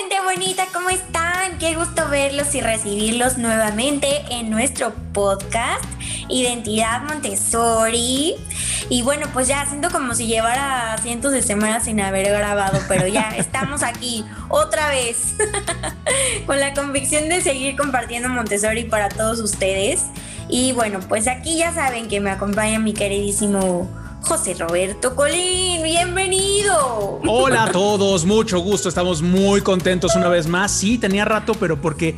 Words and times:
gente 0.00 0.16
bonita, 0.24 0.66
¿cómo 0.72 0.88
están? 0.88 1.58
Qué 1.58 1.74
gusto 1.74 2.08
verlos 2.08 2.54
y 2.54 2.62
recibirlos 2.62 3.36
nuevamente 3.36 4.22
en 4.30 4.48
nuestro 4.48 4.94
podcast 5.12 5.84
Identidad 6.30 7.02
Montessori. 7.02 8.36
Y 8.88 9.02
bueno, 9.02 9.26
pues 9.34 9.48
ya 9.48 9.66
siento 9.66 9.90
como 9.90 10.14
si 10.14 10.26
llevara 10.26 10.96
cientos 11.02 11.32
de 11.32 11.42
semanas 11.42 11.84
sin 11.84 12.00
haber 12.00 12.30
grabado, 12.30 12.80
pero 12.88 13.08
ya 13.08 13.30
estamos 13.36 13.82
aquí 13.82 14.24
otra 14.48 14.88
vez 14.88 15.34
con 16.46 16.58
la 16.58 16.72
convicción 16.72 17.28
de 17.28 17.42
seguir 17.42 17.76
compartiendo 17.76 18.30
Montessori 18.30 18.84
para 18.84 19.10
todos 19.10 19.38
ustedes. 19.40 20.06
Y 20.48 20.72
bueno, 20.72 21.00
pues 21.00 21.28
aquí 21.28 21.58
ya 21.58 21.74
saben 21.74 22.08
que 22.08 22.20
me 22.20 22.30
acompaña 22.30 22.78
mi 22.78 22.94
queridísimo 22.94 23.86
José 24.22 24.54
Roberto 24.54 25.16
Colín, 25.16 25.82
bienvenido. 25.82 27.20
Hola 27.26 27.64
a 27.64 27.72
todos, 27.72 28.24
mucho 28.24 28.60
gusto, 28.60 28.88
estamos 28.88 29.22
muy 29.22 29.60
contentos 29.60 30.14
una 30.14 30.28
vez 30.28 30.46
más. 30.46 30.70
Sí, 30.70 30.98
tenía 30.98 31.24
rato, 31.24 31.54
pero 31.54 31.80
porque 31.80 32.14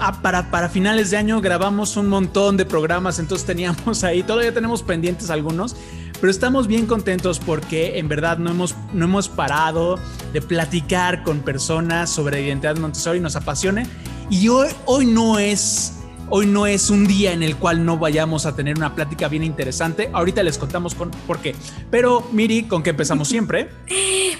ah, 0.00 0.20
para, 0.20 0.50
para 0.50 0.68
finales 0.68 1.10
de 1.10 1.16
año 1.16 1.40
grabamos 1.40 1.96
un 1.96 2.08
montón 2.08 2.56
de 2.56 2.66
programas, 2.66 3.18
entonces 3.18 3.46
teníamos 3.46 4.04
ahí, 4.04 4.22
todavía 4.22 4.52
tenemos 4.52 4.82
pendientes 4.82 5.30
algunos, 5.30 5.76
pero 6.20 6.30
estamos 6.30 6.66
bien 6.66 6.86
contentos 6.86 7.38
porque 7.38 7.98
en 7.98 8.08
verdad 8.08 8.38
no 8.38 8.50
hemos, 8.50 8.74
no 8.92 9.04
hemos 9.06 9.28
parado 9.28 9.98
de 10.32 10.42
platicar 10.42 11.22
con 11.22 11.40
personas 11.40 12.10
sobre 12.10 12.42
identidad 12.42 12.76
Montessori, 12.76 13.20
nos 13.20 13.36
apasione. 13.36 13.86
Y 14.28 14.48
hoy, 14.48 14.68
hoy 14.84 15.06
no 15.06 15.38
es 15.38 15.99
Hoy 16.32 16.46
no 16.46 16.68
es 16.68 16.90
un 16.90 17.08
día 17.08 17.32
en 17.32 17.42
el 17.42 17.56
cual 17.56 17.84
no 17.84 17.98
vayamos 17.98 18.46
a 18.46 18.54
tener 18.54 18.76
una 18.76 18.94
plática 18.94 19.26
bien 19.26 19.42
interesante. 19.42 20.10
Ahorita 20.12 20.44
les 20.44 20.58
contamos 20.58 20.94
con, 20.94 21.10
por 21.26 21.40
qué. 21.40 21.56
Pero 21.90 22.24
Miri, 22.30 22.62
¿con 22.62 22.84
qué 22.84 22.90
empezamos 22.90 23.26
siempre? 23.28 23.68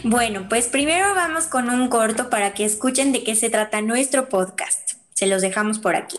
Bueno, 0.04 0.46
pues 0.48 0.68
primero 0.68 1.14
vamos 1.16 1.46
con 1.46 1.68
un 1.68 1.88
corto 1.88 2.30
para 2.30 2.54
que 2.54 2.64
escuchen 2.64 3.10
de 3.10 3.24
qué 3.24 3.34
se 3.34 3.50
trata 3.50 3.82
nuestro 3.82 4.28
podcast. 4.28 4.92
Se 5.14 5.26
los 5.26 5.42
dejamos 5.42 5.80
por 5.80 5.96
aquí. 5.96 6.18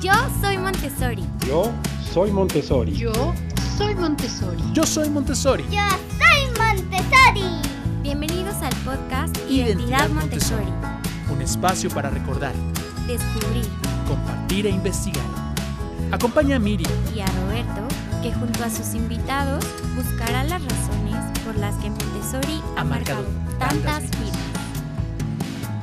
Yo 0.00 0.12
soy 0.40 0.56
Montessori. 0.58 1.24
Yo 1.48 1.72
soy 2.12 2.30
Montessori. 2.30 2.92
Yo 2.92 3.12
soy 3.76 3.94
Montessori. 3.96 4.62
Yo 4.72 4.84
soy 4.86 5.08
Montessori. 5.10 5.64
Yo 5.66 6.06
soy 6.06 6.46
Montessori. 6.56 7.34
Bienvenidos 8.02 8.54
al 8.62 8.74
podcast 8.84 9.36
Identidad, 9.50 10.08
Montessori. 10.10 10.66
Un 11.32 11.42
espacio 11.42 11.90
para 11.90 12.10
recordar, 12.10 12.52
Descubrir 13.06 13.66
compartir 14.08 14.66
e 14.66 14.70
investigar. 14.70 15.24
Acompaña 16.10 16.56
a 16.56 16.58
Miri 16.58 16.86
y 17.14 17.20
a 17.20 17.26
Roberto, 17.26 17.86
que 18.22 18.32
junto 18.32 18.64
a 18.64 18.70
sus 18.70 18.94
invitados 18.94 19.62
buscará 19.94 20.42
las 20.44 20.62
razones 20.62 21.16
por 21.44 21.54
las 21.56 21.74
que 21.76 21.90
Montessori 21.90 22.62
ha, 22.76 22.80
Ha 22.80 22.84
marcado 22.84 23.22
marcado 23.22 23.58
tantas 23.58 24.02
tantas 24.02 24.20
vidas. 24.20 24.38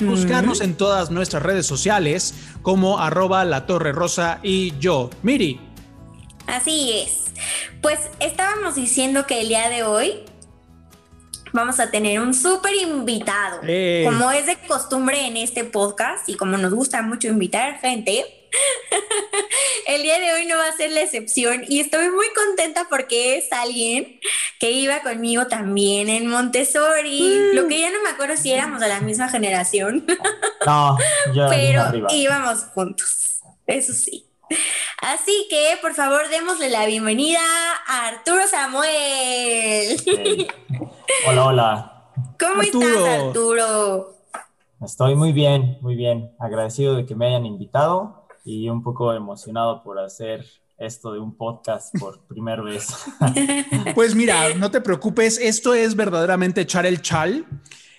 buscarnos 0.00 0.60
en 0.60 0.74
todas 0.74 1.10
nuestras 1.10 1.42
redes 1.42 1.66
sociales 1.66 2.34
como 2.62 2.98
arroba 2.98 3.44
la 3.44 3.66
torre 3.66 3.92
rosa 3.92 4.40
y 4.42 4.74
yo. 4.78 5.10
Miri, 5.22 5.60
Así 6.50 6.92
es. 6.92 7.26
Pues 7.80 8.00
estábamos 8.18 8.74
diciendo 8.74 9.26
que 9.26 9.40
el 9.40 9.48
día 9.48 9.68
de 9.68 9.84
hoy 9.84 10.24
vamos 11.52 11.78
a 11.78 11.90
tener 11.90 12.20
un 12.20 12.34
súper 12.34 12.74
invitado. 12.74 13.60
Eh. 13.66 14.02
Como 14.04 14.30
es 14.32 14.46
de 14.46 14.56
costumbre 14.66 15.26
en 15.26 15.36
este 15.36 15.64
podcast 15.64 16.28
y 16.28 16.34
como 16.34 16.56
nos 16.56 16.74
gusta 16.74 17.02
mucho 17.02 17.28
invitar 17.28 17.78
gente, 17.80 18.24
el 19.86 20.02
día 20.02 20.18
de 20.18 20.32
hoy 20.32 20.46
no 20.46 20.56
va 20.56 20.66
a 20.66 20.72
ser 20.72 20.90
la 20.90 21.02
excepción 21.02 21.64
y 21.68 21.78
estoy 21.78 22.10
muy 22.10 22.26
contenta 22.34 22.86
porque 22.90 23.38
es 23.38 23.52
alguien 23.52 24.18
que 24.58 24.72
iba 24.72 25.02
conmigo 25.02 25.46
también 25.46 26.08
en 26.08 26.26
Montessori. 26.26 27.52
Lo 27.54 27.68
que 27.68 27.80
ya 27.80 27.90
no 27.90 28.02
me 28.02 28.10
acuerdo 28.10 28.36
si 28.36 28.50
éramos 28.50 28.80
de 28.80 28.88
la 28.88 29.00
misma 29.00 29.28
generación, 29.28 30.04
No, 30.66 30.98
yo 31.32 31.46
pero 31.50 31.92
íbamos 32.10 32.64
juntos. 32.74 33.40
Eso 33.66 33.92
sí. 33.92 34.29
Así 35.02 35.46
que, 35.48 35.78
por 35.80 35.94
favor, 35.94 36.28
démosle 36.28 36.68
la 36.68 36.86
bienvenida 36.86 37.40
a 37.86 38.08
Arturo 38.08 38.46
Samuel. 38.48 39.96
Hola, 41.26 41.44
hola. 41.46 42.10
¿Cómo 42.38 42.60
Arturo. 42.62 42.86
estás, 42.88 43.22
Arturo? 43.24 44.14
Estoy 44.84 45.14
muy 45.14 45.32
bien, 45.32 45.78
muy 45.80 45.94
bien. 45.94 46.32
Agradecido 46.38 46.96
de 46.96 47.06
que 47.06 47.14
me 47.14 47.26
hayan 47.26 47.46
invitado 47.46 48.26
y 48.44 48.68
un 48.68 48.82
poco 48.82 49.12
emocionado 49.12 49.82
por 49.82 49.98
hacer 49.98 50.44
esto 50.78 51.12
de 51.12 51.20
un 51.20 51.36
podcast 51.36 51.94
por 51.98 52.20
primera 52.28 52.62
vez. 52.62 52.88
pues 53.94 54.14
mira, 54.14 54.54
no 54.54 54.70
te 54.70 54.80
preocupes, 54.80 55.38
esto 55.38 55.74
es 55.74 55.94
verdaderamente 55.94 56.62
echar 56.62 56.86
el 56.86 57.02
chal. 57.02 57.44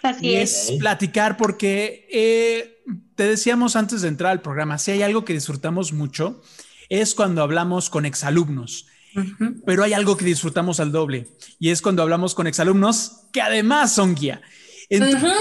Así 0.03 0.27
y 0.29 0.35
es. 0.35 0.69
es 0.69 0.77
platicar 0.79 1.37
porque 1.37 2.07
eh, 2.11 2.83
te 3.15 3.23
decíamos 3.27 3.75
antes 3.75 4.01
de 4.01 4.07
entrar 4.07 4.31
al 4.31 4.41
programa, 4.41 4.77
si 4.77 4.91
hay 4.91 5.01
algo 5.03 5.25
que 5.25 5.33
disfrutamos 5.33 5.93
mucho 5.93 6.41
es 6.89 7.15
cuando 7.15 7.41
hablamos 7.41 7.89
con 7.89 8.05
exalumnos, 8.05 8.87
pero 9.65 9.83
hay 9.83 9.93
algo 9.93 10.17
que 10.17 10.25
disfrutamos 10.25 10.79
al 10.79 10.91
doble 10.91 11.27
y 11.59 11.69
es 11.69 11.81
cuando 11.81 12.01
hablamos 12.01 12.33
con 12.35 12.47
exalumnos 12.47 13.27
que 13.31 13.41
además 13.41 13.93
son 13.93 14.15
guía. 14.15 14.41
Entonces, 14.89 15.31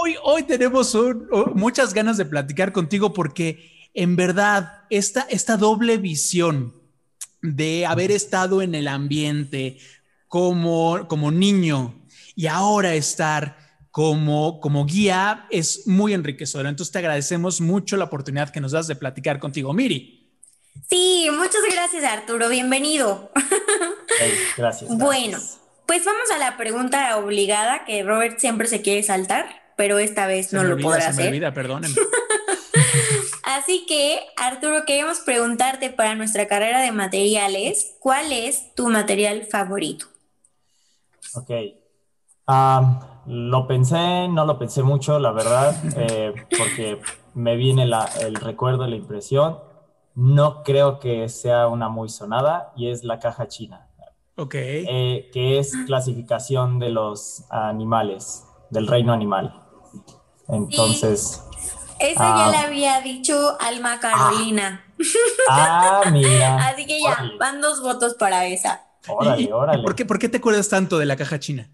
hoy, 0.00 0.14
hoy 0.22 0.42
tenemos 0.44 0.94
un- 0.94 1.26
o- 1.32 1.52
muchas 1.56 1.92
ganas 1.92 2.16
de 2.18 2.24
platicar 2.24 2.70
contigo 2.72 3.12
porque 3.12 3.88
en 3.94 4.14
verdad 4.14 4.84
esta, 4.90 5.22
esta 5.28 5.56
doble 5.56 5.98
visión 5.98 6.72
de 7.40 7.84
haber 7.86 8.12
estado 8.12 8.62
en 8.62 8.76
el 8.76 8.86
ambiente 8.86 9.78
como, 10.28 11.08
como 11.08 11.32
niño 11.32 12.00
y 12.36 12.46
ahora 12.46 12.94
estar 12.94 13.56
como, 13.92 14.58
como 14.60 14.84
guía 14.86 15.46
es 15.50 15.86
muy 15.86 16.14
enriquecedora. 16.14 16.68
Entonces 16.70 16.90
te 16.90 16.98
agradecemos 16.98 17.60
mucho 17.60 17.96
la 17.96 18.06
oportunidad 18.06 18.50
que 18.50 18.60
nos 18.60 18.72
das 18.72 18.88
de 18.88 18.96
platicar 18.96 19.38
contigo. 19.38 19.72
Miri, 19.72 20.18
Sí, 20.88 21.28
muchas 21.30 21.60
gracias, 21.70 22.02
Arturo. 22.02 22.48
Bienvenido. 22.48 23.30
Hey, 24.18 24.32
gracias, 24.56 24.88
gracias. 24.88 24.98
Bueno, 24.98 25.38
pues 25.86 26.04
vamos 26.04 26.30
a 26.34 26.38
la 26.38 26.56
pregunta 26.56 27.16
obligada 27.18 27.84
que 27.84 28.02
Robert 28.02 28.38
siempre 28.38 28.66
se 28.66 28.80
quiere 28.80 29.02
saltar, 29.02 29.62
pero 29.76 29.98
esta 29.98 30.26
vez 30.26 30.48
se 30.48 30.56
no 30.56 30.62
me 30.62 30.68
lo 30.68 30.74
olvida, 30.74 30.88
podrá 30.88 31.00
se 31.02 31.08
me 31.08 31.12
hacer. 31.12 31.28
olvida, 31.28 31.52
perdónenme. 31.54 31.94
Así 33.44 33.84
que, 33.86 34.20
Arturo, 34.36 34.84
queremos 34.86 35.20
preguntarte 35.20 35.90
para 35.90 36.14
nuestra 36.14 36.48
carrera 36.48 36.80
de 36.80 36.92
materiales, 36.92 37.94
¿cuál 38.00 38.32
es 38.32 38.74
tu 38.74 38.88
material 38.88 39.44
favorito? 39.50 40.06
Ok. 41.34 41.50
Am, 42.46 43.00
lo 43.26 43.66
pensé, 43.66 44.28
no 44.28 44.44
lo 44.44 44.58
pensé 44.58 44.82
mucho, 44.82 45.18
la 45.18 45.32
verdad, 45.32 45.74
eh, 45.96 46.34
porque 46.56 47.00
me 47.34 47.56
viene 47.56 47.86
la- 47.86 48.08
el 48.20 48.34
recuerdo, 48.36 48.86
la 48.86 48.96
impresión. 48.96 49.58
No 50.14 50.62
creo 50.62 50.98
que 50.98 51.28
sea 51.28 51.68
una 51.68 51.88
muy 51.88 52.08
sonada 52.10 52.72
y 52.76 52.90
es 52.90 53.02
la 53.02 53.18
caja 53.18 53.48
china, 53.48 53.88
Ok. 54.36 54.54
eh, 54.56 55.30
que 55.32 55.58
es 55.58 55.74
clasificación 55.86 56.78
de 56.78 56.90
los 56.90 57.44
animales, 57.50 58.44
del 58.68 58.86
reino 58.86 59.12
animal. 59.14 59.54
Entonces, 60.48 61.42
Esa 61.98 62.20
ya 62.20 62.46
Ah. 62.46 62.50
la 62.50 62.60
había 62.62 63.00
dicho 63.00 63.56
Alma 63.60 64.00
Carolina. 64.00 64.84
ah, 65.48 66.00
mira. 66.10 66.56
Así 66.68 66.84
que 66.84 67.00
ya, 67.00 67.12
Órale, 67.12 67.38
van 67.38 67.60
dos 67.60 67.80
votos 67.80 68.14
para 68.14 68.44
esa. 68.46 68.82
órale, 69.08 69.42
¿Y- 69.42 69.52
órale. 69.52 69.82
¿Por 69.84 69.94
qué, 69.94 70.04
¿Por 70.04 70.18
qué 70.18 70.28
te 70.28 70.38
acuerdas 70.38 70.68
tanto 70.68 70.98
de 70.98 71.06
la 71.06 71.14
caja 71.16 71.38
china? 71.38 71.70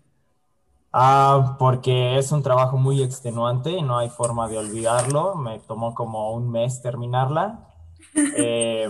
Ah, 1.01 1.57
porque 1.61 2.19
es 2.19 2.33
un 2.33 2.43
trabajo 2.43 2.77
muy 2.77 3.03
extenuante 3.05 3.71
y 3.71 3.83
no 3.83 3.99
hay 3.99 4.11
forma 4.11 4.49
de 4.49 4.59
olvidarlo. 4.59 5.37
Me 5.37 5.61
tomó 5.61 5.95
como 5.95 6.33
un 6.33 6.51
mes 6.51 6.83
terminarla. 6.83 7.65
Eh, 8.37 8.89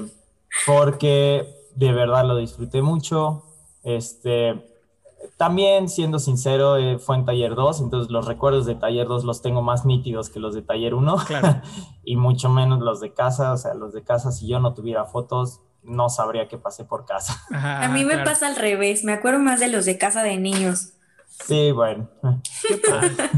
porque 0.67 1.55
de 1.75 1.93
verdad 1.93 2.25
lo 2.25 2.37
disfruté 2.37 2.81
mucho. 2.81 3.45
Este, 3.83 4.67
también, 5.37 5.89
siendo 5.91 6.19
sincero, 6.19 6.77
eh, 6.79 6.99
fue 6.99 7.17
en 7.17 7.25
taller 7.27 7.55
2, 7.55 7.81
entonces 7.81 8.11
los 8.11 8.27
recuerdos 8.27 8.65
de 8.65 8.75
taller 8.75 9.07
2 9.07 9.25
los 9.25 9.43
tengo 9.43 9.61
más 9.61 9.85
nítidos 9.85 10.31
que 10.31 10.41
los 10.41 10.55
de 10.55 10.63
taller 10.63 10.95
1 10.95 11.17
Claro. 11.27 11.61
y 12.05 12.17
mucho 12.17 12.49
menos 12.49 12.81
los 12.81 13.01
de 13.01 13.13
casa. 13.13 13.53
O 13.53 13.57
sea, 13.59 13.75
los 13.75 13.93
de 13.93 14.03
casa, 14.03 14.33
si 14.33 14.47
yo 14.47 14.61
no 14.61 14.73
tuviera 14.73 15.05
fotos, 15.05 15.61
no 15.83 16.09
sabría 16.09 16.49
que 16.49 16.57
pasé 16.57 16.85
por 16.85 17.05
casa. 17.05 17.43
Ajá, 17.53 17.85
A 17.85 17.89
mí 17.89 18.05
me 18.05 18.15
claro. 18.15 18.31
pasa 18.31 18.47
al 18.47 18.57
revés, 18.57 19.05
me 19.05 19.13
acuerdo 19.13 19.41
más 19.41 19.61
de 19.61 19.69
los 19.69 19.85
de 19.85 19.99
casa 19.99 20.23
de 20.23 20.39
niños. 20.39 20.95
Sí, 21.47 21.71
bueno. 21.73 22.11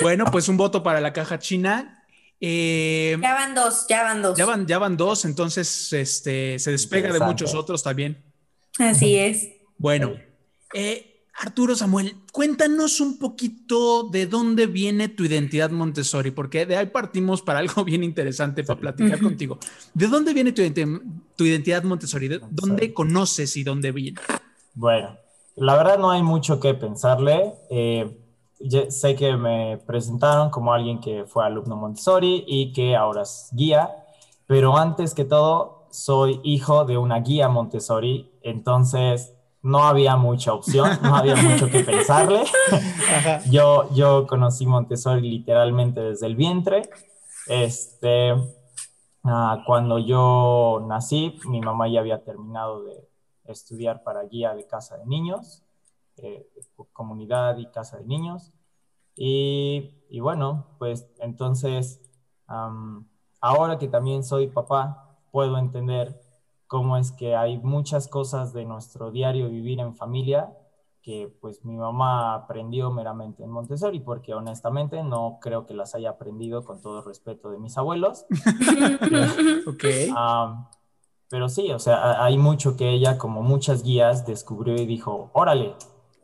Bueno, 0.00 0.24
pues 0.30 0.48
un 0.48 0.56
voto 0.56 0.82
para 0.82 1.00
la 1.00 1.12
caja 1.12 1.38
china. 1.38 2.04
Eh, 2.40 3.16
Ya 3.20 3.34
van 3.34 3.54
dos, 3.54 3.86
ya 3.88 4.02
van 4.02 4.22
dos. 4.22 4.36
ya 4.38 4.44
van, 4.46 4.66
ya 4.66 4.78
van 4.78 4.96
dos, 4.96 5.24
entonces 5.24 5.92
este, 5.92 6.58
se 6.58 6.70
despega 6.70 7.12
de 7.12 7.20
muchos 7.20 7.54
otros 7.54 7.82
también. 7.82 8.22
Así 8.78 9.16
es. 9.16 9.48
Bueno, 9.78 10.12
eh, 10.74 11.24
Arturo 11.38 11.74
Samuel, 11.74 12.14
cuéntanos 12.32 13.00
un 13.00 13.18
poquito 13.18 14.04
de 14.10 14.26
dónde 14.26 14.66
viene 14.66 15.08
tu 15.08 15.24
identidad 15.24 15.70
Montessori, 15.70 16.30
porque 16.30 16.64
de 16.66 16.76
ahí 16.76 16.86
partimos 16.86 17.42
para 17.42 17.58
algo 17.58 17.84
bien 17.84 18.02
interesante 18.04 18.64
para 18.64 18.80
platicar 18.80 19.18
contigo. 19.20 19.58
¿De 19.94 20.06
dónde 20.06 20.32
viene 20.32 20.52
tu, 20.52 20.62
identi- 20.62 21.02
tu 21.36 21.44
identidad 21.44 21.82
Montessori? 21.84 22.28
¿De 22.28 22.40
¿Dónde 22.50 22.94
conoces 22.94 23.56
y 23.56 23.64
dónde 23.64 23.92
viene? 23.92 24.20
Bueno, 24.74 25.18
la 25.56 25.76
verdad 25.76 25.98
no 25.98 26.10
hay 26.10 26.22
mucho 26.22 26.60
que 26.60 26.74
pensarle. 26.74 27.54
Eh, 27.70 28.18
sé 28.88 29.16
que 29.16 29.36
me 29.36 29.78
presentaron 29.78 30.50
como 30.50 30.72
alguien 30.72 31.00
que 31.00 31.24
fue 31.24 31.44
alumno 31.44 31.76
Montessori 31.76 32.44
y 32.46 32.72
que 32.72 32.96
ahora 32.96 33.22
es 33.22 33.50
guía, 33.52 34.04
pero 34.46 34.76
antes 34.76 35.14
que 35.14 35.24
todo 35.24 35.86
soy 35.90 36.40
hijo 36.44 36.84
de 36.84 36.98
una 36.98 37.20
guía 37.20 37.48
Montessori, 37.48 38.30
entonces 38.42 39.34
no 39.62 39.84
había 39.84 40.16
mucha 40.16 40.52
opción, 40.52 40.90
no 41.02 41.16
había 41.16 41.36
mucho 41.42 41.68
que 41.68 41.80
pensarle. 41.80 42.44
Yo, 43.50 43.88
yo 43.92 44.26
conocí 44.26 44.66
Montessori 44.66 45.28
literalmente 45.28 46.00
desde 46.00 46.26
el 46.26 46.36
vientre. 46.36 46.82
Este, 47.48 48.34
ah, 49.24 49.62
cuando 49.66 49.98
yo 49.98 50.84
nací, 50.86 51.38
mi 51.46 51.60
mamá 51.60 51.88
ya 51.88 52.00
había 52.00 52.22
terminado 52.22 52.84
de 52.84 53.05
estudiar 53.52 54.02
para 54.02 54.22
guía 54.24 54.54
de 54.54 54.66
casa 54.66 54.96
de 54.96 55.06
niños, 55.06 55.62
eh, 56.16 56.48
comunidad 56.92 57.56
y 57.58 57.66
casa 57.66 57.98
de 57.98 58.04
niños. 58.04 58.52
Y, 59.14 60.02
y 60.10 60.20
bueno, 60.20 60.66
pues 60.78 61.08
entonces, 61.20 62.00
am, 62.46 63.08
ahora 63.40 63.78
que 63.78 63.88
también 63.88 64.24
soy 64.24 64.48
papá, 64.48 65.18
puedo 65.30 65.58
entender 65.58 66.20
cómo 66.66 66.96
es 66.96 67.12
que 67.12 67.36
hay 67.36 67.58
muchas 67.58 68.08
cosas 68.08 68.52
de 68.52 68.64
nuestro 68.64 69.10
diario 69.10 69.48
vivir 69.48 69.80
en 69.80 69.94
familia 69.94 70.52
que 71.06 71.32
pues 71.40 71.64
mi 71.64 71.76
mamá 71.76 72.34
aprendió 72.34 72.90
meramente 72.90 73.44
en 73.44 73.50
Montessori, 73.50 74.00
porque 74.00 74.34
honestamente 74.34 75.04
no 75.04 75.38
creo 75.40 75.64
que 75.64 75.72
las 75.72 75.94
haya 75.94 76.10
aprendido 76.10 76.64
con 76.64 76.82
todo 76.82 77.00
respeto 77.00 77.48
de 77.50 77.58
mis 77.58 77.78
abuelos. 77.78 78.26
Ok. 79.68 79.84
Ah, 80.16 80.68
pero 81.28 81.48
sí, 81.48 81.72
o 81.72 81.78
sea, 81.78 81.96
ha- 81.96 82.24
hay 82.24 82.38
mucho 82.38 82.76
que 82.76 82.90
ella, 82.90 83.18
como 83.18 83.42
muchas 83.42 83.82
guías, 83.82 84.26
descubrió 84.26 84.74
y 84.76 84.86
dijo, 84.86 85.30
órale, 85.32 85.74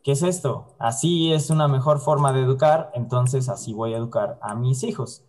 ¿qué 0.03 0.13
es 0.13 0.23
esto? 0.23 0.67
Así 0.79 1.33
es 1.33 1.51
una 1.51 1.69
mejor 1.69 2.01
forma 2.01 2.33
de 2.33 2.41
educar, 2.43 2.91
entonces 2.95 3.49
así 3.49 3.73
voy 3.75 3.95
a 3.95 3.99
educar 3.99 4.39
a 4.43 4.55
mis 4.55 4.83
hijos. 4.85 5.25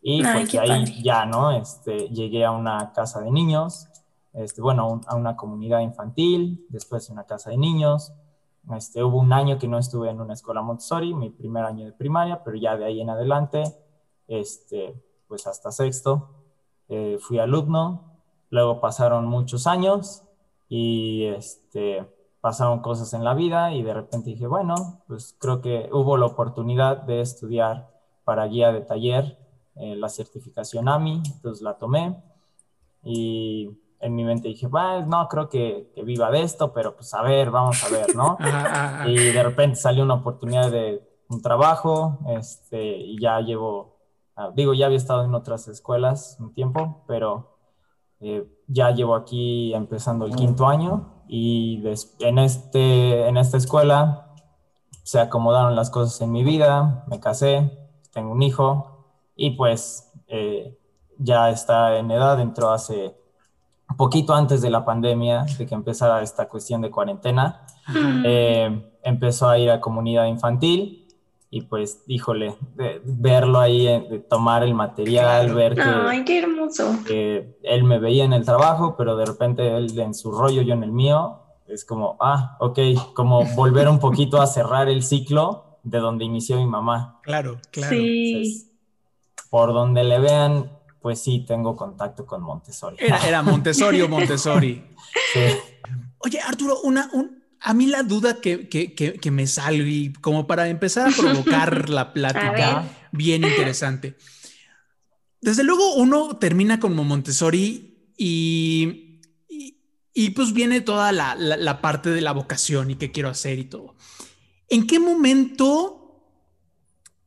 Y 0.00 0.24
Ay, 0.24 0.46
pues 0.50 0.54
ahí 0.54 0.68
padre. 0.68 1.02
ya, 1.02 1.26
¿no? 1.26 1.50
Este, 1.52 2.08
llegué 2.10 2.44
a 2.44 2.52
una 2.52 2.92
casa 2.92 3.20
de 3.20 3.30
niños, 3.30 3.88
este, 4.32 4.62
bueno, 4.62 4.82
a 4.84 4.86
un- 4.88 5.00
a 5.08 5.16
una 5.16 5.36
comunidad 5.36 5.80
infantil, 5.80 6.66
después 6.68 7.10
una 7.10 7.24
casa 7.24 7.50
de 7.50 7.58
niños. 7.58 8.12
Este, 8.76 9.02
hubo 9.02 9.18
un 9.18 9.32
año 9.32 9.58
que 9.58 9.66
no 9.68 9.78
estuve 9.78 10.10
en 10.10 10.20
una 10.20 10.34
escuela 10.34 10.62
Montessori, 10.62 11.14
mi 11.14 11.30
primer 11.30 11.64
año 11.64 11.86
de 11.86 11.92
primaria, 11.92 12.42
pero 12.44 12.56
ya 12.56 12.76
de 12.76 12.84
ahí 12.84 13.00
en 13.00 13.10
adelante, 13.10 13.62
este, 14.26 15.02
pues 15.26 15.46
hasta 15.46 15.72
sexto, 15.72 16.28
eh, 16.88 17.18
fui 17.20 17.38
alumno, 17.38 18.07
luego 18.50 18.80
pasaron 18.80 19.26
muchos 19.26 19.66
años 19.66 20.22
y 20.68 21.24
este, 21.24 22.06
pasaron 22.40 22.80
cosas 22.80 23.12
en 23.14 23.24
la 23.24 23.34
vida 23.34 23.72
y 23.72 23.82
de 23.82 23.94
repente 23.94 24.30
dije, 24.30 24.46
bueno, 24.46 25.02
pues 25.06 25.34
creo 25.38 25.60
que 25.60 25.88
hubo 25.92 26.16
la 26.16 26.26
oportunidad 26.26 26.98
de 27.02 27.20
estudiar 27.20 27.90
para 28.24 28.46
guía 28.46 28.72
de 28.72 28.82
taller 28.82 29.38
eh, 29.76 29.96
la 29.96 30.08
certificación 30.08 30.88
AMI, 30.88 31.22
entonces 31.24 31.62
la 31.62 31.78
tomé 31.78 32.22
y 33.02 33.70
en 34.00 34.14
mi 34.14 34.24
mente 34.24 34.48
dije, 34.48 34.66
bueno, 34.66 35.06
no 35.06 35.28
creo 35.28 35.48
que, 35.48 35.90
que 35.94 36.02
viva 36.02 36.30
de 36.30 36.42
esto, 36.42 36.72
pero 36.72 36.94
pues 36.94 37.12
a 37.14 37.22
ver, 37.22 37.50
vamos 37.50 37.82
a 37.84 37.88
ver, 37.88 38.14
¿no? 38.14 38.36
Y 39.06 39.32
de 39.32 39.42
repente 39.42 39.76
salió 39.76 40.04
una 40.04 40.14
oportunidad 40.14 40.70
de 40.70 41.02
un 41.28 41.42
trabajo, 41.42 42.18
este, 42.28 42.96
y 42.96 43.20
ya 43.20 43.40
llevo, 43.40 43.96
ah, 44.36 44.50
digo, 44.54 44.74
ya 44.74 44.86
había 44.86 44.98
estado 44.98 45.24
en 45.24 45.34
otras 45.34 45.68
escuelas 45.68 46.36
un 46.40 46.54
tiempo, 46.54 47.04
pero 47.06 47.57
eh, 48.20 48.46
ya 48.66 48.90
llevo 48.90 49.14
aquí 49.14 49.72
empezando 49.74 50.26
el 50.26 50.34
quinto 50.34 50.66
año 50.66 51.22
y 51.28 51.80
des- 51.80 52.16
en, 52.20 52.38
este, 52.38 53.28
en 53.28 53.36
esta 53.36 53.56
escuela 53.56 54.34
se 55.02 55.20
acomodaron 55.20 55.74
las 55.74 55.90
cosas 55.90 56.20
en 56.20 56.32
mi 56.32 56.44
vida, 56.44 57.04
me 57.08 57.18
casé, 57.20 57.78
tengo 58.12 58.32
un 58.32 58.42
hijo 58.42 59.06
y 59.36 59.50
pues 59.50 60.12
eh, 60.26 60.78
ya 61.18 61.48
está 61.50 61.96
en 61.96 62.10
edad, 62.10 62.40
entró 62.40 62.70
hace 62.70 63.16
poquito 63.96 64.34
antes 64.34 64.60
de 64.60 64.68
la 64.70 64.84
pandemia, 64.84 65.46
de 65.58 65.66
que 65.66 65.74
empezara 65.74 66.20
esta 66.22 66.46
cuestión 66.48 66.82
de 66.82 66.90
cuarentena. 66.90 67.64
Eh, 68.24 68.92
empezó 69.02 69.48
a 69.48 69.58
ir 69.58 69.70
a 69.70 69.80
comunidad 69.80 70.26
infantil 70.26 71.07
y 71.50 71.62
pues, 71.62 72.02
híjole, 72.06 72.56
de- 72.76 73.00
verlo 73.04 73.58
ahí, 73.58 73.86
eh, 73.88 74.06
de 74.10 74.18
tomar 74.18 74.62
el 74.62 74.74
material, 74.74 75.54
ver 75.54 75.74
que, 75.74 75.80
Ay, 75.82 76.24
qué 76.24 76.40
hermoso. 76.40 76.98
que 77.06 77.58
él 77.62 77.84
me 77.84 77.98
veía 77.98 78.24
en 78.24 78.32
el 78.34 78.44
trabajo, 78.44 78.96
pero 78.96 79.16
de 79.16 79.24
repente 79.24 79.76
él 79.76 79.98
en 79.98 80.14
su 80.14 80.30
rollo, 80.32 80.60
yo 80.62 80.74
en 80.74 80.82
el 80.82 80.92
mío, 80.92 81.40
es 81.66 81.84
como, 81.84 82.16
ah, 82.20 82.56
ok, 82.60 82.78
como 83.14 83.44
volver 83.54 83.88
un 83.88 83.98
poquito 83.98 84.40
a 84.40 84.46
cerrar 84.46 84.88
el 84.88 85.02
ciclo 85.02 85.78
de 85.82 85.98
donde 85.98 86.24
inició 86.24 86.56
mi 86.56 86.66
mamá. 86.66 87.18
Claro, 87.22 87.58
claro. 87.70 87.90
Sí. 87.96 88.32
Entonces, 88.34 88.70
por 89.50 89.72
donde 89.72 90.04
le 90.04 90.18
vean, 90.18 90.70
pues 91.00 91.20
sí, 91.22 91.44
tengo 91.46 91.76
contacto 91.76 92.26
con 92.26 92.42
Montessori. 92.42 92.96
Era, 92.98 93.18
era 93.26 93.42
Montessori 93.42 94.02
o 94.02 94.08
Montessori. 94.08 94.84
Sí. 95.32 95.40
Oye, 96.18 96.40
Arturo, 96.40 96.80
una, 96.84 97.08
un- 97.14 97.37
a 97.60 97.74
mí 97.74 97.86
la 97.86 98.02
duda 98.02 98.40
que, 98.40 98.68
que, 98.68 98.94
que, 98.94 99.14
que 99.14 99.30
me 99.30 99.46
sale 99.46 99.88
y 99.88 100.12
como 100.12 100.46
para 100.46 100.68
empezar 100.68 101.08
a 101.08 101.16
provocar 101.16 101.88
la 101.90 102.12
plática 102.12 102.84
bien 103.12 103.44
interesante. 103.44 104.16
Desde 105.40 105.64
luego 105.64 105.94
uno 105.94 106.36
termina 106.38 106.80
como 106.80 107.04
Montessori 107.04 108.12
y, 108.16 109.20
y, 109.48 109.76
y 110.14 110.30
pues 110.30 110.52
viene 110.52 110.80
toda 110.80 111.12
la, 111.12 111.34
la, 111.34 111.56
la 111.56 111.80
parte 111.80 112.10
de 112.10 112.20
la 112.20 112.32
vocación 112.32 112.90
y 112.90 112.96
qué 112.96 113.12
quiero 113.12 113.28
hacer 113.28 113.58
y 113.58 113.64
todo. 113.64 113.96
¿En 114.68 114.86
qué 114.86 114.98
momento 114.98 115.98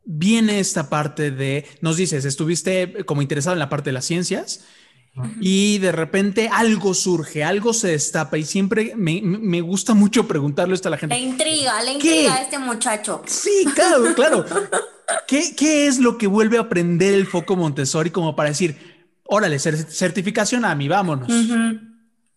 viene 0.03 0.59
esta 0.59 0.89
parte 0.89 1.31
de, 1.31 1.65
nos 1.81 1.97
dices, 1.97 2.25
estuviste 2.25 3.05
como 3.05 3.21
interesado 3.21 3.53
en 3.53 3.59
la 3.59 3.69
parte 3.69 3.89
de 3.89 3.93
las 3.93 4.05
ciencias? 4.05 4.65
Y 5.41 5.77
de 5.79 5.91
repente 5.91 6.49
algo 6.51 6.93
surge, 6.93 7.43
algo 7.43 7.73
se 7.73 7.89
destapa 7.89 8.37
y 8.37 8.43
siempre 8.45 8.93
me, 8.95 9.21
me- 9.21 9.61
gusta 9.61 9.93
mucho 9.93 10.27
preguntarle 10.27 10.73
esto 10.73 10.87
a 10.87 10.91
la 10.91 10.95
La 10.95 10.99
gente. 10.99 11.17
intriga, 11.19 11.81
la 11.83 11.91
¿Qué? 11.91 11.93
intriga 11.93 12.35
de 12.35 12.41
este 12.43 12.59
muchacho. 12.59 13.21
Sí, 13.25 13.65
claro, 13.75 14.13
claro. 14.15 14.45
¿Qué, 15.27 15.53
qué 15.57 15.87
es 15.87 15.99
lo 15.99 16.17
que 16.17 16.27
vuelve 16.27 16.57
a 16.57 16.61
aprender 16.61 17.13
el 17.13 17.27
foco 17.27 17.55
Montessori 17.57 18.09
como 18.09 18.35
para 18.35 18.49
decir, 18.49 18.77
órale, 19.25 19.57
cer- 19.57 19.85
certificación 19.89 20.63
a 20.63 20.73
mí, 20.75 20.87
vámonos? 20.87 21.27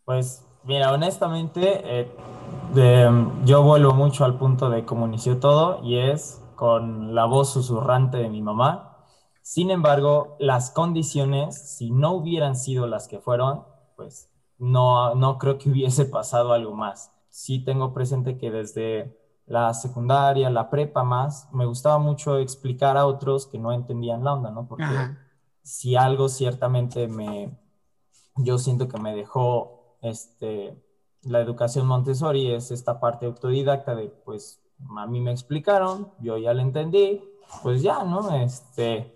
Pues 0.04 0.42
mira, 0.64 0.92
honestamente, 0.92 1.60
eh, 1.84 2.08
de- 2.74 3.26
yo 3.44 3.62
vuelvo 3.62 3.94
mucho 3.94 4.24
al 4.24 4.36
punto 4.36 4.68
de 4.70 4.84
cómo 4.84 5.06
inició 5.06 5.36
todo 5.38 5.80
y 5.84 5.98
es 5.98 6.40
con 6.56 7.14
la 7.14 7.24
voz 7.24 7.52
susurrante 7.52 8.16
de 8.16 8.28
mi 8.28 8.42
mamá. 8.42 8.93
Sin 9.44 9.70
embargo, 9.70 10.36
las 10.40 10.70
condiciones, 10.70 11.76
si 11.76 11.90
no 11.90 12.12
hubieran 12.12 12.56
sido 12.56 12.86
las 12.86 13.08
que 13.08 13.20
fueron, 13.20 13.62
pues 13.94 14.30
no, 14.56 15.14
no 15.16 15.36
creo 15.36 15.58
que 15.58 15.68
hubiese 15.70 16.06
pasado 16.06 16.54
algo 16.54 16.74
más. 16.74 17.12
Sí 17.28 17.62
tengo 17.62 17.92
presente 17.92 18.38
que 18.38 18.50
desde 18.50 19.20
la 19.44 19.74
secundaria, 19.74 20.48
la 20.48 20.70
prepa 20.70 21.04
más, 21.04 21.46
me 21.52 21.66
gustaba 21.66 21.98
mucho 21.98 22.38
explicar 22.38 22.96
a 22.96 23.04
otros 23.04 23.46
que 23.46 23.58
no 23.58 23.70
entendían 23.70 24.24
la 24.24 24.32
onda, 24.32 24.50
¿no? 24.50 24.66
Porque 24.66 24.84
Ajá. 24.84 25.18
si 25.62 25.94
algo 25.94 26.30
ciertamente 26.30 27.06
me, 27.06 27.54
yo 28.36 28.56
siento 28.56 28.88
que 28.88 28.98
me 28.98 29.14
dejó 29.14 29.98
este, 30.00 30.82
la 31.20 31.40
educación 31.40 31.86
Montessori 31.86 32.50
es 32.50 32.70
esta 32.70 32.98
parte 32.98 33.26
autodidacta 33.26 33.94
de, 33.94 34.08
pues, 34.08 34.62
a 34.96 35.06
mí 35.06 35.20
me 35.20 35.32
explicaron, 35.32 36.14
yo 36.18 36.38
ya 36.38 36.54
lo 36.54 36.62
entendí, 36.62 37.22
pues 37.62 37.82
ya, 37.82 38.04
¿no? 38.04 38.34
Este, 38.36 39.13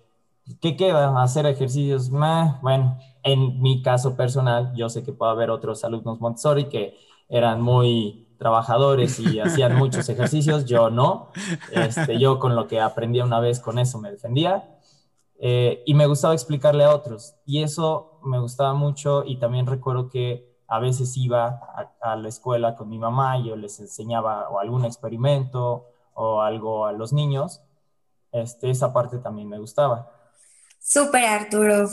¿qué 0.61 0.77
queda? 0.77 1.23
Hacer 1.23 1.47
ejercicios, 1.47 2.11
Meh, 2.11 2.55
bueno, 2.63 2.99
en 3.23 3.61
mi 3.61 3.83
caso 3.83 4.17
personal, 4.17 4.73
yo 4.75 4.89
sé 4.89 5.03
que 5.03 5.13
puede 5.13 5.33
haber 5.33 5.51
otros 5.51 5.85
alumnos 5.85 6.21
Montessori 6.21 6.69
que 6.69 6.97
eran 7.29 7.61
muy 7.61 8.29
trabajadores 8.39 9.19
y 9.21 9.41
hacían 9.41 9.77
muchos 9.77 10.09
ejercicios, 10.09 10.65
yo 10.65 10.91
no, 10.91 11.31
este, 11.73 12.19
yo 12.19 12.39
con 12.39 12.57
lo 12.57 12.67
que 12.67 12.81
aprendí 12.81 13.21
una 13.21 13.41
vez 13.41 13.61
con 13.61 13.79
eso 13.79 13.99
me 13.99 14.11
defendía, 14.11 14.79
eh, 15.41 15.83
y 15.87 15.95
me 15.95 16.07
gustaba 16.07 16.35
explicarle 16.35 16.85
a 16.85 16.95
otros. 16.95 17.35
Y 17.47 17.63
eso 17.63 18.21
me 18.25 18.41
gustaba 18.41 18.75
mucho 18.75 19.25
y 19.25 19.39
también 19.39 19.67
recuerdo 19.67 20.09
que 20.09 20.59
a 20.67 20.81
veces 20.81 21.17
iba 21.17 21.47
a, 21.47 21.93
a 22.01 22.17
la 22.17 22.29
escuela 22.29 22.75
con 22.77 22.89
mi 22.89 22.99
mamá 22.99 23.39
y 23.39 23.49
yo 23.49 23.57
les 23.57 23.79
enseñaba 23.81 24.49
o 24.51 24.59
algún 24.59 24.85
experimento 24.85 25.87
o 26.15 26.43
algo 26.43 26.87
a 26.87 26.93
los 26.93 27.13
niños. 27.13 27.63
Este, 28.33 28.71
esa 28.71 28.93
parte 28.93 29.19
también 29.19 29.49
me 29.49 29.59
gustaba. 29.59 30.18
Súper, 30.89 31.27
Arturo. 31.27 31.91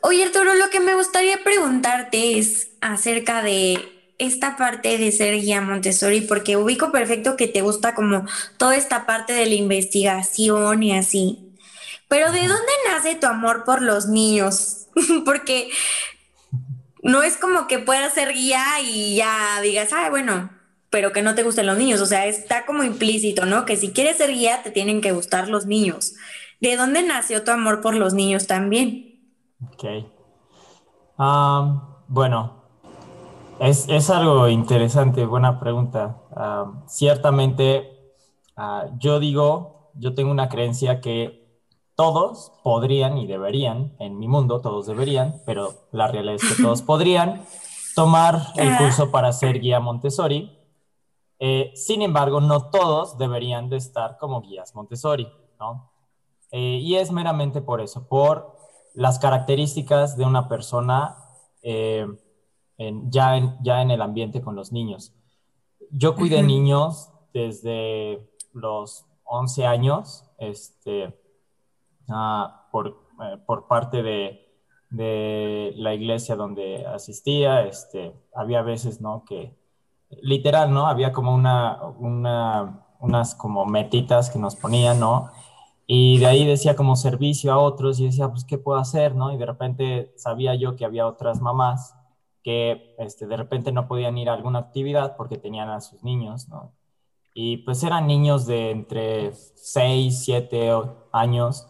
Oye, 0.00 0.24
Arturo, 0.24 0.54
lo 0.54 0.68
que 0.68 0.80
me 0.80 0.96
gustaría 0.96 1.44
preguntarte 1.44 2.40
es 2.40 2.70
acerca 2.80 3.40
de 3.40 3.78
esta 4.18 4.56
parte 4.56 4.98
de 4.98 5.12
ser 5.12 5.40
guía 5.40 5.60
Montessori? 5.60 6.22
Porque 6.22 6.56
ubico 6.56 6.90
perfecto 6.90 7.36
que 7.36 7.46
te 7.46 7.60
gusta 7.60 7.94
como 7.94 8.26
toda 8.56 8.74
esta 8.74 9.06
parte 9.06 9.32
de 9.32 9.46
la 9.46 9.54
investigación 9.54 10.82
y 10.82 10.98
así. 10.98 11.54
Pero 12.08 12.32
¿de 12.32 12.40
dónde 12.40 12.72
nace 12.90 13.14
tu 13.14 13.28
amor 13.28 13.62
por 13.62 13.80
los 13.80 14.08
niños? 14.08 14.88
Porque 15.24 15.70
no 17.00 17.22
es 17.22 17.36
como 17.36 17.68
que 17.68 17.78
puedas 17.78 18.12
ser 18.12 18.32
guía 18.32 18.64
y 18.82 19.14
ya 19.14 19.60
digas, 19.62 19.90
ah, 19.92 20.10
bueno, 20.10 20.50
pero 20.90 21.12
que 21.12 21.22
no 21.22 21.36
te 21.36 21.44
gusten 21.44 21.66
los 21.66 21.78
niños. 21.78 22.00
O 22.00 22.06
sea, 22.06 22.26
está 22.26 22.66
como 22.66 22.82
implícito, 22.82 23.46
¿no? 23.46 23.64
Que 23.66 23.76
si 23.76 23.92
quieres 23.92 24.16
ser 24.16 24.32
guía, 24.32 24.64
te 24.64 24.72
tienen 24.72 25.00
que 25.00 25.12
gustar 25.12 25.46
los 25.46 25.66
niños. 25.66 26.14
¿De 26.62 26.76
dónde 26.76 27.02
nació 27.02 27.42
tu 27.42 27.50
amor 27.50 27.80
por 27.80 27.96
los 27.96 28.14
niños 28.14 28.46
también? 28.46 29.20
Ok. 29.72 29.84
Um, 31.18 31.80
bueno, 32.06 32.62
es, 33.58 33.88
es, 33.88 34.10
algo 34.10 34.46
interesante, 34.46 35.26
buena 35.26 35.58
pregunta. 35.58 36.22
Um, 36.30 36.86
ciertamente, 36.86 38.14
uh, 38.56 38.96
yo 38.96 39.18
digo, 39.18 39.90
yo 39.94 40.14
tengo 40.14 40.30
una 40.30 40.48
creencia 40.48 41.00
que 41.00 41.60
todos 41.96 42.52
podrían 42.62 43.18
y 43.18 43.26
deberían, 43.26 43.96
en 43.98 44.20
mi 44.20 44.28
mundo 44.28 44.60
todos 44.60 44.86
deberían, 44.86 45.42
pero 45.44 45.88
la 45.90 46.06
realidad 46.06 46.36
es 46.36 46.44
que 46.44 46.62
todos 46.62 46.82
podrían 46.82 47.42
tomar 47.96 48.40
el 48.54 48.76
curso 48.76 49.10
para 49.10 49.32
ser 49.32 49.58
guía 49.58 49.80
Montessori. 49.80 50.56
Eh, 51.40 51.72
sin 51.74 52.02
embargo, 52.02 52.40
no 52.40 52.70
todos 52.70 53.18
deberían 53.18 53.68
de 53.68 53.78
estar 53.78 54.16
como 54.16 54.42
guías 54.42 54.76
Montessori, 54.76 55.26
¿no? 55.58 55.91
Eh, 56.52 56.78
y 56.80 56.96
es 56.96 57.10
meramente 57.10 57.60
por 57.60 57.80
eso, 57.80 58.06
por 58.06 58.56
las 58.94 59.18
características 59.18 60.16
de 60.16 60.24
una 60.24 60.48
persona 60.48 61.16
eh, 61.62 62.06
ya, 63.08 63.36
en, 63.36 63.56
ya 63.62 63.82
en 63.82 63.90
el 63.90 64.02
ambiente 64.02 64.40
con 64.40 64.54
los 64.54 64.70
niños. 64.70 65.12
Yo 65.90 66.14
cuidé 66.14 66.42
niños 66.42 67.10
desde 67.32 68.30
los 68.52 69.06
11 69.24 69.66
años, 69.66 70.24
este, 70.38 71.14
Ah, 72.08 72.66
por, 72.70 72.88
eh, 73.22 73.38
por 73.46 73.66
parte 73.66 74.02
de, 74.02 74.40
de, 74.90 75.72
la 75.76 75.94
iglesia 75.94 76.36
donde 76.36 76.86
asistía. 76.86 77.62
Este, 77.64 78.14
había 78.34 78.62
veces, 78.62 79.00
¿no? 79.00 79.24
Que 79.24 79.56
literal, 80.20 80.72
¿no? 80.72 80.86
Había 80.86 81.12
como 81.12 81.34
una, 81.34 81.82
una, 81.98 82.86
unas 83.00 83.34
como 83.34 83.64
metitas 83.64 84.30
que 84.30 84.38
nos 84.38 84.56
ponían, 84.56 85.00
¿no? 85.00 85.30
Y 85.86 86.18
de 86.18 86.26
ahí 86.26 86.46
decía 86.46 86.76
como 86.76 86.96
servicio 86.96 87.52
a 87.52 87.58
otros 87.58 88.00
y 88.00 88.06
decía, 88.06 88.28
pues, 88.28 88.44
¿qué 88.44 88.58
puedo 88.58 88.78
hacer, 88.78 89.14
no? 89.14 89.32
Y 89.32 89.36
de 89.36 89.46
repente 89.46 90.12
sabía 90.16 90.54
yo 90.54 90.76
que 90.76 90.84
había 90.84 91.06
otras 91.06 91.40
mamás 91.40 91.94
que 92.42 92.94
este, 92.98 93.26
de 93.26 93.36
repente 93.36 93.72
no 93.72 93.86
podían 93.86 94.18
ir 94.18 94.28
a 94.28 94.34
alguna 94.34 94.58
actividad 94.58 95.16
porque 95.16 95.38
tenían 95.38 95.70
a 95.70 95.80
sus 95.80 96.02
niños, 96.02 96.48
¿no? 96.48 96.72
Y 97.34 97.58
pues 97.58 97.82
eran 97.82 98.06
niños 98.06 98.46
de 98.46 98.70
entre 98.70 99.32
6, 99.32 100.24
7 100.24 100.70
años 101.12 101.68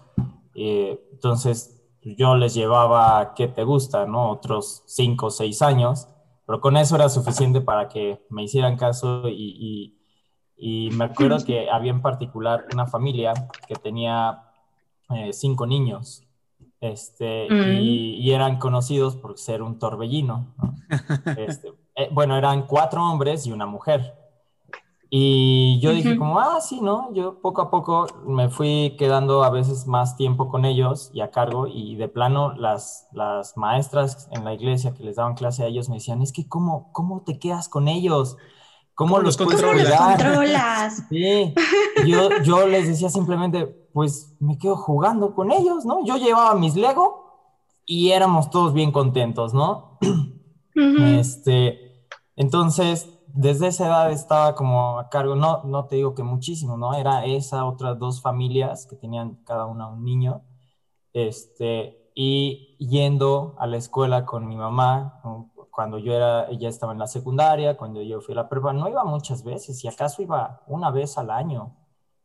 eh, 0.54 1.00
entonces 1.12 1.83
yo 2.02 2.37
les 2.37 2.54
llevaba, 2.54 3.35
¿qué 3.35 3.49
te 3.49 3.64
gusta? 3.64 4.07
¿no? 4.07 4.31
Otros 4.31 4.83
cinco 4.87 5.26
o 5.26 5.31
seis 5.31 5.62
años, 5.62 6.09
pero 6.47 6.61
con 6.61 6.76
eso 6.76 6.97
era 6.97 7.09
suficiente 7.09 7.61
para 7.61 7.88
que 7.88 8.25
me 8.28 8.45
hicieran 8.45 8.76
caso 8.76 9.28
y, 9.28 9.99
me 10.92 11.07
acuerdo 11.07 11.45
que 11.45 11.69
había 11.71 11.90
en 11.90 12.02
particular 12.02 12.66
una 12.73 12.87
familia 12.87 13.33
que 13.66 13.75
tenía 13.75 14.45
eh, 15.11 15.33
cinco 15.33 15.66
niños 15.66 16.25
este, 16.81 17.47
mm. 17.50 17.81
y, 17.81 18.33
eran 18.33 18.59
conocidos 18.59 19.16
por 19.16 19.38
ser 19.38 19.62
un 19.62 19.78
torbellino. 19.78 20.47
Este, 21.38 21.73
eh, 21.97 22.09
bueno, 22.12 22.37
eran 22.37 22.66
cuatro 22.66 23.02
hombres 23.02 23.47
y 23.47 23.52
una 23.52 23.66
mujer. 23.66 24.14
Y 25.09 25.78
yo 25.81 25.90
dije 25.90 26.16
como, 26.16 26.38
ah, 26.40 26.61
sí, 26.61 26.81
¿no? 26.81 27.12
Yo 27.12 27.40
poco 27.40 27.61
a 27.62 27.71
poco 27.71 28.07
me 28.26 28.49
fui 28.49 28.97
quedando 28.99 29.45
a 29.45 29.50
veces 29.50 29.87
más 29.87 30.16
tiempo 30.16 30.49
con 30.49 30.64
ellos 30.64 31.11
y 31.12 31.21
a 31.21 31.31
cargo 31.31 31.66
y 31.66 31.97
de 31.97 32.09
plano 32.09 32.54
las, 32.54 33.09
las 33.12 33.57
maestras 33.57 34.28
en 34.31 34.45
la 34.45 34.54
iglesia 34.54 34.95
que 34.95 35.04
les 35.04 35.16
daban 35.16 35.35
clase 35.35 35.64
a 35.64 35.66
ellos 35.66 35.90
me 35.90 35.97
decían, 35.97 36.23
es 36.23 36.33
que 36.33 36.49
¿cómo, 36.49 36.90
cómo 36.92 37.21
te 37.23 37.38
quedas 37.38 37.69
con 37.69 37.88
ellos? 37.88 38.38
¿Cómo, 39.02 39.18
los, 39.18 39.37
controlas? 39.37 41.02
Sí, 41.09 41.52
yo, 42.06 42.28
yo 42.44 42.68
les 42.68 42.87
decía 42.87 43.09
simplemente, 43.09 43.66
pues 43.92 44.37
me 44.38 44.56
quedo 44.56 44.76
jugando 44.76 45.35
con 45.35 45.50
ellos, 45.50 45.85
¿no? 45.85 46.04
Yo 46.04 46.18
llevaba 46.18 46.54
mis 46.54 46.76
Lego 46.76 47.25
y 47.85 48.12
éramos 48.12 48.49
todos 48.50 48.73
bien 48.73 48.92
contentos, 48.92 49.54
¿no? 49.54 49.99
Este, 51.16 52.06
entonces 52.37 53.09
desde 53.26 53.66
esa 53.66 53.87
edad 53.87 54.12
estaba 54.12 54.54
como 54.54 55.00
a 55.00 55.09
cargo, 55.09 55.35
no, 55.35 55.64
no 55.64 55.87
te 55.87 55.97
digo 55.97 56.14
que 56.14 56.23
muchísimo, 56.23 56.76
¿no? 56.76 56.94
Era 56.94 57.25
esa, 57.26 57.64
otras 57.64 57.99
dos 57.99 58.23
familias 58.23 58.87
que 58.87 58.94
tenían 58.94 59.42
cada 59.44 59.66
una 59.66 59.88
un 59.88 60.04
niño, 60.04 60.42
este, 61.12 62.12
y 62.14 62.76
yendo 62.78 63.56
a 63.59 63.66
la 63.66 63.78
escuela 63.78 64.25
con 64.25 64.47
mi 64.47 64.54
mamá, 64.54 65.21
cuando 65.73 65.99
yo 65.99 66.12
era, 66.12 66.49
ella 66.50 66.69
estaba 66.69 66.93
en 66.93 66.99
la 66.99 67.07
secundaria, 67.07 67.76
cuando 67.79 68.02
yo 68.02 68.21
fui 68.21 68.35
a 68.35 68.37
la 68.37 68.49
prepa, 68.49 68.73
no 68.75 68.88
iba 68.88 69.05
muchas 69.05 69.43
veces, 69.43 69.83
y 69.83 69.88
acaso 69.88 70.23
iba 70.23 70.62
una 70.67 70.91
vez 70.91 71.17
al 71.17 71.31
año, 71.31 71.75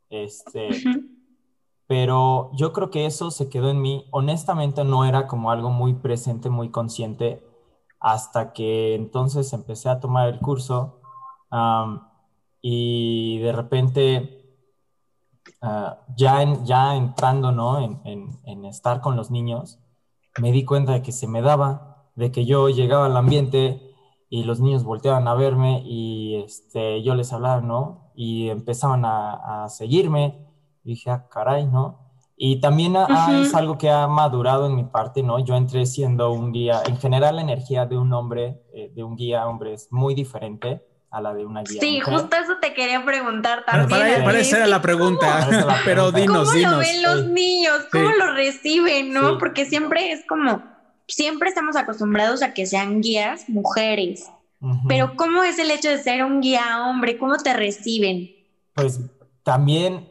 este, 0.09 0.69
pero 1.87 2.51
yo 2.53 2.73
creo 2.73 2.91
que 2.91 3.05
eso 3.05 3.31
se 3.31 3.49
quedó 3.49 3.69
en 3.69 3.81
mí, 3.81 4.05
honestamente 4.11 4.83
no 4.83 5.05
era 5.05 5.27
como 5.27 5.49
algo 5.49 5.69
muy 5.69 5.93
presente, 5.93 6.49
muy 6.49 6.69
consciente, 6.69 7.41
hasta 7.99 8.51
que 8.51 8.95
entonces 8.95 9.51
empecé 9.53 9.89
a 9.89 9.99
tomar 9.99 10.27
el 10.27 10.39
curso 10.39 10.99
y 12.61 13.39
de 13.39 13.51
repente 13.53 14.59
ah, 15.61 15.99
ya, 16.15 16.43
ya 16.63 16.95
entrando 16.95 17.51
¿no? 17.53 17.79
en, 17.79 18.65
estar 18.65 18.99
con 18.99 19.15
los 19.15 19.31
niños, 19.31 19.79
me 20.39 20.51
di 20.51 20.65
cuenta 20.65 20.91
de 20.91 21.01
que 21.01 21.13
se 21.13 21.27
me 21.27 21.41
daba, 21.41 21.96
de 22.17 22.31
que 22.31 22.45
yo 22.45 22.67
llegaba 22.67 23.05
al 23.05 23.15
ambiente 23.15 23.79
y 24.27 24.43
los 24.43 24.59
niños 24.59 24.83
volteaban 24.83 25.27
a 25.27 25.35
verme 25.35 25.83
y 25.85 26.41
este, 26.43 27.01
yo 27.03 27.15
les 27.15 27.31
hablaba, 27.31 27.61
¿no? 27.61 28.11
Y 28.15 28.49
empezaban 28.49 29.03
a, 29.05 29.67
seguirme. 29.69 30.47
Y 30.83 30.91
dije, 30.91 31.11
ah, 31.11 31.27
caray, 31.29 31.67
¿no? 31.67 31.99
Y 32.35 32.59
también 32.59 32.95
es 33.41 33.53
algo 33.55 33.77
que 33.77 33.89
ha 33.89 34.07
madurado 34.07 34.65
en 34.67 34.75
mi 34.75 34.83
parte, 34.83 35.23
¿no? 35.23 35.39
Yo 35.39 35.55
entré 35.55 35.85
siendo 35.85 36.31
un 36.31 36.51
guía, 36.51 36.81
en 36.85 36.97
general 36.97 37.35
la 37.35 37.41
energía 37.41 37.85
de 37.85 37.97
un 37.97 38.11
hombre, 38.13 38.61
eh, 38.73 38.91
de 38.93 39.03
un 39.03 39.15
guía 39.15 39.47
hombre 39.47 39.73
es 39.73 39.87
muy 39.91 40.13
diferente 40.13 40.83
a 41.11 41.21
la 41.21 41.33
de 41.33 41.45
una 41.45 41.63
guía. 41.63 41.81
Sí, 41.81 41.99
justo 41.99 42.35
eso 42.35 42.57
te 42.61 42.73
quería 42.73 43.03
preguntar 43.05 43.63
también. 43.65 43.89
Para, 43.89 44.23
para 44.23 44.39
esa 44.39 44.57
era 44.57 44.67
la 44.67 44.81
pregunta, 44.81 45.47
pero 45.85 46.11
dinos, 46.11 46.51
¿Cómo 46.51 46.71
lo 46.71 46.77
ven 46.77 47.03
los 47.03 47.25
niños? 47.25 47.85
¿Cómo 47.91 48.09
lo 48.09 48.33
reciben, 48.33 49.13
no? 49.13 49.37
Porque 49.37 49.65
siempre 49.65 50.11
es 50.11 50.25
como, 50.27 50.76
siempre 51.07 51.49
estamos 51.49 51.75
acostumbrados 51.75 52.43
a 52.43 52.53
que 52.53 52.65
sean 52.65 53.01
guías 53.01 53.49
mujeres, 53.49 54.29
pero 54.87 55.15
¿cómo 55.15 55.43
es 55.43 55.59
el 55.59 55.69
hecho 55.71 55.89
de 55.89 55.99
ser 55.99 56.23
un 56.23 56.41
guía 56.41 56.87
hombre? 56.87 57.17
¿Cómo 57.17 57.37
te 57.37 57.53
reciben? 57.53 58.31
Pues 58.73 58.99
también 59.43 60.09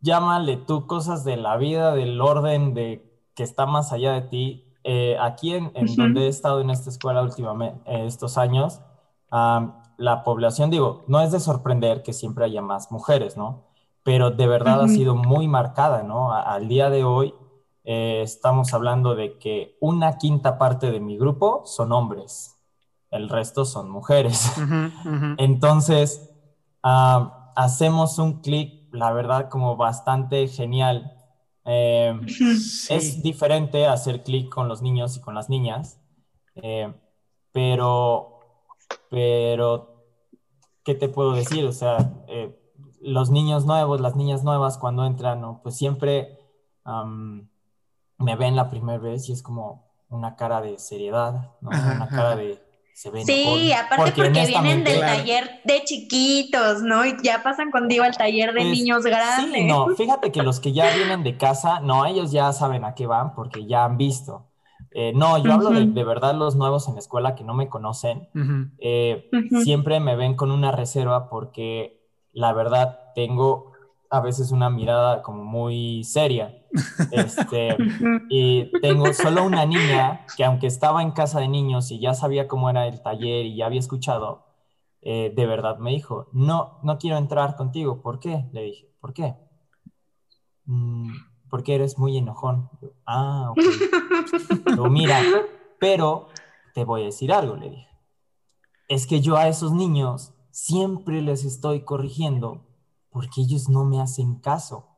llámale 0.00 0.56
tú 0.56 0.86
cosas 0.86 1.24
de 1.24 1.36
la 1.36 1.56
vida, 1.56 1.94
del 1.94 2.20
orden, 2.20 2.74
de 2.74 3.10
que 3.34 3.42
está 3.42 3.66
más 3.66 3.92
allá 3.92 4.12
de 4.12 4.22
ti. 4.22 4.64
Eh, 4.84 5.16
aquí 5.18 5.54
en, 5.54 5.72
donde 5.96 6.26
he 6.26 6.28
estado 6.28 6.60
en 6.60 6.70
esta 6.70 6.90
escuela 6.90 7.22
últimamente, 7.22 7.80
eh, 7.86 8.06
estos 8.06 8.36
años, 8.36 8.80
la 9.30 10.22
población, 10.24 10.70
digo, 10.70 11.04
no 11.08 11.20
es 11.20 11.32
de 11.32 11.40
sorprender 11.40 12.02
que 12.02 12.12
siempre 12.12 12.44
haya 12.44 12.60
más 12.60 12.92
mujeres, 12.92 13.36
¿no? 13.36 13.62
Pero 14.02 14.30
de 14.30 14.46
verdad 14.46 14.82
ha 14.82 14.88
sido 14.88 15.14
muy 15.14 15.48
marcada, 15.48 16.02
¿no? 16.02 16.32
al 16.32 16.68
día 16.68 16.90
de 16.90 17.04
hoy 17.04 17.34
eh, 17.84 18.22
estamos 18.22 18.74
hablando 18.74 19.14
de 19.14 19.38
que 19.38 19.76
una 19.80 20.18
quinta 20.18 20.58
parte 20.58 20.90
de 20.90 21.00
mi 21.00 21.16
grupo 21.16 21.62
son 21.66 21.92
hombres, 21.92 22.58
el 23.10 23.28
resto 23.28 23.64
son 23.64 23.90
mujeres. 23.90 24.52
Entonces, 25.38 26.30
hacemos 26.82 28.18
un 28.18 28.40
clic 28.40 28.84
la 28.94 29.12
verdad, 29.12 29.48
como 29.50 29.76
bastante 29.76 30.48
genial. 30.48 31.12
Eh, 31.64 32.18
es 32.88 33.22
diferente 33.22 33.86
hacer 33.86 34.22
clic 34.22 34.48
con 34.48 34.68
los 34.68 34.82
niños 34.82 35.16
y 35.16 35.20
con 35.20 35.34
las 35.34 35.48
niñas, 35.48 35.98
eh, 36.56 36.92
pero, 37.52 38.40
pero, 39.10 40.04
¿qué 40.84 40.94
te 40.94 41.08
puedo 41.08 41.32
decir? 41.32 41.64
O 41.64 41.72
sea, 41.72 42.12
eh, 42.28 42.54
los 43.00 43.30
niños 43.30 43.64
nuevos, 43.66 44.00
las 44.00 44.14
niñas 44.14 44.44
nuevas 44.44 44.78
cuando 44.78 45.04
entran, 45.04 45.60
pues 45.62 45.76
siempre 45.76 46.38
me 48.18 48.36
ven 48.36 48.56
la 48.56 48.70
primera 48.70 48.98
vez 48.98 49.28
y 49.28 49.32
es 49.32 49.42
como 49.42 49.84
una 50.08 50.36
cara 50.36 50.60
de 50.60 50.78
seriedad, 50.78 51.52
una 51.62 52.08
cara 52.08 52.36
de 52.36 52.64
sí, 53.24 53.72
aparte 53.72 54.12
porque, 54.12 54.28
vienen 54.30 54.84
del 54.84 55.00
taller 55.00 55.60
de 55.64 55.82
chiquitos, 55.84 56.82
¿no? 56.82 57.04
Y 57.04 57.16
ya 57.22 57.42
pasan 57.42 57.70
contigo 57.70 58.04
al 58.04 58.16
taller 58.16 58.52
de 58.52 58.60
pues, 58.60 58.70
niños 58.70 59.02
grandes. 59.02 59.52
Sí, 59.52 59.64
no, 59.64 59.88
fíjate 59.96 60.30
que 60.30 60.42
los 60.42 60.60
que 60.60 60.72
ya 60.72 60.94
vienen 60.94 61.24
de 61.24 61.36
casa, 61.36 61.80
no, 61.80 62.06
ellos 62.06 62.30
ya 62.30 62.52
saben 62.52 62.84
a 62.84 62.94
qué 62.94 63.06
van 63.06 63.34
porque 63.34 63.66
ya 63.66 63.84
han 63.84 63.96
visto. 63.96 64.46
Eh, 64.92 65.12
no, 65.12 65.42
yo 65.42 65.52
hablo 65.52 65.70
de, 65.70 65.86
de 65.86 66.04
verdad 66.04 66.34
los 66.36 66.54
nuevos 66.54 66.86
en 66.86 66.94
la 66.94 67.00
escuela 67.00 67.34
que 67.34 67.42
no 67.42 67.54
me 67.54 67.68
conocen. 67.68 68.28
Ujú. 68.34 68.70
eh, 68.78 69.28
Ujú. 69.32 69.62
siempre 69.62 69.98
me 69.98 70.14
ven 70.14 70.36
con 70.36 70.52
una 70.52 70.70
reserva 70.70 71.28
porque 71.28 72.00
la 72.32 72.52
verdad 72.52 72.98
tengo 73.16 73.72
a 74.08 74.20
veces 74.20 74.52
una 74.52 74.70
mirada 74.70 75.22
como 75.22 75.44
muy 75.44 76.04
seria. 76.04 76.63
Este, 77.10 77.76
y 78.28 78.70
tengo 78.80 79.12
solo 79.12 79.44
una 79.44 79.64
niña 79.66 80.26
que 80.36 80.44
aunque 80.44 80.66
estaba 80.66 81.02
en 81.02 81.12
casa 81.12 81.40
de 81.40 81.48
niños 81.48 81.90
y 81.90 82.00
ya 82.00 82.14
sabía 82.14 82.48
cómo 82.48 82.68
era 82.70 82.86
el 82.86 83.02
taller 83.02 83.46
y 83.46 83.56
ya 83.56 83.66
había 83.66 83.80
escuchado, 83.80 84.44
eh, 85.02 85.32
de 85.34 85.46
verdad 85.46 85.78
me 85.78 85.90
dijo, 85.90 86.28
no, 86.32 86.78
no 86.82 86.98
quiero 86.98 87.16
entrar 87.18 87.56
contigo. 87.56 88.00
¿Por 88.02 88.18
qué? 88.20 88.46
Le 88.52 88.62
dije, 88.62 88.90
¿por 89.00 89.12
qué? 89.12 89.34
"Mm, 90.66 91.12
porque 91.50 91.74
eres 91.74 91.98
muy 91.98 92.16
enojón. 92.16 92.70
Yo, 92.80 92.88
ah, 93.06 93.50
ok. 93.52 93.58
Mira, 94.90 95.20
pero 95.78 96.28
te 96.74 96.84
voy 96.84 97.02
a 97.02 97.04
decir 97.06 97.32
algo, 97.32 97.56
le 97.56 97.70
dije. 97.70 97.88
Es 98.88 99.06
que 99.06 99.20
yo 99.20 99.36
a 99.36 99.48
esos 99.48 99.72
niños 99.72 100.32
siempre 100.50 101.22
les 101.22 101.44
estoy 101.44 101.84
corrigiendo 101.84 102.62
porque 103.10 103.42
ellos 103.42 103.68
no 103.68 103.84
me 103.84 104.00
hacen 104.00 104.36
caso. 104.36 104.88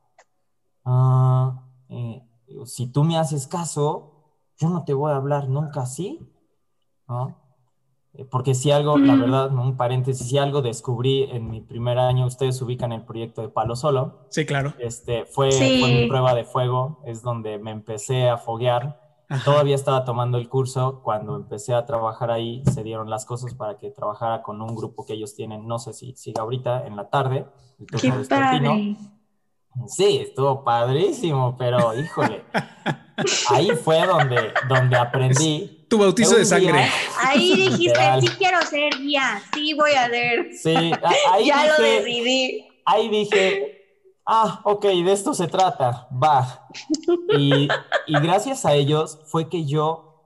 Ah, 0.85 1.66
eh, 1.89 2.23
si 2.65 2.87
tú 2.87 3.05
me 3.05 3.19
haces 3.19 3.47
caso, 3.47 4.13
yo 4.59 4.69
no 4.71 4.85
te 4.85 4.95
voy 4.95 5.13
a 5.13 5.17
hablar 5.17 5.49
nunca 5.49 5.83
así. 5.83 6.21
¿no? 7.09 7.37
Eh, 8.15 8.25
Porque 8.25 8.55
si 8.55 8.71
algo, 8.71 8.99
la 8.99 9.15
Mm. 9.15 9.21
verdad, 9.21 9.53
un 9.55 9.77
paréntesis, 9.77 10.27
si 10.29 10.39
algo 10.39 10.63
descubrí 10.63 11.25
en 11.25 11.49
mi 11.51 11.61
primer 11.61 11.99
año, 11.99 12.27
ustedes 12.27 12.61
ubican 12.63 12.91
el 12.93 13.03
proyecto 13.05 13.43
de 13.43 13.49
Palo 13.49 13.77
Solo, 13.77 14.27
Sí, 14.31 14.45
claro. 14.47 14.75
este, 14.79 15.25
fue, 15.27 15.53
Sí. 15.53 15.79
fue 15.81 15.91
mi 15.93 16.07
prueba 16.07 16.35
de 16.35 16.45
fuego, 16.45 17.01
es 17.05 17.23
donde 17.23 17.59
me 17.59 17.71
empecé 17.71 18.29
a 18.29 18.39
foguear. 18.39 19.01
Ajá. 19.29 19.45
Todavía 19.45 19.75
estaba 19.75 20.05
tomando 20.05 20.39
el 20.39 20.49
curso, 20.49 21.01
cuando 21.03 21.35
empecé 21.37 21.75
a 21.75 21.85
trabajar 21.85 22.31
ahí, 22.31 22.63
se 22.73 22.83
dieron 22.85 23.11
las 23.11 23.25
cosas 23.27 23.55
para 23.55 23.77
que 23.77 23.91
trabajara 23.91 24.41
con 24.43 24.63
un 24.63 24.75
grupo 24.77 25.05
que 25.05 25.13
ellos 25.15 25.35
tienen, 25.35 25.67
no 25.67 25.79
sé 25.79 25.93
si 25.93 26.15
siga 26.15 26.43
ahorita, 26.43 26.87
en 26.87 26.97
la 26.97 27.09
tarde. 27.11 27.45
el 27.79 27.87
Qué 27.87 28.09
padre. 28.29 28.97
Sí, 29.87 30.19
estuvo 30.23 30.65
padrísimo, 30.65 31.57
pero 31.59 31.99
híjole, 31.99 32.45
ahí 33.51 33.71
fue 33.71 34.07
donde, 34.07 34.53
donde 34.69 34.97
aprendí. 34.97 35.73
Tu 35.89 35.97
bautizo 35.99 36.35
de 36.37 36.45
sangre. 36.45 36.73
día- 36.73 36.91
Ahí 37.23 37.55
dijiste, 37.55 37.87
Literal. 37.87 38.21
sí 38.21 38.29
quiero 38.39 38.61
ser 38.63 38.93
guía, 38.99 39.41
sí 39.55 39.73
voy 39.75 39.93
a 39.93 40.09
ser. 40.09 40.53
Sí, 40.55 40.75
ahí 40.75 41.47
Ya 41.47 41.65
lo 41.67 41.81
decidí. 41.85 42.67
ahí 42.85 43.09
dije, 43.09 43.85
ah, 44.27 44.61
ok, 44.65 44.83
de 44.85 45.13
esto 45.13 45.33
se 45.33 45.47
trata, 45.47 46.09
va. 46.13 46.67
Y, 47.39 47.69
y 48.09 48.21
gracias 48.21 48.67
a 48.67 48.75
ellos 48.75 49.21
fue 49.27 49.49
que 49.49 49.65
yo 49.65 50.25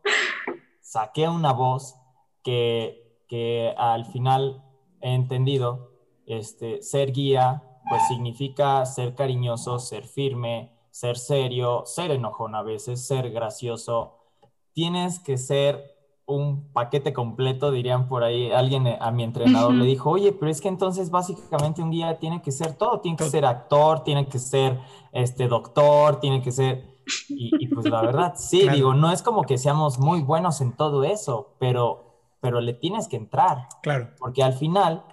saqué 0.81 1.29
una 1.29 1.53
voz 1.53 1.95
que, 2.43 3.21
que 3.29 3.75
al 3.77 4.07
final 4.07 4.63
he 5.03 5.13
entendido, 5.13 5.91
este, 6.27 6.81
ser 6.83 7.13
guía, 7.13 7.63
pues 7.91 8.03
significa 8.09 8.87
ser 8.87 9.15
cariñoso, 9.15 9.79
ser 9.79 10.07
firme, 10.07 10.73
ser 10.91 11.19
serio, 11.19 11.83
ser 11.87 12.13
enojón 12.13 12.55
a 12.55 12.63
veces, 12.63 13.07
ser 13.07 13.31
gracioso. 13.31 14.17
Tienes 14.73 15.19
que 15.19 15.37
ser 15.39 15.97
un 16.27 16.73
paquete 16.73 17.13
completo, 17.13 17.73
dirían 17.73 18.09
por 18.09 18.23
ahí. 18.23 18.53
Alguien 18.53 18.87
eh, 18.87 18.99
a 19.01 19.11
mi 19.11 19.25
entrenador 19.25 19.71
Ujú. 19.73 19.81
le 19.81 19.85
dijo, 19.87 20.11
oye, 20.11 20.33
pero 20.33 20.51
es 20.51 20.61
que 20.61 20.69
entonces 20.69 21.11
básicamente 21.11 21.83
un 21.83 21.91
guía 21.91 22.19
tiene 22.19 22.41
que 22.43 22.53
ser 22.53 22.75
todo, 22.77 23.01
tiene 23.01 23.17
que 23.17 23.25
ser 23.29 23.45
actor, 23.45 24.05
tiene 24.05 24.29
que 24.29 24.39
ser 24.39 24.81
este 25.13 25.49
doctor, 25.49 26.21
tiene 26.21 26.41
que 26.43 26.53
ser... 26.53 26.89
Y, 27.29 27.57
y 27.65 27.69
pues 27.69 27.87
la 27.87 28.03
verdad, 28.03 28.35
sí, 28.37 28.61
Claro. 28.63 28.77
digo, 28.77 28.95
no 28.95 29.11
es 29.13 29.23
como 29.23 29.47
que 29.47 29.59
seamos 29.59 29.99
muy 29.99 30.23
buenos 30.23 30.61
en 30.61 30.73
todo 30.77 31.03
eso, 31.05 31.57
pero, 31.59 32.21
pero 32.41 32.61
le 32.61 32.75
tienes 32.75 33.09
que 33.09 33.17
entrar, 33.17 33.69
Claro. 33.83 34.11
porque 34.19 34.43
al 34.45 34.53
final 34.53 35.05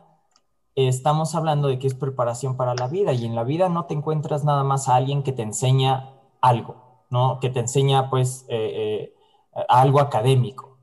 estamos 0.78 1.34
hablando 1.34 1.68
de 1.68 1.80
que 1.80 1.88
es 1.88 1.96
preparación 1.96 2.56
para 2.56 2.76
la 2.76 2.88
vida 2.88 3.12
y 3.12 3.26
en 3.26 3.34
la 3.34 3.44
vida 3.44 3.68
no 3.68 3.86
te 3.86 3.96
encuentras 3.96 4.44
nada 4.44 4.64
más 4.64 4.88
a 4.88 4.96
alguien 4.96 5.24
que 5.24 5.32
te 5.32 5.42
enseña 5.42 6.12
algo, 6.40 7.04
¿no? 7.10 7.40
Que 7.40 7.50
te 7.50 7.60
enseña 7.60 8.12
pues 8.12 8.46
eh, 8.48 9.12
eh, 9.56 9.64
algo 9.68 10.00
académico. 10.00 10.78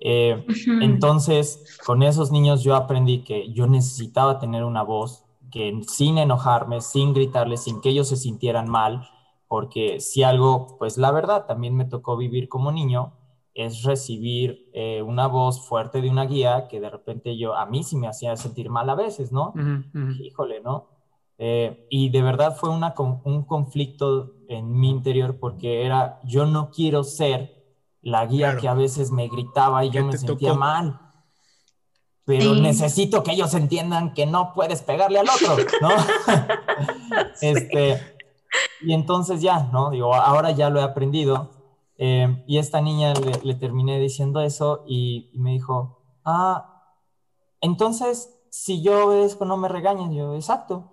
Eh, 0.00 0.46
entonces, 0.80 1.78
con 1.84 2.02
esos 2.02 2.32
niños 2.32 2.62
yo 2.62 2.74
aprendí 2.74 3.22
que 3.22 3.52
yo 3.52 3.66
necesitaba 3.66 4.38
tener 4.38 4.64
una 4.64 4.82
voz 4.82 5.24
que 5.50 5.78
sin 5.86 6.16
enojarme, 6.16 6.80
sin 6.80 7.12
gritarles, 7.12 7.64
sin 7.64 7.82
que 7.82 7.90
ellos 7.90 8.08
se 8.08 8.16
sintieran 8.16 8.70
mal, 8.70 9.08
porque 9.46 10.00
si 10.00 10.22
algo, 10.22 10.78
pues 10.78 10.96
la 10.96 11.10
verdad, 11.10 11.44
también 11.46 11.76
me 11.76 11.84
tocó 11.84 12.16
vivir 12.16 12.48
como 12.48 12.72
niño, 12.72 13.12
es 13.64 13.82
recibir 13.82 14.70
eh, 14.72 15.02
una 15.02 15.26
voz 15.26 15.66
fuerte 15.66 16.00
de 16.00 16.08
una 16.10 16.24
guía 16.26 16.68
que 16.68 16.80
de 16.80 16.90
repente 16.90 17.36
yo, 17.36 17.54
a 17.56 17.66
mí 17.66 17.82
sí 17.82 17.96
me 17.96 18.06
hacía 18.08 18.36
sentir 18.36 18.70
mal 18.70 18.88
a 18.88 18.94
veces, 18.94 19.32
¿no? 19.32 19.48
Ujú, 19.56 19.98
ujú. 19.98 20.12
Híjole, 20.22 20.60
¿no? 20.60 20.88
Eh, 21.38 21.86
y 21.90 22.08
de 22.10 22.22
verdad 22.22 22.56
fue 22.56 22.70
una, 22.70 22.94
un 23.24 23.44
conflicto 23.44 24.32
en 24.48 24.72
mi 24.72 24.90
interior 24.90 25.38
porque 25.38 25.84
era, 25.84 26.20
yo 26.24 26.46
no 26.46 26.70
quiero 26.70 27.04
ser 27.04 27.56
la 28.00 28.26
guía 28.26 28.48
Claro. 28.50 28.60
que 28.60 28.68
a 28.68 28.74
veces 28.74 29.10
me 29.10 29.28
gritaba 29.28 29.84
y 29.84 29.90
yo 29.90 30.04
me 30.04 30.16
sentía 30.16 30.50
tocó. 30.50 30.60
mal. 30.60 31.00
Pero 32.24 32.54
Sí. 32.54 32.60
necesito 32.60 33.22
que 33.22 33.32
ellos 33.32 33.54
entiendan 33.54 34.12
que 34.14 34.26
no 34.26 34.52
puedes 34.54 34.82
pegarle 34.82 35.18
al 35.18 35.26
otro, 35.28 35.56
¿no? 35.80 35.90
este, 37.40 38.00
y 38.80 38.92
entonces 38.92 39.40
ya, 39.40 39.68
¿no? 39.72 39.90
Digo, 39.90 40.14
ahora 40.14 40.50
ya 40.52 40.70
lo 40.70 40.80
he 40.80 40.82
aprendido. 40.82 41.50
Eh, 41.98 42.44
y 42.46 42.58
esta 42.58 42.80
niña 42.80 43.12
le, 43.14 43.32
le 43.42 43.54
terminé 43.54 43.98
diciendo 43.98 44.40
eso 44.40 44.84
y, 44.86 45.30
y 45.32 45.38
me 45.40 45.50
dijo, 45.52 46.00
ah, 46.24 46.94
entonces, 47.60 48.34
si 48.50 48.82
yo 48.82 49.06
obedezco, 49.06 49.44
no 49.44 49.56
me 49.56 49.68
regañan. 49.68 50.12
Yo, 50.14 50.34
exacto. 50.34 50.92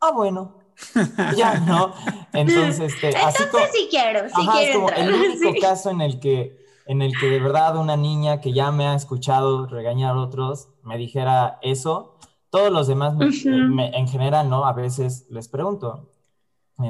Ah, 0.00 0.12
bueno. 0.12 0.58
Ya, 1.36 1.54
¿no? 1.60 1.92
Entonces, 2.34 2.92
este, 2.94 3.16
así 3.16 3.44
como, 3.44 3.64
Entonces 3.64 3.70
sí 3.72 3.88
quiero, 3.90 4.28
sí 4.28 4.34
Ajá, 4.36 4.60
es 4.60 4.64
quiero 4.66 4.74
como 4.80 4.88
entrar. 4.90 5.08
el 5.08 5.14
único 5.14 5.52
Sí. 5.52 5.58
caso 5.60 5.90
en 5.90 6.00
el 6.00 6.20
que, 6.20 6.58
en 6.86 7.00
el 7.02 7.16
que 7.18 7.26
de 7.28 7.38
verdad 7.38 7.76
una 7.76 7.96
niña 7.96 8.40
que 8.40 8.52
ya 8.52 8.70
me 8.70 8.86
ha 8.86 8.94
escuchado 8.94 9.66
regañar 9.66 10.16
a 10.16 10.20
otros 10.20 10.68
me 10.82 10.98
dijera 10.98 11.58
eso. 11.62 12.18
Todos 12.50 12.70
los 12.70 12.86
demás, 12.86 13.14
me- 13.16 13.30
me- 13.68 13.96
en 13.96 14.06
general, 14.08 14.50
¿no? 14.50 14.64
A 14.66 14.72
veces 14.72 15.26
les 15.30 15.48
pregunto, 15.48 16.10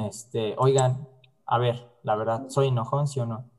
este, 0.07 0.55
oigan, 0.57 1.07
a 1.45 1.57
ver, 1.57 1.87
la 2.05 2.15
verdad, 2.15 2.45
¿soy 2.49 2.67
enojón, 2.69 3.07
sí 3.07 3.19
o 3.19 3.25
no? 3.25 3.49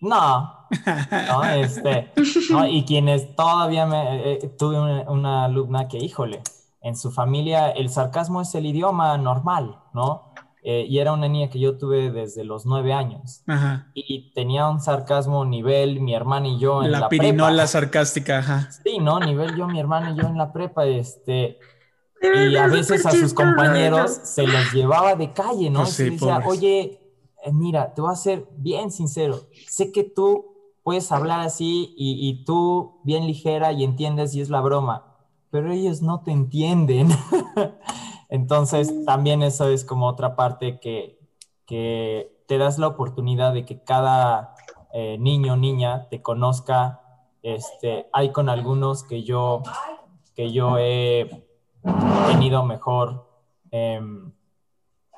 No, 0.00 0.66
¿no? 1.28 1.44
Este, 1.44 2.12
¿no? 2.50 2.66
Y 2.66 2.84
quienes 2.84 3.34
todavía 3.36 3.84
me, 3.86 4.32
eh, 4.32 4.54
tuve 4.58 4.78
una, 4.80 5.10
una 5.10 5.44
alumna 5.44 5.88
que, 5.88 5.98
híjole, 5.98 6.42
en 6.80 6.96
su 6.96 7.10
familia 7.10 7.70
el 7.70 7.90
sarcasmo 7.90 8.40
es 8.40 8.54
el 8.54 8.66
idioma 8.66 9.16
normal, 9.18 9.78
¿no? 9.92 10.32
Eh, 10.62 10.86
y 10.88 10.98
era 10.98 11.12
una 11.12 11.28
niña 11.28 11.48
que 11.50 11.58
yo 11.60 11.78
tuve 11.78 12.10
desde 12.10 12.44
los 12.44 12.66
nueve 12.66 12.92
años 12.92 13.42
Ajá. 13.46 13.90
y 13.94 14.32
tenía 14.34 14.68
un 14.68 14.80
sarcasmo 14.80 15.44
nivel 15.44 16.00
mi 16.00 16.14
hermana 16.14 16.48
y 16.48 16.58
yo 16.58 16.82
en 16.82 16.90
la, 16.90 17.00
La 17.00 17.08
prepa. 17.08 17.22
pirinola 17.22 17.66
sarcástica, 17.66 18.38
ajá. 18.38 18.68
Sí, 18.84 18.98
¿no? 18.98 19.20
Nivel 19.20 19.56
yo, 19.56 19.66
mi 19.68 19.78
hermana 19.80 20.10
y 20.10 20.16
yo 20.16 20.26
en 20.26 20.36
la 20.36 20.52
prepa, 20.52 20.84
este, 20.86 21.58
y 22.20 22.56
a 22.56 22.66
es 22.66 22.72
veces 22.72 23.06
a 23.06 23.12
sus 23.12 23.32
compañeros 23.34 24.10
se 24.10 24.46
los 24.46 24.72
llevaba 24.72 25.14
de 25.14 25.32
calle, 25.32 25.70
¿no? 25.70 25.80
Pues 25.80 26.00
y 26.00 26.04
sí, 26.04 26.10
decía, 26.10 26.40
pobres. 26.40 26.48
oye, 26.48 26.80
eh, 26.80 26.97
mira, 27.52 27.94
te 27.94 28.00
voy 28.00 28.12
a 28.12 28.16
ser 28.16 28.48
bien 28.56 28.90
sincero, 28.90 29.40
sé 29.68 29.92
que 29.92 30.04
tú 30.04 30.54
puedes 30.82 31.12
hablar 31.12 31.40
así 31.40 31.94
y, 31.96 32.28
y 32.28 32.44
tú 32.44 33.00
bien 33.04 33.26
ligera 33.26 33.72
y 33.72 33.84
entiendes 33.84 34.34
y 34.34 34.40
es 34.40 34.50
la 34.50 34.60
broma, 34.60 35.16
pero 35.50 35.72
ellos 35.72 36.02
no 36.02 36.22
te 36.22 36.30
entienden. 36.30 37.08
Entonces, 38.28 39.04
también 39.06 39.42
eso 39.42 39.68
es 39.68 39.84
como 39.84 40.06
otra 40.06 40.36
parte 40.36 40.78
que, 40.80 41.18
que 41.66 42.42
te 42.46 42.58
das 42.58 42.78
la 42.78 42.88
oportunidad 42.88 43.52
de 43.52 43.64
que 43.64 43.82
cada 43.82 44.54
eh, 44.92 45.16
niño 45.18 45.54
o 45.54 45.56
niña 45.56 46.08
te 46.08 46.22
conozca. 46.22 47.00
Este, 47.42 48.08
hay 48.12 48.32
con 48.32 48.48
algunos 48.48 49.04
que 49.04 49.22
yo, 49.22 49.62
que 50.34 50.52
yo 50.52 50.76
he 50.78 51.46
tenido 52.26 52.64
mejor, 52.64 53.28
em, 53.70 54.32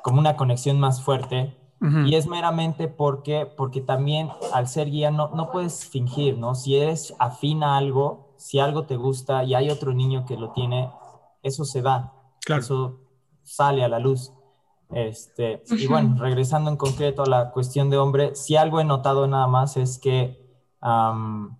como 0.03 0.21
una 0.21 0.37
conexión 0.37 0.79
más 0.79 1.03
fuerte. 1.03 1.57
Ujú. 1.81 2.01
Y 2.07 2.15
es 2.15 2.27
meramente 2.27 2.89
porque, 2.89 3.47
porque 3.47 3.81
también 3.81 4.29
al 4.53 4.69
ser 4.69 4.91
guía 4.91 5.11
no, 5.11 5.29
no 5.35 5.51
puedes 5.51 5.87
fingir, 5.87 6.37
¿no? 6.37 6.55
Si 6.55 6.77
eres 6.77 7.15
afín 7.19 7.63
a 7.63 7.77
algo, 7.79 8.35
si 8.37 8.59
algo 8.59 8.85
te 8.85 8.97
gusta 8.97 9.45
y 9.45 9.55
hay 9.55 9.71
otro 9.71 9.93
niño 9.95 10.25
que 10.27 10.37
lo 10.37 10.51
tiene, 10.53 10.91
eso 11.43 11.65
se 11.65 11.81
da, 11.83 12.13
Claro. 12.45 12.61
eso 12.61 13.01
sale 13.45 13.83
a 13.83 13.89
la 13.89 13.99
luz. 13.99 14.33
Este, 14.93 15.63
Y 15.79 15.85
Ujú. 15.87 15.95
bueno, 15.95 16.17
regresando 16.19 16.71
en 16.71 16.77
concreto 16.77 17.23
a 17.23 17.27
la 17.27 17.51
cuestión 17.53 17.89
de 17.91 17.97
hombre, 17.99 18.35
si 18.35 18.57
algo 18.57 18.81
he 18.81 18.85
notado 18.85 19.27
nada 19.27 19.47
más 19.47 19.77
es 19.77 19.99
que 19.99 20.39
am, 20.81 21.57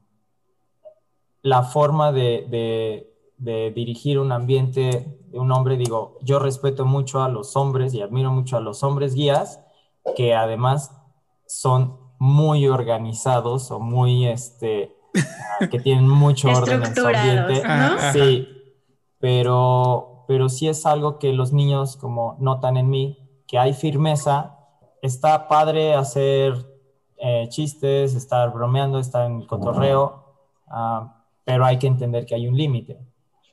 la 1.43 1.63
forma 1.63 2.13
de, 2.13 2.47
de- 2.51 3.07
de 3.39 3.71
dirigir 3.71 4.19
un 4.19 4.33
ambiente 4.33 5.17
de 5.31 5.39
un 5.39 5.51
hombre, 5.53 5.77
digo, 5.79 6.19
yo 6.23 6.39
respeto 6.39 6.85
mucho 6.85 7.23
a 7.23 7.29
los 7.29 7.57
hombres 7.57 7.95
y 7.95 8.03
admiro 8.03 8.31
mucho 8.33 8.57
a 8.59 8.61
los 8.61 8.83
hombres 8.83 9.15
guías, 9.15 9.61
que 10.17 10.35
además 10.35 10.97
son 11.47 11.99
muy 12.19 12.69
organizados 12.69 13.71
o 13.71 13.81
muy, 13.81 14.27
este, 14.27 14.97
ah, 15.17 15.67
que 15.69 15.81
tienen 15.81 16.09
mucho 16.09 16.49
orden 16.49 16.83
en 16.85 16.95
su 16.95 17.07
ambiente. 17.07 17.63
Sí, 18.13 18.49
pero, 19.19 20.25
pero 20.29 20.49
sí 20.49 20.69
es 20.69 20.87
algo 20.87 21.19
que 21.19 21.33
los 21.33 21.53
niños 21.53 21.97
como 21.97 22.37
notan 22.39 22.77
en 22.77 22.89
mí, 22.91 23.43
que 23.47 23.59
hay 23.59 23.73
firmeza. 23.73 24.57
Está 25.03 25.49
padre 25.49 25.95
hacer 25.95 26.55
eh, 27.17 27.47
chistes, 27.49 28.15
estar 28.15 28.53
bromeando, 28.53 28.99
estar 28.99 29.27
en 29.27 29.41
el 29.41 29.47
cotorreo, 29.47 30.25
ah, 30.69 31.25
pero 31.45 31.65
hay 31.65 31.79
que 31.79 31.87
entender 31.87 32.27
que 32.27 32.35
hay 32.35 32.47
un 32.47 32.57
límite 32.57 32.99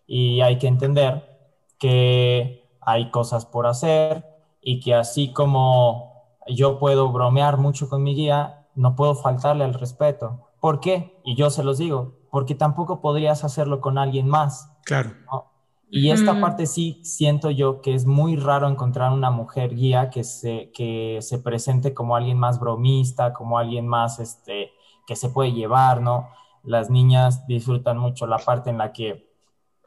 y 0.06 0.40
hay 0.42 0.58
que 0.58 0.68
entender 0.68 1.38
que 1.78 2.64
hay 2.80 3.12
cosas 3.12 3.46
por 3.46 3.68
hacer 3.68 4.26
y 4.62 4.80
que 4.80 4.94
así 4.94 5.34
como 5.34 6.07
yo 6.50 6.80
puedo 6.80 7.12
bromear 7.12 7.58
mucho 7.58 7.90
con 7.90 8.04
mi 8.04 8.16
guía, 8.16 8.68
no 8.76 8.96
puedo 8.96 9.16
faltarle 9.16 9.64
al 9.64 9.74
respeto. 9.74 10.50
¿Por 10.60 10.80
qué? 10.80 11.20
Y 11.24 11.36
yo 11.36 11.50
se 11.50 11.64
los 11.64 11.78
digo, 11.78 12.14
porque 12.32 12.56
tampoco 12.56 13.02
podrías 13.02 13.44
hacerlo 13.44 13.82
con 13.82 13.98
alguien 13.98 14.28
más. 14.28 14.72
Claro. 14.86 15.12
¿no? 15.32 15.52
Y 15.90 16.12
esta 16.12 16.40
parte 16.42 16.66
sí 16.66 17.00
siento 17.04 17.50
yo 17.50 17.82
que 17.82 17.94
es 17.94 18.06
muy 18.06 18.36
raro 18.36 18.68
encontrar 18.68 19.14
una 19.14 19.32
mujer 19.32 19.74
guía 19.74 20.10
que 20.10 20.26
se, 20.26 20.70
que 20.74 21.20
se 21.22 21.40
presente 21.40 21.94
como 21.94 22.16
alguien 22.16 22.38
más 22.38 22.60
bromista, 22.60 23.32
como 23.32 23.58
alguien 23.58 23.88
más 23.88 24.20
este, 24.20 24.72
que 25.06 25.16
se 25.16 25.30
puede 25.30 25.54
llevar, 25.54 26.02
¿no? 26.02 26.30
Las 26.64 26.90
niñas 26.90 27.48
disfrutan 27.48 27.98
mucho 27.98 28.28
la 28.28 28.38
parte 28.38 28.70
en 28.70 28.80
la 28.80 28.92
que 28.92 29.27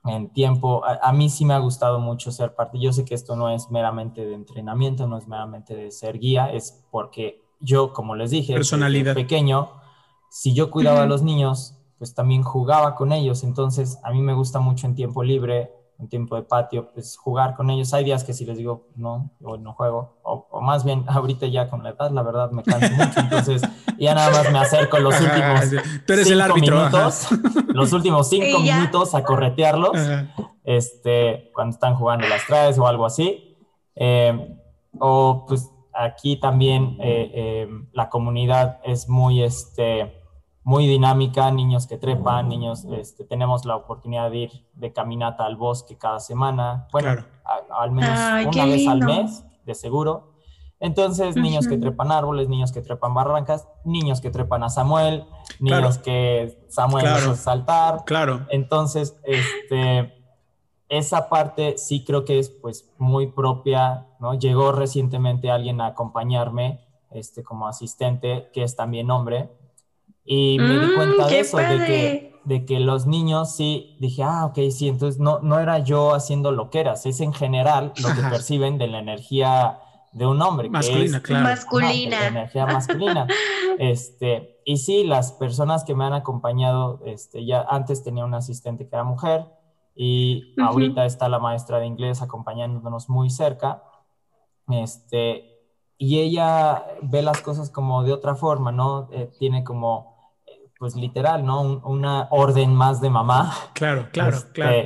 en 0.05 0.31
tiempo, 0.33 0.85
a, 0.85 0.99
a 1.03 1.13
mí 1.13 1.29
sí 1.29 1.45
me 1.45 1.55
ha 1.55 1.59
gustado 1.59 1.99
mucho 2.01 2.33
ser 2.33 2.55
parte. 2.55 2.79
Yo 2.81 2.93
sé 2.93 3.05
que 3.05 3.15
esto 3.15 3.37
no 3.37 3.51
es 3.51 3.71
meramente 3.71 4.25
de 4.25 4.35
entrenamiento, 4.35 5.07
no 5.07 5.19
es 5.19 5.29
meramente 5.29 5.75
de 5.75 5.91
ser 5.91 6.19
guía, 6.19 6.53
es 6.53 6.85
porque 6.91 7.43
yo, 7.61 7.93
como 7.93 8.15
les 8.17 8.31
dije, 8.31 8.55
desde 8.55 8.59
Personalidad. 8.59 9.15
pequeño, 9.15 9.71
si 10.31 10.55
yo 10.55 10.71
cuidaba 10.71 11.03
a 11.03 11.07
los 11.07 11.23
niños, 11.23 11.77
pues 11.99 12.15
también 12.15 12.43
jugaba 12.43 12.95
con 12.95 13.13
ellos. 13.13 13.45
Entonces, 13.45 13.99
a 14.03 14.11
mí 14.13 14.23
me 14.23 14.35
gusta 14.35 14.61
mucho 14.61 14.87
en 14.87 14.95
tiempo 14.95 15.23
libre, 15.23 15.71
en 16.01 16.09
tiempo 16.09 16.35
de 16.37 16.43
patio, 16.43 16.91
pues 16.93 17.17
jugar 17.17 17.55
con 17.55 17.71
ellos. 17.71 17.93
Hay 17.93 18.05
días 18.05 18.25
que 18.25 18.33
si 18.33 18.45
les 18.45 18.59
digo, 18.59 18.89
no, 18.97 19.31
hoy 19.43 19.59
no 19.59 19.75
juego, 19.75 20.19
o, 20.23 20.47
o 20.51 20.61
más 20.61 20.85
bien 20.85 21.05
ahorita 21.09 21.47
ya 21.47 21.69
con 21.69 21.83
la 21.83 21.91
edad, 21.91 22.11
la 22.11 22.23
verdad 22.23 22.51
me 22.51 22.63
canso 22.63 22.93
mucho. 22.95 23.21
Entonces, 23.21 23.63
ya 23.99 24.15
nada 24.15 24.31
más 24.31 24.51
me 24.51 24.59
acerco 24.59 24.99
los 24.99 25.15
Ajá, 25.15 25.25
últimos 25.25 25.85
sí. 25.85 26.01
Tú 26.07 26.13
eres 26.15 26.31
el 26.31 26.43
cinco 26.43 26.53
ajá. 26.53 26.61
minutos, 26.61 27.29
los 27.69 27.93
últimos 27.93 28.29
cinco 28.29 28.61
minutos 28.61 29.15
a 29.15 29.23
corretearlos, 29.23 29.97
Ajá. 29.97 30.35
este, 30.65 31.51
cuando 31.55 31.75
están 31.75 31.95
jugando 31.97 32.27
las 32.29 32.47
traes 32.47 32.79
o 32.79 32.87
algo 32.87 33.07
así. 33.07 33.57
Eh, 33.95 34.57
o 34.99 35.45
pues 35.47 35.71
aquí 35.93 36.37
también 36.37 36.97
eh, 37.01 37.31
eh, 37.35 37.69
la 37.93 38.09
comunidad 38.09 38.81
es 38.85 39.09
muy, 39.09 39.43
este, 39.43 40.20
muy 40.63 40.87
dinámica, 40.87 41.51
niños 41.51 41.87
que 41.87 41.97
trepan, 41.97 42.49
niños, 42.49 42.85
este, 42.85 43.25
tenemos 43.25 43.65
la 43.65 43.77
oportunidad 43.77 44.31
de 44.31 44.37
ir 44.39 44.51
de 44.75 44.93
caminata 44.93 45.47
al 45.47 45.57
bosque 45.57 45.97
cada 45.97 46.21
semana, 46.21 46.87
bueno, 46.93 47.13
Claro. 47.15 47.25
a- 47.45 47.83
al 47.83 47.93
menos 47.93 48.19
Ay, 48.19 48.47
una 48.47 48.65
vez 48.67 48.87
al 48.87 49.01
mes, 49.01 49.45
de 49.65 49.75
seguro. 49.75 50.35
Entonces, 50.83 51.37
niños 51.37 51.67
que 51.69 51.77
trepan 51.77 52.11
árboles, 52.11 52.49
niños 52.49 52.73
que 52.73 52.81
trepan 52.81 53.13
barrancas, 53.13 53.69
niños 53.85 54.21
que 54.23 54.31
trepan 54.31 54.63
a 54.63 54.71
Samuel, 54.71 55.27
niños 55.59 55.99
que 55.99 56.65
Samuel 56.71 57.05
Claro. 57.05 57.33
hace 57.33 57.43
saltar. 57.43 58.05
Claro. 58.07 58.47
Entonces, 58.51 59.21
este, 59.25 60.15
esa 60.89 61.29
parte 61.29 61.77
sí 61.77 62.03
creo 62.05 62.25
que 62.25 62.39
es 62.39 62.49
pues 62.51 62.91
muy 62.99 63.27
propia, 63.29 64.07
¿no? 64.21 64.35
Llegó 64.35 64.73
recientemente 64.73 65.51
alguien 65.51 65.81
a 65.83 65.87
acompañarme, 65.89 66.81
este, 67.11 67.43
como 67.43 67.69
asistente, 67.69 68.51
que 68.53 68.63
es 68.63 68.75
también 68.75 69.11
hombre, 69.11 69.51
y 70.33 70.59
me 70.61 70.79
di 70.79 70.87
Mm, 70.87 70.95
cuenta 70.95 71.27
de 71.27 71.41
eso, 71.41 71.57
de 71.57 71.65
que, 71.87 72.41
de 72.45 72.65
que 72.65 72.79
los 72.79 73.07
niños 73.07 73.51
sí, 73.57 73.97
dije, 73.99 74.23
ah, 74.23 74.47
ok, 74.47 74.59
sí, 74.71 74.89
entonces 74.89 75.19
no, 75.19 75.41
no 75.41 75.59
era 75.59 75.81
yo 75.81 76.15
haciendo 76.15 76.53
loqueras, 76.53 77.05
es 77.05 77.21
en 77.21 77.33
general 77.33 77.93
lo 77.97 78.15
que 78.15 78.21
Ajá. 78.21 78.31
perciben 78.31 78.79
de 78.79 78.87
la 78.87 79.01
energía 79.01 79.79
de 80.13 80.27
un 80.27 80.41
hombre. 80.41 80.69
que 80.69 80.73
Masculina, 80.73 81.17
es- 81.19 81.23
claro. 81.23 81.45
Masculina. 81.45 82.17
Ajá, 82.17 82.25
de 82.25 82.31
la 82.33 82.39
energía 82.41 82.67
masculina. 82.67 83.27
Este, 83.79 84.61
y 84.65 84.77
sí, 84.77 85.05
las 85.05 85.33
personas 85.33 85.85
que 85.85 85.95
me 85.95 86.05
han 86.05 86.13
acompañado, 86.13 87.01
este, 87.07 87.45
ya 87.47 87.63
antes 87.69 88.03
tenía 88.05 88.25
una 88.25 88.37
asistente 88.39 88.87
que 88.89 88.95
era 88.95 89.05
mujer 89.05 89.47
y 89.97 90.55
Ujú. 90.59 90.69
ahorita 90.69 91.07
está 91.07 91.29
la 91.29 91.39
maestra 91.41 91.79
de 91.81 91.87
inglés 91.87 92.23
acompañándonos 92.23 93.09
muy 93.09 93.31
cerca. 93.31 93.83
Este, 94.69 95.45
y 95.99 96.21
ella 96.21 96.85
ve 97.03 97.23
las 97.23 97.41
cosas 97.43 97.71
como 97.71 98.03
de 98.05 98.13
otra 98.13 98.35
forma, 98.35 98.73
¿no? 98.73 99.09
Eh, 99.13 99.31
tiene 99.39 99.65
como, 99.65 100.20
pues 100.81 100.97
literal, 100.97 101.45
¿no? 101.45 101.61
Un- 101.61 101.81
una 101.85 102.27
orden 102.31 102.75
más 102.75 103.03
de 103.03 103.11
mamá. 103.11 103.53
Claro, 103.75 104.09
claro, 104.11 104.37
Este, 104.39 104.51
claro. 104.53 104.77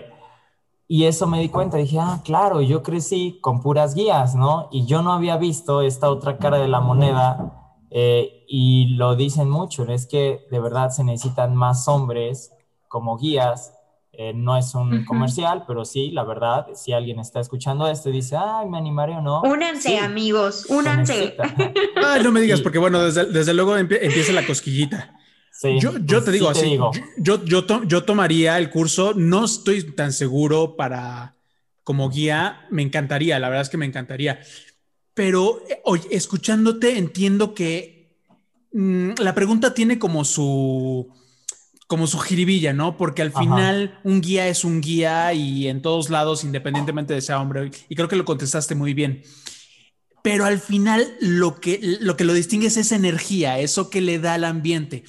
Y 0.88 1.04
eso 1.04 1.26
me 1.28 1.38
di 1.40 1.48
cuenta, 1.48 1.76
dije, 1.78 1.98
ah, 2.00 2.20
claro, 2.24 2.60
yo 2.60 2.82
crecí 2.82 3.38
con 3.40 3.62
puras 3.62 3.94
guías, 3.94 4.34
¿no? 4.34 4.68
Y 4.72 4.86
yo 4.86 5.02
no 5.02 5.12
había 5.12 5.36
visto 5.38 5.80
esta 5.82 6.10
otra 6.10 6.36
cara 6.36 6.58
de 6.58 6.66
la 6.68 6.80
moneda 6.80 7.52
eh, 7.90 8.44
y 8.48 8.88
lo 8.96 9.14
dicen 9.14 9.48
mucho, 9.48 9.84
es 9.84 10.06
que 10.06 10.46
de 10.50 10.58
verdad 10.60 10.90
se 10.90 11.04
necesitan 11.04 11.54
más 11.54 11.86
hombres 11.86 12.52
como 12.88 13.16
guías. 13.16 13.72
Eh, 14.16 14.32
no 14.34 14.56
es 14.56 14.74
un 14.74 15.04
comercial, 15.04 15.64
pero 15.66 15.84
sí, 15.84 16.10
la 16.10 16.22
verdad, 16.24 16.66
si 16.74 16.92
alguien 16.92 17.18
está 17.20 17.38
escuchando 17.40 17.86
esto 17.88 18.10
y 18.10 18.12
dice, 18.12 18.36
ay, 18.36 18.68
me 18.68 18.78
animaré 18.78 19.14
o 19.16 19.20
no. 19.22 19.42
Únanse, 19.42 19.90
sí, 19.90 19.96
amigos, 19.96 20.62
se 20.62 20.74
únanse. 20.74 21.36
Ay, 22.04 22.22
no 22.22 22.30
me 22.32 22.40
digas, 22.40 22.60
porque 22.60 22.78
bueno, 22.78 23.00
desde, 23.00 23.24
desde 23.26 23.54
luego 23.54 23.76
empie- 23.78 23.98
empieza 24.02 24.32
la 24.32 24.44
cosquillita. 24.46 25.16
Sí, 25.64 25.78
Yo, 25.80 25.92
yo 25.98 26.18
pues 26.18 26.24
te 26.26 26.32
digo 26.32 26.52
sí 26.52 26.58
así, 26.60 26.70
digo. 26.72 26.92
yo, 27.16 27.44
yo, 27.44 27.64
to- 27.64 27.84
yo 27.84 28.04
tomaría 28.04 28.58
el 28.58 28.68
curso, 28.70 29.14
no 29.14 29.44
estoy 29.46 29.82
tan 29.92 30.12
seguro 30.12 30.76
para 30.76 31.36
como 31.84 32.10
guía, 32.10 32.66
me 32.70 32.82
encantaría, 32.82 33.38
la 33.38 33.48
verdad 33.48 33.62
es 33.62 33.68
que 33.70 33.76
me 33.76 33.86
encantaría, 33.86 34.40
pero 35.14 35.62
eh, 35.68 35.80
oye, 35.84 36.06
escuchándote 36.10 36.98
entiendo 36.98 37.54
que 37.54 38.16
mm, 38.72 39.12
la 39.18 39.34
pregunta 39.34 39.72
tiene 39.74 39.98
como 39.98 40.24
su 40.24 41.08
como 41.86 42.06
su 42.06 42.18
jiribilla, 42.18 42.72
¿no? 42.72 42.96
Porque 42.96 43.20
al 43.22 43.28
Ajá. 43.28 43.38
final 43.40 44.00
un 44.04 44.20
guía 44.22 44.48
es 44.48 44.64
un 44.64 44.80
guía 44.80 45.32
y 45.34 45.68
en 45.68 45.82
todos 45.82 46.08
lados, 46.10 46.42
independientemente 46.44 47.12
de 47.14 47.20
sea 47.20 47.40
hombre, 47.40 47.70
y 47.88 47.94
creo 47.94 48.08
que 48.08 48.16
lo 48.16 48.24
contestaste 48.24 48.74
muy 48.74 48.94
bien. 48.94 49.22
Pero 50.22 50.46
al 50.46 50.58
final 50.58 51.06
lo 51.20 51.60
que, 51.60 51.98
lo 52.00 52.16
que 52.16 52.24
lo 52.24 52.32
distingue 52.32 52.68
es 52.68 52.78
esa 52.78 52.96
energía, 52.96 53.58
eso 53.58 53.90
que 53.90 54.00
le 54.00 54.18
da 54.18 54.34
al 54.34 54.44
ambiente. 54.44 55.04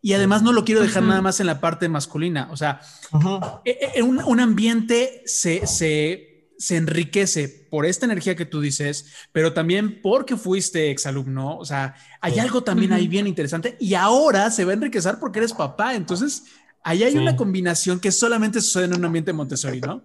Y 0.00 0.12
además 0.12 0.42
no 0.42 0.52
lo 0.52 0.64
quiero 0.64 0.80
dejar 0.80 1.02
nada 1.02 1.20
más 1.22 1.40
en 1.40 1.46
la 1.46 1.60
parte 1.60 1.88
masculina. 1.88 2.48
O 2.52 2.56
sea, 2.56 2.80
Ujú. 3.12 3.40
eh, 3.64 3.92
eh, 3.96 4.02
un, 4.02 4.22
un 4.24 4.38
ambiente 4.40 5.22
se, 5.26 5.66
se, 5.66 6.52
se 6.56 6.76
enriquece 6.76 7.48
por 7.70 7.84
esta 7.84 8.06
energía 8.06 8.36
que 8.36 8.46
tú 8.46 8.60
dices, 8.60 9.12
pero 9.32 9.52
también 9.52 10.00
porque 10.00 10.36
fuiste 10.36 10.90
exalumno. 10.90 11.58
O 11.58 11.64
sea, 11.64 11.96
hay 12.20 12.34
Sí. 12.34 12.38
algo 12.40 12.62
también 12.62 12.92
ahí 12.92 13.08
bien 13.08 13.26
interesante 13.26 13.76
y 13.80 13.94
ahora 13.94 14.50
se 14.50 14.64
va 14.64 14.70
a 14.70 14.74
enriquecer 14.74 15.18
porque 15.18 15.40
eres 15.40 15.52
papá. 15.52 15.94
Entonces, 15.94 16.44
ahí 16.84 17.02
hay 17.02 17.12
Sí. 17.12 17.18
una 17.18 17.34
combinación 17.36 17.98
que 17.98 18.12
solamente 18.12 18.60
sucede 18.60 18.84
en 18.84 18.94
un 18.94 19.04
ambiente 19.04 19.32
Montessori, 19.32 19.80
¿no? 19.80 20.02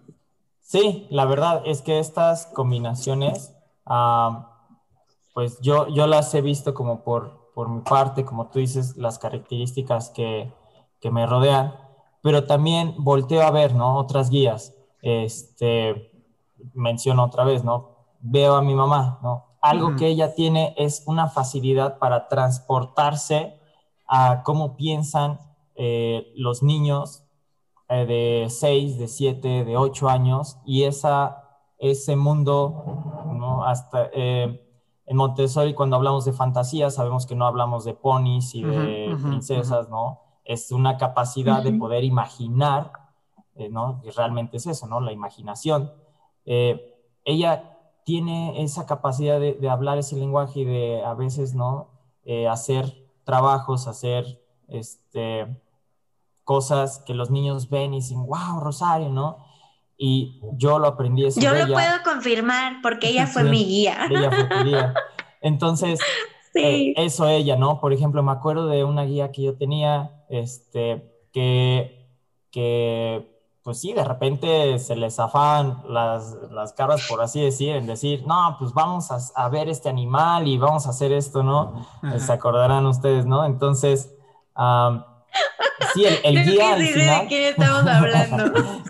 Sí, 0.62 1.06
la 1.12 1.25
verdad 1.25 1.62
es 1.67 1.82
que 1.84 1.99
estas 1.99 2.47
combinaciones, 2.47 3.51
ah, 3.86 4.49
pues 5.36 5.60
yo, 5.62 5.88
yo 5.93 6.08
las 6.08 6.34
he 6.34 6.41
visto 6.41 6.73
como 6.73 7.03
por, 7.03 7.42
por 7.53 7.69
mi 7.69 7.81
parte, 7.81 8.25
como 8.25 8.47
tú 8.47 8.59
dices, 8.59 8.97
las 8.97 9.19
características 9.19 10.09
que, 10.09 10.51
que 10.99 11.11
me 11.11 11.25
rodean, 11.25 11.75
pero 12.21 12.45
también 12.45 12.95
volteo 12.97 13.41
a 13.41 13.51
ver, 13.51 13.75
¿no? 13.75 13.97
Otras 13.97 14.29
guías. 14.29 14.73
Este, 15.01 16.11
menciono 16.73 17.25
otra 17.25 17.43
vez, 17.43 17.63
¿no? 17.63 17.89
Veo 18.21 18.55
a 18.55 18.61
mi 18.61 18.73
mamá, 18.73 19.19
¿no? 19.21 19.45
Algo 19.61 19.89
Ujú. 19.89 19.97
que 19.97 20.07
ella 20.07 20.33
tiene 20.33 20.73
es 20.77 21.03
una 21.05 21.27
facilidad 21.27 21.99
para 21.99 22.27
transportarse 22.27 23.59
a 24.07 24.43
cómo 24.43 24.75
piensan 24.75 25.39
eh, 25.75 26.31
los 26.35 26.63
niños 26.63 27.23
eh, 27.89 28.05
de 28.05 28.49
6, 28.49 28.97
de 28.97 29.07
7, 29.07 29.65
de 29.65 29.77
8 29.77 30.09
años 30.09 30.57
y 30.65 30.83
esa, 30.83 31.43
ese 31.77 32.15
mundo, 32.15 32.83
¿no? 33.33 33.65
Hasta 33.65 34.09
eh, 34.13 34.72
en 35.05 35.17
Montessori 35.17 35.73
cuando 35.73 35.95
hablamos 35.95 36.25
de 36.25 36.33
fantasía 36.33 36.89
sabemos 36.89 37.25
que 37.25 37.35
no 37.35 37.45
hablamos 37.45 37.83
de 37.85 37.93
ponis 37.93 38.55
y 38.55 38.63
de 38.63 39.17
princesas, 39.21 39.89
¿no? 39.89 40.21
Es 40.45 40.71
una 40.71 40.97
capacidad 40.97 41.63
de 41.63 41.73
poder 41.73 42.03
imaginar, 42.03 42.91
eh, 43.55 43.69
¿no? 43.69 44.01
Y 44.03 44.09
realmente 44.11 44.57
es 44.57 44.67
eso, 44.67 44.87
¿no? 44.87 44.99
La 44.99 45.11
imaginación. 45.11 45.91
Eh, 46.45 46.95
ella 47.25 47.77
tiene 48.05 48.61
esa 48.61 48.85
capacidad 48.85 49.39
de, 49.39 49.53
de 49.53 49.69
hablar 49.69 49.97
ese 49.97 50.15
lenguaje 50.15 50.61
y 50.61 50.65
de 50.65 51.03
a 51.03 51.13
veces, 51.13 51.53
¿no? 51.53 51.89
Eh, 52.25 52.47
hacer 52.47 53.05
trabajos, 53.25 53.87
hacer 53.87 54.41
este, 54.67 55.61
cosas 56.43 56.99
que 57.05 57.13
los 57.13 57.31
niños 57.31 57.69
ven 57.69 57.93
y 57.93 57.97
dicen, 57.97 58.25
wow, 58.25 58.59
Rosario, 58.61 59.09
¿no? 59.09 59.37
Y 59.97 60.41
yo 60.58 60.79
lo 60.79 60.88
aprendí 60.88 61.25
eso 61.25 61.39
Yo 61.39 61.53
de 61.53 61.60
lo 61.60 61.65
ella. 61.65 61.73
puedo 61.73 62.03
confirmar 62.13 62.77
porque 62.82 63.10
ella 63.10 63.27
fue 63.27 63.43
Sí. 63.43 63.49
mi 63.49 63.63
guía. 63.65 64.08
Ella 64.10 64.32
fue 64.32 64.43
tu 64.45 64.63
guía. 64.65 64.93
Entonces, 65.41 65.99
eh, 66.56 66.93
eso 66.97 67.27
ella, 67.27 67.56
¿no? 67.56 67.79
Por 67.79 67.93
ejemplo, 67.93 68.23
me 68.23 68.32
acuerdo 68.32 68.67
de 68.67 68.84
una 68.84 69.03
guía 69.03 69.32
que 69.32 69.43
yo 69.43 69.56
tenía, 69.58 70.23
este, 70.29 71.12
que, 71.32 72.08
que 72.51 73.29
pues 73.63 73.79
sí, 73.79 73.93
de 73.93 74.03
repente 74.03 74.77
se 74.79 74.95
les 74.97 75.15
zafan 75.15 75.84
las, 75.88 76.36
las 76.51 76.73
caras, 76.73 77.06
por 77.08 77.21
así 77.21 77.39
decir, 77.41 77.75
en 77.75 77.86
decir, 77.88 78.23
no, 78.27 78.58
pues 78.60 78.73
vamos 78.73 79.10
a, 79.12 79.17
a 79.36 79.47
ver 79.49 79.69
este 79.69 79.88
animal 79.89 80.47
y 80.47 80.58
vamos 80.58 80.86
a 80.86 80.89
hacer 80.89 81.13
esto, 81.13 81.43
¿no? 81.43 81.86
Se 82.17 82.34
acordarán 82.34 82.86
ustedes, 82.88 83.25
¿no? 83.25 83.45
Entonces, 83.45 84.13
am, 84.53 85.06
sí, 85.93 86.03
el, 86.06 86.19
el 86.23 86.43
guía 86.45 86.73
al 86.73 86.82
sí 86.82 86.88
final... 86.93 87.21
de 87.21 87.27
quién 87.27 87.43
estamos 87.45 87.88
hablando. 87.88 88.53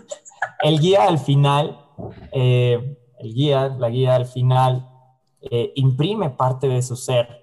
el 0.64 0.80
guía 0.80 1.04
al 1.04 1.18
final, 1.18 1.78
eh, 2.32 2.98
el 3.18 3.34
guía, 3.34 3.68
la 3.68 3.88
guía 3.88 4.14
al 4.16 4.26
final, 4.26 4.88
eh, 5.40 5.72
imprime 5.76 6.30
parte 6.30 6.68
de 6.68 6.82
su 6.82 6.96
ser. 6.96 7.42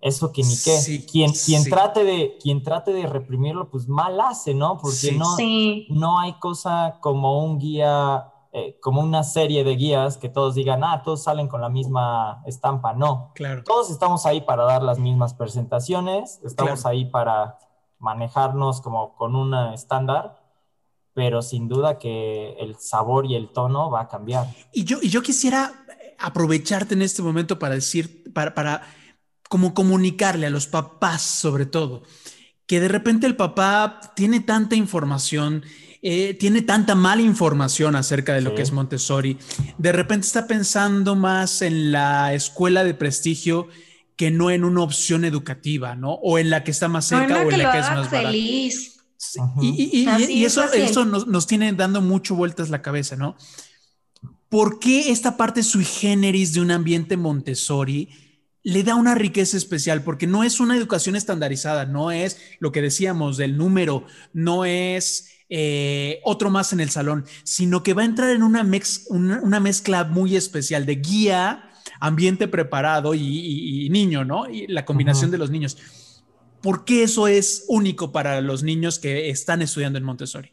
Eso 0.00 0.30
que 0.30 0.42
ni 0.42 0.50
qué. 0.50 0.76
Sí, 0.78 1.06
quien, 1.06 1.32
quien, 1.32 1.62
sí. 1.62 1.70
trate 1.70 2.04
de, 2.04 2.36
quien 2.40 2.62
trate 2.62 2.92
de 2.92 3.06
reprimirlo, 3.06 3.70
pues 3.70 3.88
mal 3.88 4.20
hace, 4.20 4.54
¿no? 4.54 4.76
Porque 4.78 4.96
Sí. 4.96 5.16
no, 5.16 5.36
Sí. 5.36 5.86
no 5.90 6.20
hay 6.20 6.34
cosa 6.34 6.98
como 7.00 7.42
un 7.44 7.58
guía, 7.58 8.30
eh, 8.52 8.78
como 8.82 9.00
una 9.00 9.22
serie 9.24 9.64
de 9.64 9.74
guías 9.74 10.16
que 10.18 10.28
todos 10.28 10.54
digan, 10.54 10.84
ah, 10.84 11.02
todos 11.02 11.22
salen 11.24 11.48
con 11.48 11.60
la 11.60 11.68
misma 11.70 12.42
estampa. 12.46 12.92
No. 12.92 13.32
Claro. 13.34 13.64
Todos 13.64 13.90
estamos 13.90 14.26
ahí 14.26 14.42
para 14.42 14.64
dar 14.64 14.82
las 14.82 14.98
mismas 14.98 15.34
presentaciones, 15.34 16.40
estamos 16.44 16.82
Claro. 16.82 16.88
ahí 16.90 17.04
para 17.06 17.58
manejarnos 17.98 18.82
como 18.82 19.14
con 19.16 19.34
un 19.34 19.54
estándar, 19.72 20.35
pero 21.16 21.40
sin 21.40 21.66
duda 21.66 21.98
que 21.98 22.52
el 22.60 22.76
sabor 22.78 23.24
y 23.24 23.36
el 23.36 23.48
tono 23.48 23.90
va 23.90 24.02
a 24.02 24.08
cambiar. 24.08 24.46
Y 24.70 24.84
yo, 24.84 24.98
y 25.00 25.08
yo 25.08 25.22
quisiera 25.22 25.72
aprovecharte 26.18 26.92
en 26.92 27.00
este 27.00 27.22
momento 27.22 27.58
para 27.58 27.74
decir, 27.74 28.22
para, 28.34 28.54
para 28.54 28.82
como 29.48 29.72
comunicarle 29.72 30.46
a 30.46 30.50
los 30.50 30.66
papás 30.66 31.22
sobre 31.22 31.64
todo, 31.64 32.02
que 32.66 32.80
de 32.80 32.88
repente 32.88 33.26
el 33.26 33.34
papá 33.34 33.98
tiene 34.14 34.40
tanta 34.40 34.76
información, 34.76 35.64
eh, 36.02 36.34
tiene 36.34 36.60
tanta 36.60 36.94
mala 36.94 37.22
información 37.22 37.96
acerca 37.96 38.34
de 38.34 38.42
lo 38.42 38.50
Sí. 38.50 38.56
que 38.56 38.62
es 38.62 38.72
Montessori, 38.72 39.38
de 39.78 39.92
repente 39.92 40.26
está 40.26 40.46
pensando 40.46 41.16
más 41.16 41.62
en 41.62 41.92
la 41.92 42.34
escuela 42.34 42.84
de 42.84 42.92
prestigio 42.92 43.68
que 44.16 44.30
no 44.30 44.50
en 44.50 44.64
una 44.64 44.82
opción 44.82 45.24
educativa, 45.24 45.94
¿no? 45.96 46.12
O 46.12 46.38
en 46.38 46.50
la 46.50 46.62
que 46.62 46.72
está 46.72 46.88
más 46.88 47.06
cerca 47.06 47.38
o 47.38 47.42
en 47.44 47.48
que 47.48 47.56
la 47.56 47.64
lo 47.64 47.72
que 47.72 47.78
es 47.78 47.86
haga 47.86 47.94
más 47.96 48.10
barata. 48.10 48.28
Sí. 49.18 49.40
Y, 49.60 49.66
y- 49.68 50.00
y- 50.02 50.06
Así 50.06 50.32
y 50.32 50.44
es 50.44 50.52
eso, 50.52 50.62
eso 50.90 51.04
nos, 51.04 51.26
nos 51.26 51.46
tiene 51.46 51.72
dando 51.72 52.00
mucho 52.00 52.34
vueltas 52.34 52.68
la 52.70 52.82
cabeza, 52.82 53.16
¿no? 53.16 53.36
¿Por 54.48 54.78
qué 54.78 55.10
esta 55.10 55.36
parte 55.36 55.62
sui 55.62 55.84
generis 55.84 56.52
de 56.52 56.60
un 56.60 56.70
ambiente 56.70 57.16
Montessori 57.16 58.08
le 58.62 58.82
da 58.84 58.94
una 58.94 59.14
riqueza 59.14 59.56
especial? 59.56 60.02
Porque 60.02 60.26
no 60.26 60.44
es 60.44 60.60
una 60.60 60.76
educación 60.76 61.16
estandarizada, 61.16 61.84
no 61.86 62.10
es 62.12 62.38
lo 62.60 62.72
que 62.72 62.82
decíamos 62.82 63.36
del 63.36 63.56
número, 63.56 64.04
no 64.32 64.64
es 64.64 65.30
eh, 65.48 66.20
otro 66.24 66.50
más 66.50 66.72
en 66.72 66.80
el 66.80 66.90
salón, 66.90 67.24
sino 67.44 67.82
que 67.82 67.94
va 67.94 68.02
a 68.02 68.06
entrar 68.06 68.30
en 68.30 68.42
una, 68.42 68.62
mex- 68.64 69.04
una, 69.08 69.40
una 69.42 69.60
mezcla 69.60 70.04
muy 70.04 70.36
especial 70.36 70.86
de 70.86 70.96
guía, 70.96 71.70
ambiente 72.00 72.46
preparado 72.48 73.14
y, 73.14 73.20
y- 73.20 73.86
y 73.86 73.90
niño, 73.90 74.24
¿no? 74.24 74.48
Y 74.50 74.66
la 74.68 74.84
combinación 74.84 75.30
de 75.30 75.38
los 75.38 75.50
niños. 75.50 75.76
¿Por 76.62 76.84
qué 76.84 77.02
eso 77.02 77.28
es 77.28 77.64
único 77.68 78.12
para 78.12 78.40
los 78.40 78.62
niños 78.62 78.98
que 78.98 79.30
están 79.30 79.62
estudiando 79.62 79.98
en 79.98 80.04
Montessori? 80.04 80.52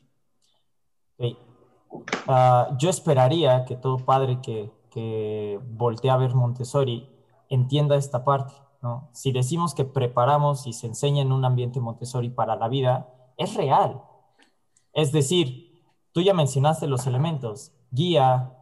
Ah, 2.27 2.75
yo 2.79 2.89
esperaría 2.89 3.65
que 3.65 3.75
todo 3.75 3.97
padre 3.97 4.39
que, 4.41 4.71
que 4.89 5.59
voltee 5.71 6.09
a 6.09 6.17
ver 6.17 6.33
Montessori 6.33 7.09
entienda 7.49 7.95
esta 7.95 8.23
parte, 8.23 8.53
¿no? 8.81 9.09
Si 9.13 9.31
decimos 9.31 9.73
que 9.75 9.85
preparamos 9.85 10.65
y 10.65 10.73
se 10.73 10.87
enseña 10.87 11.21
en 11.21 11.31
un 11.31 11.45
ambiente 11.45 11.79
Montessori 11.79 12.29
para 12.29 12.55
la 12.55 12.67
vida, 12.67 13.09
es 13.37 13.53
real. 13.55 14.01
Es 14.93 15.11
decir, 15.11 15.83
tú 16.11 16.21
ya 16.21 16.33
mencionaste 16.33 16.87
los 16.87 17.07
elementos, 17.07 17.73
guía, 17.91 18.53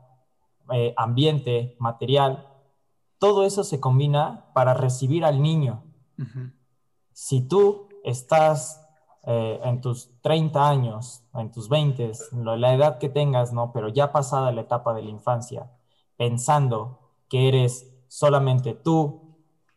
eh, 0.73 0.93
ambiente, 0.97 1.75
material, 1.79 2.47
todo 3.19 3.45
eso 3.45 3.63
se 3.63 3.79
combina 3.79 4.51
para 4.53 4.73
recibir 4.73 5.25
al 5.25 5.41
niño. 5.41 5.83
Ujú. 6.17 6.51
Si 7.13 7.41
tú 7.47 7.87
estás 8.03 8.77
eh, 9.27 9.59
en 9.63 9.81
tus 9.81 10.09
30 10.21 10.67
años, 10.69 11.23
en 11.35 11.51
tus 11.51 11.69
20, 11.69 12.11
lo- 12.33 12.55
la 12.57 12.73
edad 12.73 12.97
que 12.97 13.09
tengas, 13.09 13.53
¿no? 13.53 13.71
Pero 13.73 13.89
ya 13.89 14.11
pasada 14.11 14.51
la 14.51 14.61
etapa 14.61 14.93
de 14.93 15.03
la 15.03 15.09
infancia, 15.11 15.71
pensando 16.17 16.99
que 17.29 17.47
eres 17.47 17.91
solamente 18.07 18.73
tú 18.73 19.21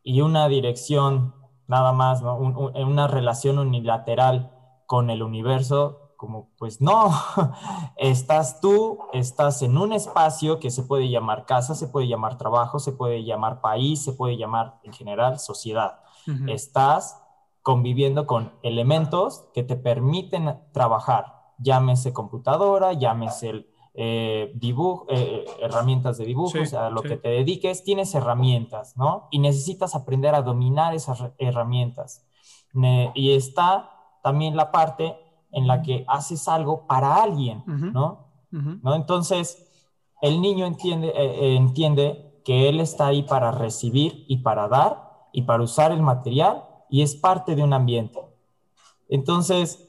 y 0.02 0.20
una 0.20 0.48
dirección 0.48 1.34
nada 1.66 1.92
más, 1.92 2.22
¿no? 2.22 2.36
Un- 2.36 2.56
un- 2.56 2.76
en 2.76 2.86
una 2.88 3.06
relación 3.06 3.58
unilateral 3.58 4.50
con 4.86 5.10
el 5.10 5.22
universo, 5.22 6.12
como 6.16 6.50
pues 6.58 6.80
no, 6.80 7.10
estás 7.96 8.60
tú, 8.60 8.98
estás 9.12 9.62
en 9.62 9.76
un 9.78 9.92
espacio 9.92 10.58
que 10.60 10.70
se 10.70 10.82
puede 10.84 11.08
llamar 11.10 11.46
casa, 11.46 11.74
se 11.74 11.88
puede 11.88 12.08
llamar 12.08 12.38
trabajo, 12.38 12.78
se 12.78 12.92
puede 12.92 13.24
llamar 13.24 13.60
país, 13.60 14.02
se 14.04 14.12
puede 14.12 14.36
llamar 14.36 14.78
en 14.84 14.92
general 14.92 15.38
sociedad 15.38 16.00
estás 16.46 17.22
conviviendo 17.64 18.26
con 18.26 18.52
elementos 18.62 19.46
que 19.54 19.62
te 19.62 19.74
permiten 19.76 20.60
trabajar, 20.72 21.24
llámese 21.58 22.12
computadora, 22.12 22.92
llámese 22.92 23.48
el, 23.48 23.70
eh, 23.94 24.52
dibujo, 24.54 25.06
eh, 25.08 25.46
herramientas 25.62 26.18
de 26.18 26.26
dibujo, 26.26 26.50
Sí, 26.50 26.58
o 26.58 26.66
sea, 26.66 26.90
lo 26.90 27.00
sí. 27.00 27.08
que 27.08 27.16
te 27.16 27.28
dediques, 27.30 27.82
tienes 27.82 28.14
herramientas, 28.14 28.96
¿no? 28.98 29.28
Y 29.30 29.38
necesitas 29.38 29.94
aprender 29.94 30.34
a 30.34 30.42
dominar 30.42 30.94
esas 30.94 31.24
herramientas. 31.38 32.26
Ne- 32.74 33.10
y 33.14 33.32
está 33.32 33.90
también 34.22 34.56
la 34.56 34.70
parte 34.70 35.16
en 35.50 35.66
la 35.66 35.80
que 35.80 36.04
haces 36.06 36.46
algo 36.48 36.86
para 36.86 37.22
alguien. 37.22 37.62
¿no? 37.66 38.26
¿no? 38.82 38.94
Entonces, 38.94 39.70
el 40.20 40.40
niño 40.42 40.66
entiende, 40.66 41.08
eh, 41.08 41.14
eh, 41.16 41.56
entiende 41.56 42.42
que 42.44 42.68
él 42.68 42.80
está 42.80 43.06
ahí 43.06 43.22
para 43.22 43.52
recibir 43.52 44.26
y 44.28 44.38
para 44.38 44.68
dar 44.68 45.28
y 45.32 45.42
para 45.42 45.62
usar 45.62 45.92
el 45.92 46.02
material 46.02 46.64
y 46.94 47.02
es 47.02 47.16
parte 47.16 47.56
de 47.56 47.62
un 47.64 47.72
ambiente. 47.72 48.20
Entonces, 49.08 49.88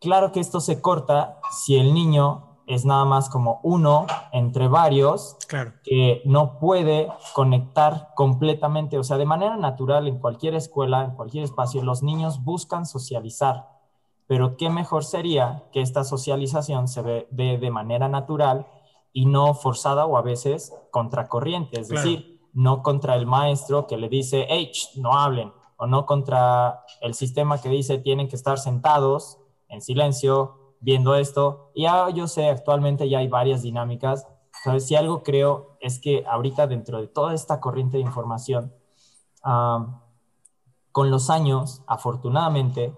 claro 0.00 0.32
que 0.32 0.40
esto 0.40 0.60
se 0.60 0.80
corta 0.80 1.38
si 1.50 1.76
el 1.76 1.92
niño 1.92 2.60
es 2.66 2.86
nada 2.86 3.04
más 3.04 3.28
como 3.28 3.60
uno 3.62 4.06
entre 4.32 4.66
varios 4.66 5.36
Claro. 5.46 5.74
que 5.84 6.22
no 6.24 6.58
puede 6.58 7.08
conectar 7.34 8.08
completamente, 8.14 8.98
o 8.98 9.04
sea, 9.04 9.18
de 9.18 9.26
manera 9.26 9.58
natural 9.58 10.08
en 10.08 10.18
cualquier 10.18 10.54
escuela, 10.54 11.04
en 11.04 11.10
cualquier 11.10 11.44
espacio, 11.44 11.82
los 11.84 12.02
niños 12.02 12.42
buscan 12.42 12.86
socializar, 12.86 13.68
pero 14.26 14.56
qué 14.56 14.70
mejor 14.70 15.04
sería 15.04 15.64
que 15.72 15.82
esta 15.82 16.04
socialización 16.04 16.88
se 16.88 17.02
ve- 17.02 17.28
de 17.30 17.70
manera 17.70 18.08
natural 18.08 18.66
y 19.12 19.26
no 19.26 19.52
forzada 19.52 20.06
o 20.06 20.16
a 20.16 20.22
veces 20.22 20.72
contracorriente, 20.90 21.78
es 21.80 21.88
Claro. 21.90 22.02
decir, 22.08 22.40
no 22.54 22.82
contra 22.82 23.14
el 23.14 23.26
maestro 23.26 23.86
que 23.86 23.98
le 23.98 24.08
dice, 24.08 24.46
hey, 24.48 24.72
no 24.96 25.12
hablen, 25.18 25.52
o 25.76 25.86
no 25.86 26.06
contra 26.06 26.84
el 27.00 27.14
sistema 27.14 27.60
que 27.60 27.68
dice 27.68 27.98
tienen 27.98 28.28
que 28.28 28.36
estar 28.36 28.58
sentados 28.58 29.38
en 29.68 29.82
silencio 29.82 30.76
viendo 30.80 31.14
esto. 31.14 31.70
Y 31.74 31.82
ya 31.82 32.08
yo 32.10 32.28
sé, 32.28 32.48
actualmente 32.48 33.08
ya 33.08 33.18
hay 33.18 33.28
varias 33.28 33.62
dinámicas. 33.62 34.26
Entonces, 34.64 34.88
si 34.88 34.96
algo 34.96 35.22
creo 35.22 35.76
es 35.80 36.00
que 36.00 36.24
ahorita 36.26 36.66
dentro 36.66 37.00
de 37.00 37.08
toda 37.08 37.34
esta 37.34 37.60
corriente 37.60 37.98
de 37.98 38.02
información, 38.04 38.72
con 40.92 41.10
los 41.10 41.30
años, 41.30 41.82
afortunadamente, 41.86 42.94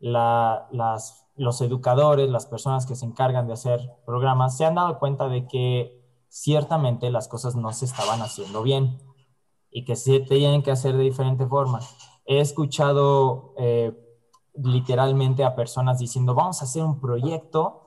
los 0.00 1.60
educadores, 1.60 2.30
las 2.30 2.46
personas 2.46 2.86
que 2.86 2.94
se 2.94 3.04
encargan 3.04 3.46
de 3.46 3.54
hacer 3.54 3.80
programas, 4.06 4.56
se 4.56 4.64
han 4.64 4.76
dado 4.76 4.98
cuenta 4.98 5.28
de 5.28 5.46
que 5.46 6.00
ciertamente 6.28 7.10
las 7.10 7.28
cosas 7.28 7.56
no 7.56 7.72
se 7.72 7.84
estaban 7.84 8.22
haciendo 8.22 8.62
bien 8.62 8.98
y 9.70 9.84
que 9.84 9.96
se 9.96 10.20
tienen 10.20 10.62
que 10.62 10.70
hacer 10.70 10.96
de 10.96 11.02
diferente 11.02 11.46
forma. 11.46 11.80
He 12.26 12.40
escuchado 12.40 13.54
eh, 13.58 13.92
literalmente 14.54 15.44
a 15.44 15.54
personas 15.54 15.98
diciendo, 15.98 16.34
vamos 16.34 16.60
a 16.62 16.64
hacer 16.64 16.82
un 16.82 17.00
proyecto 17.00 17.78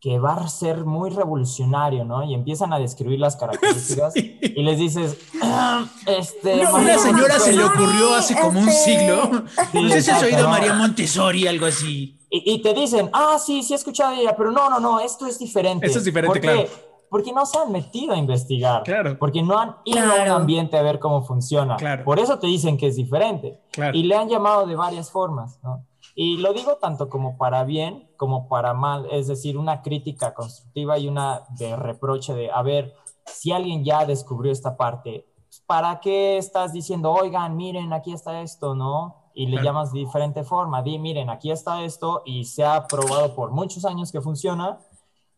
que 0.00 0.18
va 0.18 0.34
a 0.34 0.48
ser 0.48 0.84
muy 0.84 1.10
revolucionario, 1.10 2.04
¿no? 2.04 2.22
Y 2.22 2.34
empiezan 2.34 2.72
a 2.72 2.78
describir 2.78 3.18
las 3.18 3.34
características 3.36 4.14
y 4.16 4.62
les 4.62 4.78
dices, 4.78 5.16
"Ah, 5.42 5.86
este... 6.06 6.62
No, 6.62 6.72
María 6.72 6.94
una 6.94 6.98
señora 6.98 7.38
se 7.40 7.52
le 7.52 7.62
Montessori". 7.62 7.84
ocurrió 7.84 8.14
hace 8.14 8.36
como 8.38 8.60
un 8.60 8.68
Este, 8.68 8.98
siglo. 8.98 9.44
Sí, 9.72 9.82
No 9.82 9.88
sé 9.90 10.02
si 10.02 10.10
has 10.10 10.22
oído 10.22 10.42
¿no? 10.42 10.48
María 10.50 10.74
Montessori, 10.74 11.46
algo 11.46 11.66
así. 11.66 12.20
Y, 12.30 12.52
y 12.54 12.62
te 12.62 12.74
dicen, 12.74 13.08
ah, 13.14 13.38
sí, 13.44 13.62
sí 13.62 13.72
he 13.72 13.76
escuchado 13.76 14.14
de 14.14 14.20
ella, 14.22 14.36
pero 14.36 14.50
no, 14.52 14.68
no, 14.68 14.78
no, 14.80 15.00
esto 15.00 15.26
es 15.26 15.38
diferente. 15.38 15.86
Esto 15.86 15.98
es 16.00 16.04
diferente, 16.04 16.40
¿Por 16.40 16.40
qué? 16.40 16.46
claro. 16.66 16.68
Porque 17.16 17.32
no 17.32 17.46
se 17.46 17.56
han 17.58 17.72
metido 17.72 18.12
a 18.12 18.18
investigar. 18.18 18.82
Claro. 18.82 19.18
Porque 19.18 19.42
no 19.42 19.58
han 19.58 19.76
ido 19.86 20.00
a 20.00 20.02
Claro. 20.16 20.34
un 20.34 20.40
ambiente 20.42 20.76
a 20.76 20.82
ver 20.82 20.98
cómo 20.98 21.22
funciona. 21.22 21.76
Claro. 21.76 22.04
Por 22.04 22.18
eso 22.18 22.38
te 22.38 22.46
dicen 22.46 22.76
que 22.76 22.88
es 22.88 22.96
diferente. 22.96 23.58
Claro. 23.72 23.96
Y 23.96 24.02
le 24.02 24.14
han 24.16 24.28
llamado 24.28 24.66
de 24.66 24.76
varias 24.76 25.10
formas, 25.10 25.58
¿no? 25.62 25.82
Y 26.14 26.36
lo 26.36 26.52
digo 26.52 26.76
tanto 26.76 27.08
como 27.08 27.38
para 27.38 27.64
bien 27.64 28.10
como 28.18 28.48
para 28.48 28.74
mal, 28.74 29.06
es 29.10 29.28
decir, 29.28 29.56
una 29.56 29.80
crítica 29.80 30.34
constructiva 30.34 30.98
y 30.98 31.08
una 31.08 31.44
de 31.58 31.74
reproche 31.74 32.34
de, 32.34 32.50
a 32.50 32.60
ver, 32.60 32.92
si 33.24 33.50
alguien 33.50 33.82
ya 33.82 34.04
descubrió 34.04 34.52
esta 34.52 34.76
parte, 34.76 35.26
¿para 35.66 36.00
qué 36.00 36.36
estás 36.36 36.74
diciendo, 36.74 37.12
oigan, 37.12 37.56
miren, 37.56 37.94
aquí 37.94 38.12
está 38.12 38.42
esto, 38.42 38.74
¿no? 38.74 39.30
Y 39.32 39.46
le 39.46 39.52
Claro. 39.52 39.64
llamas 39.64 39.92
de 39.92 40.00
diferente 40.00 40.44
forma, 40.44 40.82
di, 40.82 40.98
miren, 40.98 41.30
aquí 41.30 41.50
está 41.50 41.82
esto 41.82 42.22
y 42.26 42.44
se 42.44 42.62
ha 42.62 42.86
probado 42.86 43.34
por 43.34 43.52
muchos 43.52 43.86
años 43.86 44.12
que 44.12 44.20
funciona 44.20 44.78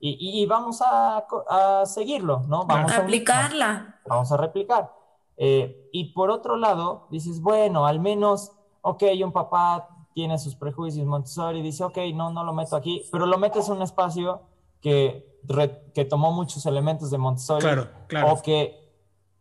y, 0.00 0.42
y- 0.42 0.46
vamos 0.46 0.80
a, 0.82 1.26
a 1.48 1.86
seguirlo, 1.86 2.40
¿no? 2.46 2.64
Vamos 2.66 2.92
a 2.92 2.98
Aplicarla. 2.98 4.00
vamos 4.06 4.30
a 4.32 4.36
replicar. 4.36 4.92
Eh, 5.36 5.88
y 5.92 6.12
por 6.12 6.30
otro 6.30 6.56
lado, 6.56 7.06
dices, 7.10 7.40
bueno, 7.40 7.86
al 7.86 8.00
menos, 8.00 8.52
ok, 8.82 9.02
un 9.24 9.32
papá 9.32 9.88
tiene 10.14 10.38
sus 10.38 10.56
prejuicios 10.56 11.06
Montessori, 11.06 11.62
dice, 11.62 11.84
ok, 11.84 11.98
no, 12.14 12.30
no 12.30 12.42
lo 12.44 12.52
meto 12.52 12.74
aquí, 12.76 13.04
pero 13.12 13.26
lo 13.26 13.38
metes 13.38 13.68
en 13.68 13.76
un 13.76 13.82
espacio 13.82 14.42
que, 14.80 15.38
re- 15.44 15.90
que 15.94 16.04
tomó 16.04 16.32
muchos 16.32 16.66
elementos 16.66 17.10
de 17.10 17.18
Montessori. 17.18 17.62
Claro, 17.62 17.88
claro. 18.08 18.32
O 18.32 18.42
que 18.42 18.92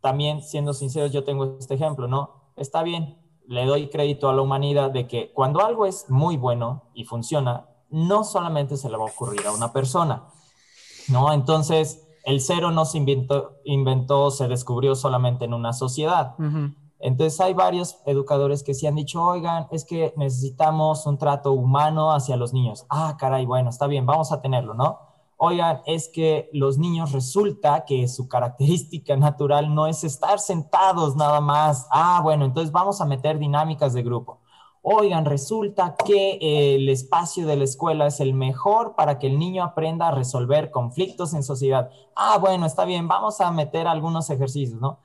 también, 0.01 0.41
siendo 0.43 0.73
sinceros, 0.73 1.11
yo 1.11 1.23
tengo 1.23 1.57
este 1.59 1.73
ejemplo, 1.75 2.07
¿no? 2.07 2.51
Está 2.55 2.83
bien, 2.83 3.17
le 3.47 3.65
doy 3.65 3.89
crédito 3.89 4.29
a 4.29 4.33
la 4.33 4.41
humanidad 4.41 4.91
de 4.91 5.07
que 5.07 5.31
cuando 5.33 5.63
algo 5.65 5.85
es 5.85 6.09
muy 6.09 6.37
bueno 6.37 6.83
y 6.93 7.05
funciona, 7.05 7.67
no 7.89 8.23
solamente 8.23 8.77
se 8.77 8.89
le 8.89 8.97
va 8.97 9.03
a 9.05 9.07
ocurrir 9.11 9.45
a 9.47 9.51
una 9.51 9.71
persona, 9.73 10.27
¿no? 11.09 11.33
Entonces, 11.33 12.07
el 12.23 12.41
cero 12.41 12.71
no 12.71 12.85
se 12.85 12.97
inventó, 12.97 13.53
inventó, 13.63 14.31
se 14.31 14.47
descubrió 14.47 14.95
solamente 14.95 15.45
en 15.45 15.53
una 15.53 15.71
sociedad. 15.71 16.35
Entonces 16.99 17.39
hay 17.39 17.53
varios 17.53 17.99
educadores 18.05 18.63
que 18.63 18.73
sí 18.73 18.87
han 18.87 18.95
dicho, 18.95 19.23
oigan, 19.23 19.67
es 19.71 19.85
que 19.85 20.13
necesitamos 20.17 21.05
un 21.05 21.17
trato 21.17 21.53
humano 21.53 22.11
hacia 22.11 22.35
los 22.35 22.53
niños. 22.53 22.85
Ah, 22.89 23.15
caray, 23.17 23.45
bueno, 23.45 23.69
está 23.69 23.87
bien, 23.87 24.05
vamos 24.05 24.31
a 24.31 24.41
tenerlo, 24.41 24.73
¿no? 24.73 24.99
Oigan, 25.37 25.81
es 25.85 26.09
que 26.09 26.49
los 26.51 26.79
niños 26.79 27.11
resulta 27.11 27.85
que 27.85 28.07
su 28.07 28.27
característica 28.27 29.15
natural 29.15 29.73
no 29.73 29.85
es 29.85 30.03
estar 30.03 30.39
sentados 30.39 31.15
nada 31.15 31.39
más. 31.39 31.87
Ah, 31.91 32.19
bueno, 32.23 32.43
entonces 32.43 32.71
vamos 32.71 32.99
a 32.99 33.05
meter 33.05 33.37
dinámicas 33.37 33.93
de 33.93 34.01
grupo. 34.01 34.39
Oigan, 34.89 35.25
resulta 35.25 35.95
que 36.05 36.37
el 36.39 36.87
espacio 36.87 37.45
de 37.45 37.57
la 37.57 37.65
escuela 37.65 38.07
es 38.07 38.21
el 38.21 38.33
mejor 38.33 38.95
para 38.95 39.19
que 39.19 39.27
el 39.27 39.37
niño 39.37 39.63
aprenda 39.63 40.07
a 40.07 40.11
resolver 40.11 40.71
conflictos 40.71 41.33
en 41.33 41.43
sociedad. 41.43 41.89
Ah, 42.15 42.37
bueno, 42.37 42.65
está 42.65 42.85
bien, 42.85 43.07
vamos 43.09 43.41
a 43.41 43.51
meter 43.51 43.85
algunos 43.85 44.29
ejercicios, 44.29 44.79
¿no? 44.79 45.01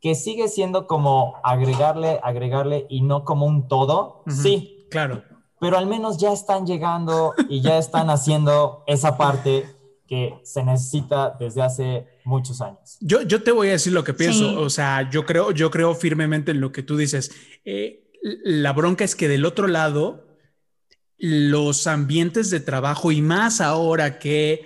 que 0.00 0.14
sigue 0.14 0.48
siendo 0.48 0.86
como 0.86 1.34
agregarle, 1.42 2.20
agregarle 2.22 2.86
y 2.88 3.02
no 3.02 3.24
como 3.24 3.46
un 3.46 3.68
todo, 3.68 4.22
sí, 4.28 4.86
Claro. 4.90 5.22
pero 5.60 5.76
al 5.76 5.86
menos 5.86 6.18
ya 6.18 6.32
están 6.32 6.66
llegando 6.66 7.34
y 7.48 7.60
ya 7.60 7.78
están 7.78 8.08
haciendo 8.08 8.84
esa 8.86 9.18
parte 9.18 9.66
que 10.06 10.40
se 10.42 10.64
necesita 10.64 11.36
desde 11.38 11.62
hace 11.62 12.06
muchos 12.24 12.62
años. 12.62 12.96
Yo, 13.00 13.22
yo 13.22 13.42
te 13.42 13.52
voy 13.52 13.68
a 13.68 13.72
decir 13.72 13.92
lo 13.92 14.04
que 14.04 14.14
pienso. 14.14 14.38
Sí. 14.50 14.56
O 14.56 14.70
sea, 14.70 15.10
yo 15.10 15.26
creo, 15.26 15.50
yo 15.50 15.70
creo 15.70 15.94
firmemente 15.94 16.52
en 16.52 16.60
lo 16.60 16.72
que 16.72 16.82
tú 16.82 16.96
dices. 16.96 17.30
Eh, 17.66 18.07
la 18.22 18.72
bronca 18.72 19.04
es 19.04 19.14
que 19.14 19.28
del 19.28 19.44
otro 19.44 19.66
lado, 19.68 20.26
los 21.18 21.86
ambientes 21.86 22.50
de 22.50 22.60
trabajo 22.60 23.10
y 23.12 23.22
más 23.22 23.60
ahora 23.60 24.18
que 24.18 24.52
eh, 24.52 24.64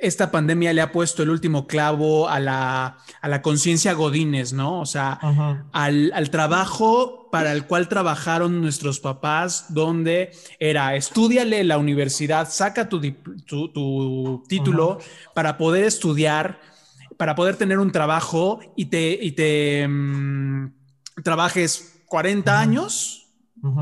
esta 0.00 0.30
pandemia 0.30 0.72
le 0.72 0.80
ha 0.82 0.92
puesto 0.92 1.22
el 1.22 1.30
último 1.30 1.66
clavo 1.66 2.28
a 2.28 2.40
la, 2.40 2.98
a 3.20 3.28
la 3.28 3.40
conciencia 3.42 3.92
Godines, 3.92 4.52
¿no? 4.52 4.80
O 4.80 4.86
sea, 4.86 5.18
al, 5.72 6.10
al 6.14 6.30
trabajo 6.30 7.28
para 7.30 7.52
el 7.52 7.66
cual 7.66 7.88
trabajaron 7.88 8.60
nuestros 8.60 8.98
papás, 9.00 9.66
donde 9.74 10.30
era 10.58 10.96
estudiale 10.96 11.62
la 11.64 11.78
universidad, 11.78 12.48
saca 12.50 12.88
tu- 12.88 13.00
tu 13.46 14.44
título 14.48 14.98
para 15.34 15.56
poder 15.58 15.84
estudiar, 15.84 16.60
para 17.16 17.34
poder 17.34 17.56
tener 17.56 17.78
un 17.78 17.92
trabajo 17.92 18.60
y 18.76 18.86
te, 18.86 19.18
y 19.20 19.32
te 19.32 19.86
mm, 19.88 20.72
trabajes 21.22 21.92
40 22.06 22.50
Ujú. 22.50 22.60
años 22.60 23.22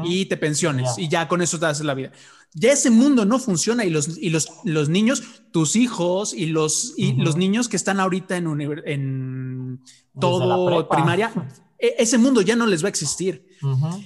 y 0.04 0.26
te 0.26 0.36
pensiones 0.36 0.96
y 0.98 1.08
ya 1.08 1.28
con 1.28 1.42
eso 1.42 1.58
te 1.58 1.66
haces 1.66 1.84
la 1.84 1.94
vida. 1.94 2.12
Ya 2.54 2.72
ese 2.72 2.90
mundo 2.90 3.24
no 3.24 3.38
funciona 3.38 3.84
y 3.84 3.90
los, 3.90 4.16
y 4.16 4.30
los, 4.30 4.48
los 4.64 4.88
niños, 4.88 5.22
tus 5.50 5.74
hijos 5.74 6.32
y, 6.32 6.46
los, 6.46 6.94
y 6.96 7.14
los 7.14 7.36
niños 7.36 7.68
que 7.68 7.76
están 7.76 7.98
ahorita 7.98 8.36
en, 8.36 8.46
en 8.86 9.80
todo 10.18 10.88
primaria, 10.88 11.32
e- 11.78 11.96
ese 11.98 12.16
mundo 12.16 12.40
ya 12.42 12.54
no 12.54 12.66
les 12.66 12.82
va 12.82 12.86
a 12.86 12.90
existir. 12.90 13.48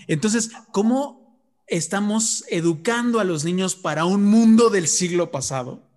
Entonces, 0.07 0.50
¿cómo 0.72 1.38
estamos 1.66 2.44
educando 2.48 3.20
a 3.20 3.24
los 3.24 3.44
niños 3.44 3.74
para 3.74 4.07
un 4.07 4.24
mundo 4.24 4.70
del 4.70 4.88
siglo 4.88 5.31
pasado? 5.31 5.88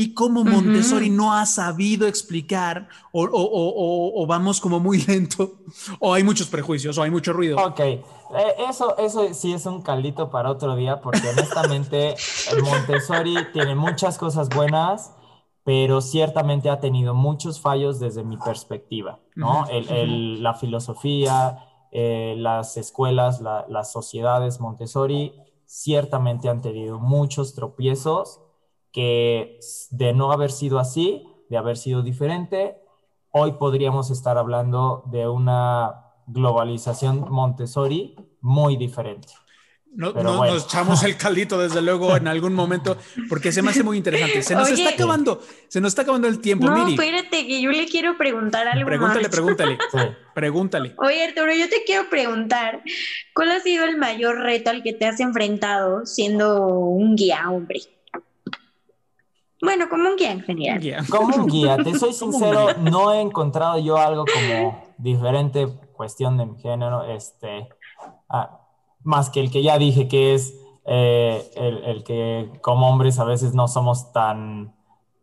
Y 0.00 0.14
cómo. 0.14 0.44
Montessori 0.44 1.10
no 1.10 1.32
ha 1.34 1.44
sabido 1.44 2.06
explicar, 2.06 2.88
o, 3.12 3.24
o- 3.24 3.26
o- 3.26 3.68
o- 3.70 4.22
o 4.22 4.26
vamos 4.26 4.60
como 4.60 4.78
muy 4.78 4.98
lento, 5.08 5.58
o 5.98 6.14
hay 6.14 6.22
muchos 6.22 6.46
prejuicios, 6.46 6.96
o 6.98 7.02
hay 7.02 7.10
mucho 7.10 7.32
ruido. 7.32 7.58
Ok, 7.58 7.80
eh, 7.80 8.02
eso, 8.68 8.96
eso 8.98 9.34
sí 9.34 9.52
es 9.52 9.66
un 9.66 9.82
caldito 9.82 10.30
para 10.30 10.50
otro 10.50 10.76
día, 10.76 11.00
porque 11.00 11.28
honestamente 11.28 12.14
el 12.52 12.62
Montessori 12.62 13.36
tiene 13.52 13.74
muchas 13.74 14.18
cosas 14.18 14.48
buenas, 14.50 15.14
pero 15.64 16.00
ciertamente 16.00 16.70
ha 16.70 16.78
tenido 16.80 17.12
muchos 17.14 17.60
fallos 17.60 17.98
desde 17.98 18.22
mi 18.22 18.36
perspectiva, 18.36 19.18
¿no? 19.34 19.62
Ujú, 19.62 19.70
El- 19.70 19.88
el- 19.90 20.42
la 20.42 20.54
filosofía, 20.54 21.58
eh, 21.90 22.34
las 22.38 22.76
escuelas, 22.76 23.40
la- 23.40 23.66
las 23.68 23.90
sociedades 23.92 24.60
Montessori 24.60 25.32
ciertamente 25.66 26.48
han 26.48 26.62
tenido 26.62 26.98
muchos 26.98 27.54
tropiezos 27.54 28.40
que 28.92 29.58
de 29.90 30.12
no 30.12 30.32
haber 30.32 30.50
sido 30.50 30.78
así, 30.78 31.24
de 31.48 31.56
haber 31.56 31.76
sido 31.76 32.02
diferente, 32.02 32.76
hoy 33.30 33.52
podríamos 33.52 34.10
estar 34.10 34.38
hablando 34.38 35.04
de 35.06 35.28
una 35.28 36.04
globalización 36.26 37.26
Montessori 37.30 38.14
muy 38.40 38.76
diferente. 38.76 39.28
No, 39.90 40.12
Pero 40.12 40.24
no- 40.32 40.36
bueno. 40.36 40.52
Nos 40.54 40.64
echamos 40.66 41.02
el 41.02 41.16
caldito 41.24 41.58
desde 41.58 41.80
luego 41.80 42.14
en 42.14 42.28
algún 42.28 42.52
momento, 42.54 42.98
porque 43.30 43.52
se 43.52 43.62
me 43.62 43.70
hace 43.70 43.82
muy 43.82 43.96
interesante. 43.96 44.42
Se 44.42 44.54
nos 44.54 44.70
Oye. 44.70 44.82
está 44.82 44.94
acabando, 44.94 45.40
se 45.68 45.80
nos 45.80 45.88
está 45.92 46.02
acabando 46.02 46.28
el 46.28 46.40
tiempo, 46.40 46.66
No, 46.66 46.74
Miri. 46.84 46.92
espérate, 46.92 47.46
que 47.46 47.62
yo 47.62 47.70
le 47.70 47.86
quiero 47.86 48.16
preguntar 48.18 48.68
algo 48.68 48.84
Pregúntale, 48.86 49.22
más. 49.22 49.30
pregúntale, 49.30 49.78
Sí. 49.92 49.98
pregúntale. 50.34 50.94
Oye, 50.98 51.24
Arturo, 51.24 51.54
yo 51.54 51.68
te 51.70 51.82
quiero 51.86 52.08
preguntar, 52.10 52.82
¿cuál 53.34 53.50
ha 53.52 53.60
sido 53.60 53.86
el 53.86 53.96
mayor 53.96 54.36
reto 54.40 54.68
al 54.70 54.82
que 54.82 54.92
te 54.92 55.06
has 55.06 55.20
enfrentado 55.20 56.04
siendo 56.04 56.66
un 56.68 57.16
guía, 57.16 57.48
hombre? 57.50 57.80
Bueno, 59.60 59.88
como 59.88 60.08
un 60.08 60.16
guía 60.16 60.32
en 60.32 60.42
general. 60.42 61.06
Como 61.10 61.36
un 61.36 61.46
guía, 61.46 61.76
te 61.78 61.98
soy 61.98 62.12
sincero, 62.14 62.74
no 62.80 63.12
he 63.12 63.20
encontrado 63.20 63.78
yo 63.78 63.96
algo 63.96 64.24
como 64.24 64.84
diferente 64.98 65.66
cuestión 65.92 66.36
de 66.36 66.46
mi 66.46 66.58
género, 66.60 67.04
este, 67.04 67.68
ah, 68.28 68.60
más 69.02 69.30
que 69.30 69.40
el 69.40 69.50
que 69.50 69.62
ya 69.62 69.78
dije 69.78 70.06
que 70.06 70.34
es 70.34 70.54
eh, 70.86 71.50
el, 71.56 71.84
el 71.84 72.04
que 72.04 72.52
como 72.62 72.88
hombres 72.88 73.18
a 73.18 73.24
veces 73.24 73.54
no 73.54 73.68
somos 73.68 74.12
tan, 74.12 74.74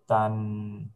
tan 0.06 0.95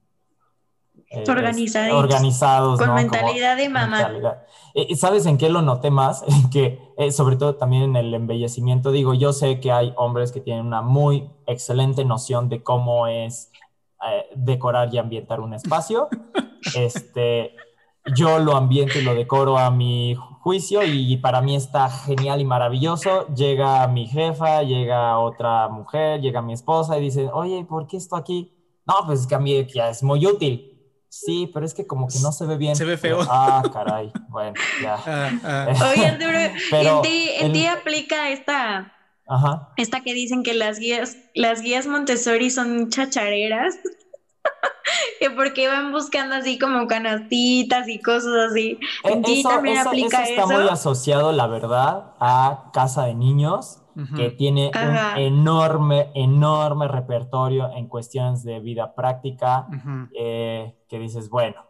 eh, 1.10 1.24
Organizaditos. 1.28 2.00
organizados, 2.04 2.78
Con 2.80 2.88
¿no? 2.88 2.93
Como 2.93 3.02
mentalidad 3.02 3.58
de 3.58 3.69
mamá. 3.69 3.98
mentalidad. 3.98 4.43
Eh, 4.76 4.95
¿Sabes 4.95 5.26
en 5.26 5.38
qué 5.38 5.50
lo 5.50 5.62
noté 5.62 5.89
más? 5.91 6.24
En 6.28 6.50
que, 6.50 6.80
eh, 6.98 7.12
sobre 7.12 7.36
todo 7.36 7.56
también 7.56 7.84
en 7.84 7.95
el 7.95 8.13
embellecimiento, 8.13 8.91
digo, 8.91 9.13
yo 9.13 9.34
sé 9.34 9.60
que 9.60 9.72
hay 9.72 9.93
hombres 9.98 10.32
que 10.32 10.41
tienen 10.41 10.65
una 10.67 10.82
muy 10.82 11.30
excelente 11.48 12.06
noción 12.06 12.48
de 12.50 12.62
cómo 12.63 13.08
es 13.08 13.52
eh, 14.08 14.26
decorar 14.36 14.93
y 14.93 14.98
ambientar 14.98 15.39
un 15.39 15.54
espacio. 15.54 16.10
Este, 16.76 17.56
yo 18.15 18.38
lo 18.39 18.56
ambiento 18.58 19.00
y 19.00 19.02
lo 19.02 19.15
decoro 19.15 19.58
a 19.58 19.72
mi 19.72 20.15
juicio 20.41 20.84
y 20.84 21.15
para 21.17 21.41
mí 21.41 21.56
está 21.56 21.89
genial 21.89 22.41
y 22.41 22.45
maravilloso. 22.45 23.28
Llega 23.34 23.88
mi 23.88 24.08
jefa, 24.08 24.62
llega 24.63 25.17
otra 25.19 25.69
mujer, 25.69 26.19
llega 26.19 26.41
mi 26.41 26.52
esposa 26.54 26.98
y 26.98 27.02
dice, 27.02 27.30
oye, 27.32 27.63
¿por 27.63 27.88
qué 27.88 27.95
esto 27.98 28.17
aquí? 28.17 28.54
No, 28.86 28.95
pues 29.06 29.22
es 29.22 29.28
que 29.28 29.36
a 29.36 29.39
mí 29.39 29.65
ya 29.74 29.89
es 29.89 30.04
muy 30.04 30.26
útil. 30.26 30.79
Sí, 31.10 31.50
pero 31.54 31.65
es 31.65 31.74
que 31.74 31.88
como 31.88 32.08
que 32.08 32.19
no 32.19 32.32
se 32.32 32.45
ve 32.45 32.56
bien. 32.58 32.76
Se 32.76 32.86
ve 32.86 32.95
feo. 32.98 33.19
Ah, 33.30 33.63
caray. 33.74 34.12
Bueno, 34.30 34.54
ya. 34.82 34.95
Ah, 35.06 35.32
ah. 35.43 35.91
Oye, 35.91 36.06
Arturo, 36.06 36.38
Pero 36.72 36.95
¿en 36.98 37.02
ti, 37.02 37.30
en 37.39 37.45
el- 37.48 37.52
ti 37.54 37.65
aplica 37.65 38.30
esta, 38.30 38.93
Ajá. 39.28 39.69
esta 39.78 40.02
que 40.02 40.13
dicen 40.13 40.43
que 40.43 40.54
las 40.54 40.78
guías, 40.80 41.17
las 41.34 41.62
guías 41.62 41.88
Montessori 41.88 42.50
son 42.52 42.89
chachareras? 42.89 43.76
que 45.19 45.30
porque 45.32 45.67
van 45.67 45.91
buscando 45.91 46.36
así 46.36 46.58
como 46.60 46.88
canastitas 46.88 47.88
y 47.88 48.00
cosas 48.02 48.52
así. 48.52 48.79
¿En 49.04 49.19
Eh, 49.19 49.21
ti 49.25 49.40
Eso, 49.42 49.50
también 49.50 49.77
eso- 49.77 49.90
aplica 49.90 50.21
eso 50.23 50.31
está 50.31 50.44
eso? 50.44 50.54
muy 50.62 50.69
asociado, 50.69 51.31
la 51.31 51.48
verdad, 51.48 52.13
a 52.19 52.69
casa 52.73 53.06
de 53.06 53.15
niños, 53.15 53.79
Que 54.15 54.31
tiene 54.31 54.71
Ajá. 54.73 55.13
un 55.15 55.21
enorme, 55.21 56.12
enorme 56.13 56.87
repertorio 56.87 57.71
en 57.71 57.87
cuestiones 57.87 58.43
de 58.43 58.60
vida 58.60 58.95
práctica, 58.95 59.67
eh, 60.17 60.77
que 60.87 61.00
dices, 61.00 61.29
bueno, 61.29 61.65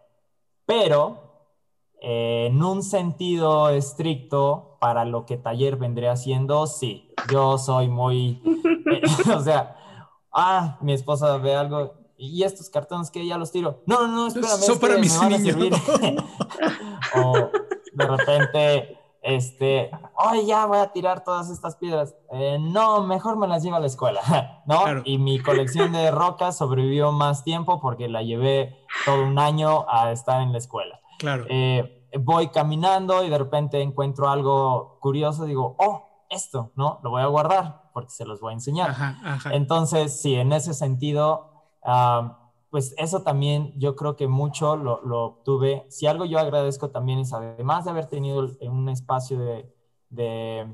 pero 0.65 1.29
eh, 2.01 2.47
en 2.49 2.63
un 2.63 2.83
sentido 2.83 3.69
estricto, 3.69 4.77
para 4.79 5.05
lo 5.05 5.25
que 5.25 5.37
taller 5.37 5.75
vendría 5.75 6.13
haciendo, 6.13 6.65
sí, 6.65 7.13
yo 7.31 7.57
soy 7.57 7.89
muy, 7.89 8.41
eh, 8.91 9.01
o 9.35 9.41
sea, 9.41 9.75
ah, 10.31 10.77
mi 10.81 10.93
esposa 10.93 11.37
ve 11.37 11.55
algo 11.55 11.99
y 12.19 12.43
estos 12.43 12.69
cartones 12.69 13.09
que 13.09 13.25
ya 13.25 13.37
los 13.37 13.51
tiro. 13.51 13.81
No, 13.85 14.05
no, 14.05 14.13
no, 14.13 14.27
espérame. 14.27 14.59
Son 14.59 14.77
para 14.79 14.97
mis 14.97 15.21
niños. 15.21 15.41
servir". 15.41 15.73
o 17.15 17.49
de 17.93 18.05
repente, 18.05 18.98
este, 19.21 19.91
ay, 20.17 20.45
ya 20.45 20.65
voy 20.65 20.77
a 20.77 20.91
tirar 20.91 21.23
todas 21.23 21.49
estas 21.49 21.75
piedras. 21.75 22.15
Eh, 22.31 22.57
no, 22.59 23.03
mejor 23.03 23.37
me 23.37 23.47
las 23.47 23.63
llevo 23.63 23.75
a 23.75 23.79
la 23.79 23.87
escuela, 23.87 24.21
¿no? 24.65 24.83
Claro. 24.83 25.01
Y 25.05 25.17
mi 25.17 25.39
colección 25.39 25.91
de 25.91 26.11
rocas 26.11 26.57
sobrevivió 26.57 27.11
más 27.11 27.43
tiempo 27.43 27.79
porque 27.81 28.07
la 28.07 28.23
llevé 28.23 28.77
todo 29.05 29.23
un 29.23 29.39
año 29.39 29.85
a 29.89 30.11
estar 30.11 30.41
en 30.41 30.51
la 30.51 30.57
escuela. 30.57 30.99
Claro. 31.17 31.45
Eh, 31.49 32.07
voy 32.19 32.47
caminando 32.49 33.23
y 33.23 33.29
de 33.29 33.37
repente 33.37 33.81
encuentro 33.81 34.29
algo 34.29 34.97
curioso, 34.99 35.45
digo, 35.45 35.75
oh, 35.79 36.07
esto, 36.29 36.71
¿no? 36.75 36.99
Lo 37.03 37.09
voy 37.09 37.21
a 37.21 37.25
guardar 37.25 37.89
porque 37.93 38.11
se 38.11 38.25
los 38.25 38.39
voy 38.39 38.51
a 38.51 38.53
enseñar. 38.53 38.91
Ajá, 38.91 39.17
ajá. 39.23 39.53
Entonces, 39.53 40.21
sí, 40.21 40.35
en 40.35 40.53
ese 40.53 40.73
sentido, 40.73 41.65
pues 42.69 42.93
eso 42.97 43.23
también 43.23 43.73
yo 43.77 43.95
creo 43.95 44.15
que 44.15 44.27
mucho 44.27 44.75
lo, 44.75 45.01
lo 45.03 45.23
obtuve. 45.25 45.85
Si 45.89 46.05
algo 46.07 46.25
yo 46.25 46.39
agradezco 46.39 46.89
también 46.89 47.19
es, 47.19 47.33
además 47.33 47.85
de 47.85 47.91
haber 47.91 48.05
tenido 48.07 48.47
un 48.61 48.89
espacio 48.89 49.39
de, 49.39 49.73
de 50.09 50.67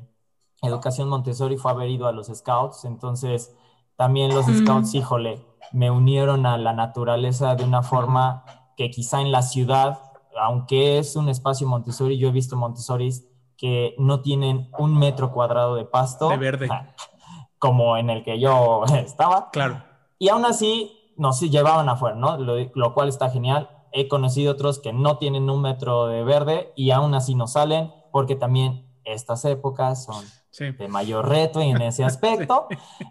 educación 0.62 1.10
Montessori, 1.10 1.58
fue 1.58 1.72
haber 1.72 1.89
ido 1.89 2.08
a 2.08 2.12
los 2.12 2.28
scouts. 2.28 2.86
Entonces, 2.86 3.56
también 3.96 4.34
los 4.34 4.48
Mm. 4.48 4.64
scouts, 4.66 4.93
híjole, 4.96 5.46
me 5.72 5.89
unieron 5.91 6.46
a 6.46 6.58
la 6.58 6.74
naturaleza 6.74 7.56
de 7.56 7.64
una 7.64 7.82
forma 7.82 8.43
que 8.76 8.89
quizá 8.91 9.22
en 9.22 9.32
la 9.32 9.41
ciudad, 9.41 10.00
aunque 10.39 10.98
es 10.98 11.16
un 11.16 11.30
espacio 11.30 11.68
Montessori, 11.68 12.18
yo 12.18 12.28
he 12.28 12.32
visto 12.32 12.58
Montessoris 12.58 13.26
que 13.58 13.96
no 13.98 14.20
tienen 14.22 14.70
un 14.78 14.98
metro 14.98 15.32
cuadrado 15.32 15.76
de 15.76 15.86
pasto. 15.86 16.28
De 16.30 16.38
verde. 16.38 16.68
Como 17.58 17.96
en 17.98 18.10
el 18.10 18.24
que 18.24 18.38
yo 18.39 18.84
estaba. 18.96 19.50
Claro. 19.52 19.82
Y 20.20 20.30
aún 20.30 20.46
así 20.46 20.95
nos 21.18 21.39
llevaban 21.39 21.89
afuera, 21.89 22.16
¿no? 22.16 22.38
Lo, 22.38 22.55
lo 22.74 22.93
cual 22.93 23.09
está 23.09 23.30
genial. 23.30 23.70
He 23.91 24.07
conocido 24.07 24.51
otros 24.51 24.80
que 24.80 24.93
no 24.93 25.18
tienen 25.18 25.49
un 25.49 25.61
metro 25.61 26.07
de 26.07 26.24
verde 26.24 26.74
y 26.76 26.91
aún 26.91 27.13
así 27.13 27.36
no 27.36 27.47
salen 27.47 27.93
porque 28.11 28.36
también 28.36 28.86
estas 29.03 29.45
épocas 29.45 30.03
son 30.05 30.24
Sí. 30.56 30.72
de 30.72 30.88
mayor 30.88 31.28
reto 31.28 31.60
en 31.60 31.82
ese 31.82 32.03
aspecto. 32.06 32.68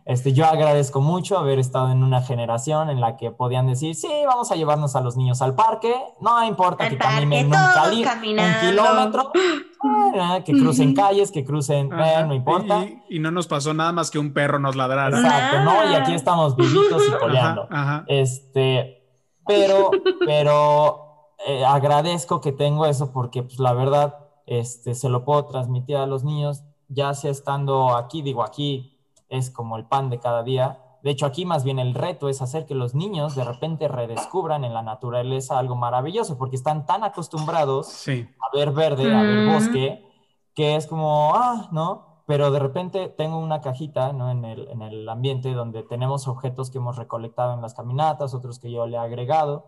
Este, 0.06 0.32
yo 0.32 0.46
agradezco 0.46 1.02
mucho 1.02 1.36
haber 1.36 1.58
estado 1.58 1.90
en 1.92 2.02
una 2.02 2.22
generación 2.22 2.88
en 2.88 3.02
la 3.02 3.18
que 3.18 3.30
podían 3.32 3.66
decir, 3.66 3.94
sí, 3.94 4.08
vamos 4.26 4.50
a 4.50 4.56
llevarnos 4.56 4.96
a 4.96 5.02
los 5.02 5.18
niños 5.18 5.42
al 5.42 5.54
parque, 5.54 5.94
no 6.22 6.42
importa 6.46 6.84
Al 6.84 6.90
que 6.90 6.96
caminen 6.96 7.48
un, 7.48 7.54
un 7.54 8.54
kilómetro, 8.60 9.30
eh, 10.14 10.42
que 10.46 10.52
crucen 10.52 10.94
calles, 10.94 11.30
que 11.30 11.44
crucen, 11.44 11.92
eh, 11.92 11.96
Ajá. 12.14 12.24
no 12.24 12.32
importa. 12.34 12.82
Y, 12.84 13.16
y 13.16 13.18
no 13.18 13.30
nos 13.30 13.46
pasó 13.46 13.74
nada 13.74 13.92
más 13.92 14.10
que 14.10 14.18
un 14.18 14.32
perro 14.32 14.58
nos 14.58 14.74
ladrara. 14.74 15.18
Exacto, 15.18 15.60
¿no? 15.64 15.92
Y 15.92 15.94
aquí 15.96 16.14
estamos 16.14 16.56
vivitos 16.56 17.02
y 17.06 17.10
Ajá, 17.10 17.18
coleando. 17.18 17.68
ajá. 17.70 18.04
Este, 18.08 19.02
pero, 19.46 19.90
pero 20.24 21.34
eh, 21.46 21.62
agradezco 21.66 22.40
que 22.40 22.52
tengo 22.52 22.86
eso 22.86 23.12
porque, 23.12 23.42
pues, 23.42 23.58
la 23.58 23.74
verdad, 23.74 24.14
este, 24.46 24.94
se 24.94 25.10
lo 25.10 25.26
puedo 25.26 25.44
transmitir 25.44 25.96
a 25.96 26.06
los 26.06 26.24
niños, 26.24 26.64
ya 26.94 27.12
sea 27.14 27.30
estando 27.30 27.96
aquí, 27.96 28.22
digo, 28.22 28.42
aquí 28.42 28.98
es 29.28 29.50
como 29.50 29.76
el 29.76 29.84
pan 29.86 30.10
de 30.10 30.18
cada 30.20 30.42
día. 30.42 30.80
De 31.02 31.10
hecho, 31.10 31.26
aquí 31.26 31.44
más 31.44 31.64
bien 31.64 31.78
el 31.78 31.92
reto 31.94 32.28
es 32.30 32.40
hacer 32.40 32.64
que 32.64 32.74
los 32.74 32.94
niños 32.94 33.34
de 33.34 33.44
repente 33.44 33.88
redescubran 33.88 34.64
en 34.64 34.72
la 34.72 34.80
naturaleza 34.82 35.58
algo 35.58 35.74
maravilloso, 35.76 36.38
porque 36.38 36.56
están 36.56 36.86
tan 36.86 37.04
acostumbrados 37.04 37.88
Sí. 37.88 38.26
a 38.40 38.56
ver 38.56 38.70
verde, 38.72 39.14
a 39.14 39.22
ver 39.22 39.40
Mm. 39.46 39.52
bosque, 39.52 40.10
que 40.54 40.76
es 40.76 40.86
como, 40.86 41.34
ah, 41.34 41.68
¿no? 41.72 42.22
Pero 42.26 42.50
de 42.50 42.58
repente 42.58 43.08
tengo 43.08 43.36
una 43.38 43.60
cajita, 43.60 44.14
¿no? 44.14 44.30
En 44.30 44.46
el, 44.46 44.66
en 44.68 44.80
el 44.80 45.06
ambiente 45.08 45.52
donde 45.52 45.82
tenemos 45.82 46.26
objetos 46.26 46.70
que 46.70 46.78
hemos 46.78 46.96
recolectado 46.96 47.52
en 47.52 47.60
las 47.60 47.74
caminatas, 47.74 48.32
otros 48.32 48.58
que 48.58 48.70
yo 48.70 48.86
le 48.86 48.96
he 48.96 48.98
agregado, 48.98 49.66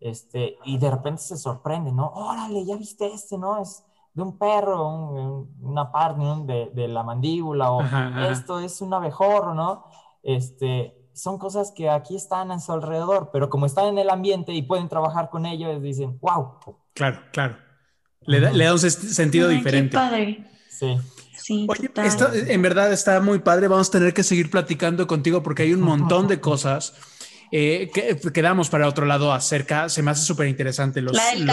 este, 0.00 0.56
y 0.64 0.78
de 0.78 0.90
repente 0.90 1.20
se 1.22 1.36
sorprende, 1.36 1.92
¿no? 1.92 2.08
Órale, 2.14 2.64
ya 2.64 2.76
viste 2.76 3.06
este, 3.12 3.36
¿no? 3.38 3.60
Es 3.60 3.84
de 4.14 4.22
un 4.22 4.38
perro, 4.38 4.88
un- 4.88 5.18
un- 5.18 5.56
una 5.70 5.90
parte 5.92 6.20
¿no? 6.22 6.44
de, 6.44 6.70
de 6.74 6.88
la 6.88 7.02
mandíbula, 7.02 7.70
o 7.72 7.80
Ajá, 7.82 8.08
ajá. 8.08 8.30
esto 8.32 8.60
es 8.60 8.80
un 8.80 8.94
abejorro, 8.94 9.54
¿no? 9.54 9.84
Este, 10.22 10.96
son 11.12 11.38
cosas 11.38 11.72
que 11.72 11.90
aquí 11.90 12.16
están 12.16 12.50
a 12.50 12.58
su 12.60 12.72
alrededor, 12.72 13.30
pero 13.32 13.48
como 13.50 13.66
están 13.66 13.86
en 13.86 13.98
el 13.98 14.10
ambiente 14.10 14.52
y 14.52 14.62
pueden 14.62 14.88
trabajar 14.88 15.30
con 15.30 15.46
ellos, 15.46 15.80
dicen, 15.82 16.18
wow, 16.20 16.58
Claro, 16.94 17.20
claro. 17.32 17.56
Le 18.26 18.40
da, 18.40 18.50
le 18.52 18.64
da 18.64 18.72
un 18.72 18.78
sentido 18.78 19.48
Ay, 19.48 19.56
diferente. 19.56 19.90
Qué 19.90 19.96
padre. 19.96 20.46
sí. 20.68 20.98
Sí, 21.36 21.66
Oye, 21.68 21.90
esto 22.04 22.32
en 22.32 22.62
verdad 22.62 22.90
está 22.92 23.20
muy 23.20 23.38
padre. 23.40 23.68
Vamos 23.68 23.88
a 23.88 23.92
tener 23.92 24.14
que 24.14 24.22
seguir 24.22 24.50
platicando 24.50 25.06
contigo 25.06 25.42
porque 25.42 25.64
hay 25.64 25.74
un 25.74 25.82
montón 25.82 26.26
de 26.26 26.40
cosas 26.40 26.94
eh, 27.56 27.88
que 27.94 28.18
quedamos 28.32 28.68
para 28.68 28.88
otro 28.88 29.06
lado 29.06 29.32
acerca. 29.32 29.88
Se 29.88 30.02
me 30.02 30.10
hace 30.10 30.24
súper 30.24 30.48
interesante 30.48 31.00
los, 31.00 31.16
los- 31.44 31.46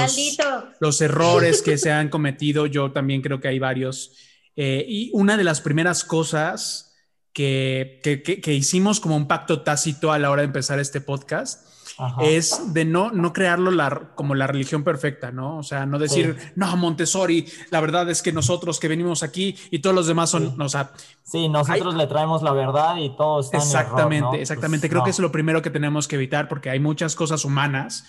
los 0.80 1.00
errores 1.02 1.62
que 1.62 1.78
se 1.84 1.92
han 1.92 2.10
cometido. 2.10 2.66
Yo 2.66 2.92
también 2.92 3.22
creo 3.22 3.40
que 3.40 3.48
hay 3.50 3.60
varios. 3.60 4.14
Eh, 4.56 4.84
y 4.88 5.12
una 5.14 5.38
de 5.38 5.44
las 5.44 5.62
primeras 5.62 6.04
cosas 6.04 6.96
que- 7.34 8.00
que- 8.04 8.22
que 8.42 8.54
hicimos 8.54 9.00
como 9.00 9.16
un 9.16 9.28
pacto 9.28 9.62
tácito 9.62 10.12
a 10.12 10.18
la 10.18 10.32
hora 10.32 10.42
de 10.42 10.48
empezar 10.48 10.80
este 10.80 11.02
podcast 11.02 11.68
Ajá. 12.02 12.24
es 12.24 12.74
de 12.74 12.84
no, 12.84 13.12
no 13.12 13.32
crearlo 13.32 13.70
la- 13.72 14.12
como 14.16 14.34
la 14.36 14.48
religión 14.48 14.84
perfecta, 14.84 15.32
¿no? 15.32 15.58
O 15.60 15.64
sea, 15.64 15.86
no 15.86 16.00
decir, 16.00 16.36
no, 16.56 16.76
Montessori, 16.78 17.46
la 17.70 17.80
verdad 17.80 18.10
es 18.10 18.22
que 18.22 18.32
nosotros 18.34 18.80
que 18.80 18.88
venimos 18.88 19.22
aquí 19.24 19.56
y 19.70 19.80
todos 19.80 19.96
los 19.96 20.08
demás 20.08 20.30
son, 20.32 20.50
Sí. 20.50 20.56
o 20.60 20.70
sea, 20.70 20.92
Sí, 21.24 21.48
nosotros 21.48 21.96
le 21.96 22.08
traemos 22.08 22.42
la 22.44 22.52
verdad 22.54 22.98
y 22.98 23.16
todo 23.16 23.40
está 23.42 23.58
en 23.58 23.64
exactamente, 23.64 24.18
error, 24.18 24.34
¿no? 24.34 24.40
exactamente. 24.40 24.88
Pues, 24.88 24.90
Creo 24.90 25.00
no. 25.02 25.06
que 25.06 25.12
es 25.12 25.20
lo 25.20 25.32
primero 25.32 25.62
que 25.62 25.70
tenemos 25.70 26.08
que 26.08 26.16
evitar 26.16 26.48
porque 26.50 26.70
hay 26.70 26.80
muchas 26.80 27.16
cosas 27.16 27.46
humanas 27.46 28.06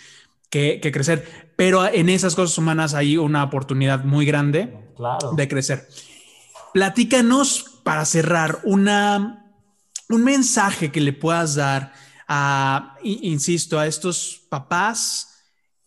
que, 0.50 0.80
que 0.80 0.90
crecer, 0.92 1.52
pero 1.56 1.86
en 1.86 2.08
esas 2.08 2.34
cosas 2.34 2.56
humanas 2.58 2.94
hay 2.94 3.16
una 3.18 3.44
oportunidad 3.44 4.04
muy 4.04 4.24
grande 4.26 4.76
Claro. 4.96 5.32
de 5.32 5.48
crecer. 5.48 5.88
Platícanos 6.72 7.80
para 7.84 8.04
cerrar 8.04 8.60
una, 8.64 9.44
un 10.08 10.24
mensaje 10.24 10.90
que 10.90 11.00
le 11.00 11.12
puedas 11.12 11.54
dar 11.54 11.92
a, 12.28 12.96
insisto, 13.02 13.78
a 13.78 13.86
estos 13.86 14.46
papás 14.48 15.28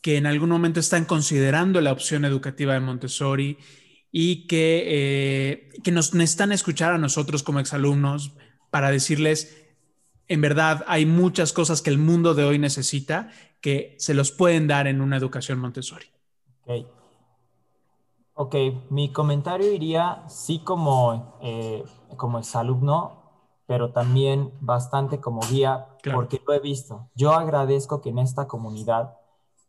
que 0.02 0.18
en 0.18 0.28
algún 0.28 0.50
momento 0.50 0.80
están 0.80 1.06
considerando 1.06 1.82
la 1.82 1.92
opción 1.92 2.26
educativa 2.26 2.74
de 2.74 2.80
Montessori 2.80 3.58
y 4.12 4.48
que, 4.48 4.84
eh, 4.88 5.70
que 5.84 5.92
nos 5.92 6.14
necesitan 6.14 6.52
escuchar 6.52 6.94
a 6.94 6.98
nosotros 6.98 7.44
como 7.44 7.60
exalumnos 7.60 8.34
para 8.70 8.92
decirles, 8.92 9.66
en 10.28 10.42
verdad, 10.42 10.84
hay 10.88 11.06
muchas 11.06 11.54
cosas 11.54 11.82
que 11.82 11.90
el 11.90 11.98
mundo 11.98 12.34
de 12.34 12.44
hoy 12.44 12.60
necesita 12.60 13.32
que 13.62 13.96
se 13.98 14.14
los 14.14 14.32
pueden 14.32 14.68
dar 14.68 14.88
en 14.88 15.02
una 15.02 15.18
educación 15.18 15.60
Montessori. 15.60 16.06
Ok. 16.66 16.88
Ok, 18.38 18.56
mi 18.90 19.14
comentario 19.14 19.72
iría 19.72 20.24
sí 20.28 20.60
como, 20.60 21.40
eh, 21.42 21.84
como 22.18 22.38
exalumno, 22.38 23.24
pero 23.66 23.92
también 23.92 24.52
bastante 24.60 25.22
como 25.22 25.40
guía, 25.50 25.88
Porque 26.14 26.42
lo 26.46 26.54
he 26.54 26.60
visto. 26.60 27.10
Yo 27.16 27.34
agradezco 27.34 28.02
que 28.02 28.10
en 28.10 28.20
esta 28.20 28.48
comunidad 28.48 29.18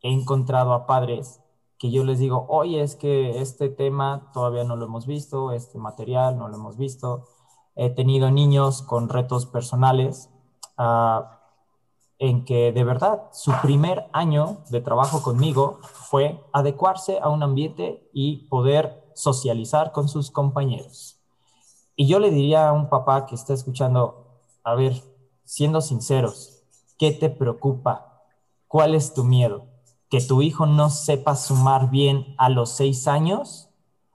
he 0.03 0.13
encontrado 0.13 0.73
a 0.73 0.87
padres 0.87 1.41
que 1.79 1.91
yo 1.91 2.05
les 2.05 2.19
digo, 2.19 2.47
oye, 2.49 2.83
es 2.83 2.97
que 2.97 3.41
este 3.41 3.69
tema 3.69 4.31
todavía 4.33 4.65
no 4.65 4.77
lo 4.77 4.87
hemos 4.87 5.07
visto, 5.07 5.53
este 5.53 5.79
material 5.79 6.39
no 6.39 6.49
lo 6.49 6.57
hemos 6.57 6.77
visto. 6.77 7.29
He 7.75 7.91
tenido 7.91 8.31
niños 8.31 8.83
con 8.83 9.09
retos 9.09 9.45
personales 9.45 10.31
ah, 10.79 11.41
en 12.19 12.47
que 12.47 12.73
de 12.73 12.85
verdad 12.85 13.25
su 13.33 13.53
primer 13.61 14.09
año 14.13 14.59
de 14.71 14.81
trabajo 14.81 15.23
conmigo 15.23 15.81
fue 15.83 16.43
adecuarse 16.53 17.19
a 17.21 17.29
un 17.29 17.43
ambiente 17.43 18.09
y 18.15 18.49
poder 18.49 19.05
socializar 19.15 19.93
con 19.93 20.09
sus 20.09 20.31
compañeros. 20.31 21.21
Y 21.95 22.07
yo 22.07 22.19
le 22.19 22.31
diría 22.31 22.69
a 22.69 22.73
un 22.73 22.89
papá 22.89 23.27
que 23.27 23.35
está 23.35 23.53
escuchando, 23.53 24.41
a 24.65 24.75
ver, 24.75 25.03
siendo 25.47 25.81
sinceros, 25.81 26.65
¿qué 26.99 27.13
te 27.13 27.31
preocupa? 27.31 28.25
¿Cuál 28.69 28.95
es 28.95 29.15
tu 29.15 29.25
miedo? 29.25 29.69
¿Que 30.11 30.21
tu 30.21 30.43
hijo 30.43 30.67
no 30.67 30.91
sepa 30.91 31.37
sumar 31.37 31.89
bien 31.89 32.35
a 32.37 32.51
los 32.51 32.71
seis 32.71 33.09
años? 33.09 33.71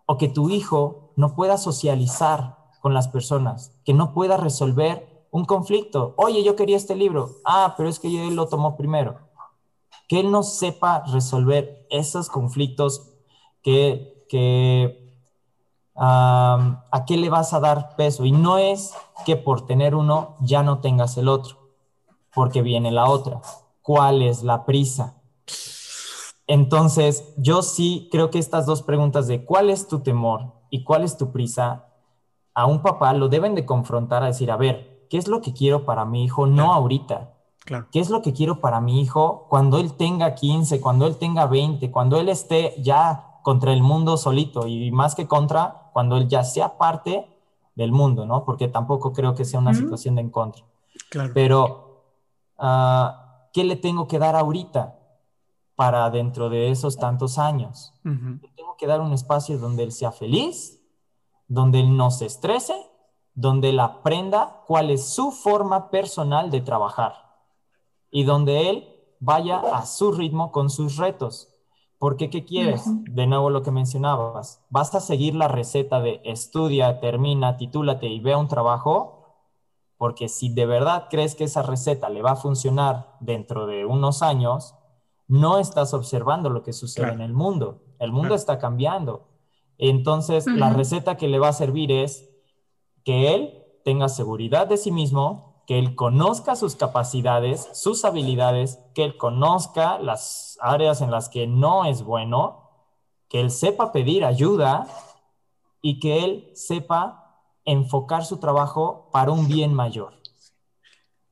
¿O 0.05 0.17
que 0.17 0.27
tu 0.27 0.49
hijo 0.49 1.13
no 1.15 1.33
pueda 1.35 1.57
socializar 1.57 2.57
con 2.81 2.93
las 2.93 3.07
personas? 3.07 3.73
¿Que 3.85 3.93
no 3.93 4.13
pueda 4.13 4.37
resolver 4.37 5.25
un 5.31 5.45
conflicto? 5.45 6.13
Oye, 6.17 6.43
yo 6.43 6.55
quería 6.55 6.77
este 6.77 6.95
libro. 6.95 7.37
Ah, 7.45 7.73
pero 7.77 7.89
es 7.89 7.99
que 7.99 8.27
él 8.27 8.35
lo 8.35 8.47
tomó 8.47 8.75
primero. 8.75 9.17
Que 10.07 10.19
él 10.19 10.31
no 10.31 10.43
sepa 10.43 11.03
resolver 11.07 11.87
esos 11.89 12.29
conflictos 12.29 13.13
que, 13.63 14.25
que 14.27 15.00
a 15.95 17.03
qué 17.05 17.17
le 17.17 17.29
vas 17.29 17.53
a 17.53 17.59
dar 17.59 17.95
peso. 17.95 18.25
Y 18.25 18.31
no 18.31 18.57
es 18.57 18.93
que 19.25 19.35
por 19.35 19.65
tener 19.65 19.95
uno 19.95 20.35
ya 20.39 20.63
no 20.63 20.79
tengas 20.79 21.17
el 21.17 21.27
otro, 21.27 21.57
porque 22.33 22.61
viene 22.61 22.91
la 22.91 23.09
otra. 23.09 23.41
¿Cuál 23.81 24.21
es 24.21 24.43
la 24.43 24.65
prisa? 24.65 25.15
Entonces, 26.47 27.33
yo 27.37 27.61
sí 27.61 28.09
creo 28.11 28.29
que 28.29 28.39
estas 28.39 28.65
dos 28.65 28.81
preguntas 28.81 29.27
de 29.27 29.45
cuál 29.45 29.69
es 29.69 29.87
tu 29.87 30.01
temor 30.01 30.53
y 30.69 30.83
cuál 30.83 31.03
es 31.03 31.17
tu 31.17 31.31
prisa, 31.31 31.87
a 32.53 32.65
un 32.65 32.81
papá 32.81 33.13
lo 33.13 33.29
deben 33.29 33.55
de 33.55 33.65
confrontar 33.65 34.23
a 34.23 34.27
decir, 34.27 34.51
a 34.51 34.57
ver, 34.57 35.07
¿qué 35.09 35.17
es 35.17 35.27
lo 35.27 35.41
que 35.41 35.53
quiero 35.53 35.85
para 35.85 36.03
mi 36.05 36.23
hijo? 36.23 36.47
No 36.47 36.73
ahorita, 36.73 37.31
Claro. 37.63 37.87
¿Qué 37.91 37.99
es 37.99 38.09
lo 38.09 38.23
que 38.23 38.33
quiero 38.33 38.59
para 38.59 38.81
mi 38.81 39.01
hijo 39.01 39.45
cuando 39.47 39.77
él 39.77 39.93
tenga 39.93 40.33
15, 40.33 40.81
cuando 40.81 41.05
él 41.05 41.17
tenga 41.17 41.45
20, 41.45 41.91
cuando 41.91 42.19
él 42.19 42.27
esté 42.29 42.73
ya 42.81 43.39
contra 43.43 43.71
el 43.71 43.83
mundo 43.83 44.17
solito 44.17 44.67
y 44.67 44.91
más 44.91 45.13
que 45.13 45.27
contra, 45.27 45.80
cuando 45.91 46.17
él 46.17 46.27
ya 46.27 46.43
sea 46.43 46.77
parte 46.77 47.27
del 47.75 47.91
mundo, 47.91 48.25
¿no? 48.25 48.43
Porque 48.45 48.67
tampoco 48.67 49.13
creo 49.13 49.33
que 49.35 49.45
sea 49.45 49.59
una 49.59 49.71
Ujú. 49.71 49.79
situación 49.81 50.15
de 50.15 50.21
en 50.21 50.29
contra. 50.29 50.63
Claro. 51.09 51.31
Pero, 51.33 52.03
ah, 52.57 53.47
¿qué 53.53 53.63
le 53.63 53.75
tengo 53.75 54.07
que 54.07 54.19
dar 54.19 54.35
ahorita 54.35 54.97
para 55.75 56.09
dentro 56.09 56.49
de 56.49 56.69
esos 56.69 56.97
tantos 56.97 57.37
años? 57.37 57.93
Ujú. 58.05 58.39
Le 58.41 58.49
tengo 58.55 58.75
que 58.77 58.87
dar 58.87 59.01
un 59.01 59.13
espacio 59.13 59.57
donde 59.57 59.83
él 59.83 59.91
sea 59.91 60.11
feliz, 60.11 60.79
donde 61.47 61.79
él 61.79 61.95
no 61.95 62.11
se 62.11 62.25
estrese, 62.25 62.75
donde 63.33 63.69
él 63.69 63.79
aprenda 63.79 64.63
cuál 64.67 64.89
es 64.89 65.07
su 65.13 65.31
forma 65.31 65.89
personal 65.89 66.51
de 66.51 66.61
trabajar 66.61 67.13
y 68.09 68.23
donde 68.23 68.69
él 68.69 68.87
vaya 69.19 69.59
a 69.59 69.85
su 69.85 70.11
ritmo 70.11 70.51
con 70.51 70.69
sus 70.69 70.97
retos. 70.97 71.47
Porque, 72.01 72.31
¿qué 72.31 72.43
quieres? 72.45 72.81
De 73.13 73.27
nuevo 73.27 73.51
lo 73.51 73.61
que 73.61 73.69
mencionabas. 73.69 74.65
¿Vas 74.71 74.95
a 74.95 74.99
seguir 74.99 75.35
la 75.35 75.47
receta 75.47 75.99
de 76.01 76.19
estudia, 76.23 76.99
termina, 76.99 77.57
titúlate 77.57 78.07
y 78.07 78.19
vea 78.19 78.39
un 78.39 78.47
trabajo? 78.47 79.35
Porque 79.97 80.27
si 80.27 80.51
de 80.51 80.65
verdad 80.65 81.09
crees 81.11 81.35
que 81.35 81.43
esa 81.43 81.61
receta 81.61 82.09
le 82.09 82.23
va 82.23 82.31
a 82.31 82.35
funcionar 82.37 83.17
dentro 83.19 83.67
de 83.67 83.85
unos 83.85 84.23
años, 84.23 84.73
no 85.27 85.59
estás 85.59 85.93
observando 85.93 86.49
lo 86.49 86.63
que 86.63 86.73
sucede 86.73 87.03
Claro. 87.05 87.19
en 87.19 87.21
el 87.21 87.33
mundo. 87.33 87.83
El 87.99 88.11
mundo 88.11 88.29
Claro. 88.29 88.35
está 88.35 88.57
cambiando. 88.57 89.27
Entonces, 89.77 90.47
la 90.47 90.71
receta 90.73 91.17
que 91.17 91.27
le 91.27 91.37
va 91.37 91.49
a 91.49 91.53
servir 91.53 91.91
es 91.91 92.27
que 93.03 93.35
él 93.35 93.63
tenga 93.85 94.09
seguridad 94.09 94.65
de 94.65 94.77
sí 94.77 94.91
mismo, 94.91 95.50
que 95.71 95.79
él 95.79 95.95
conozca 95.95 96.57
sus 96.57 96.75
capacidades, 96.75 97.69
sus 97.71 98.03
habilidades, 98.03 98.81
que 98.93 99.05
él 99.05 99.15
conozca 99.15 99.99
las 99.99 100.57
áreas 100.59 100.99
en 100.99 101.11
las 101.11 101.29
que 101.29 101.47
no 101.47 101.85
es 101.85 102.03
bueno, 102.03 102.71
que 103.29 103.39
él 103.39 103.49
sepa 103.49 103.93
pedir 103.93 104.25
ayuda 104.25 104.85
y 105.81 106.01
que 106.01 106.25
él 106.25 106.51
sepa 106.55 107.37
enfocar 107.63 108.25
su 108.25 108.35
trabajo 108.35 109.07
para 109.13 109.31
un 109.31 109.47
bien 109.47 109.73
mayor. 109.73 110.15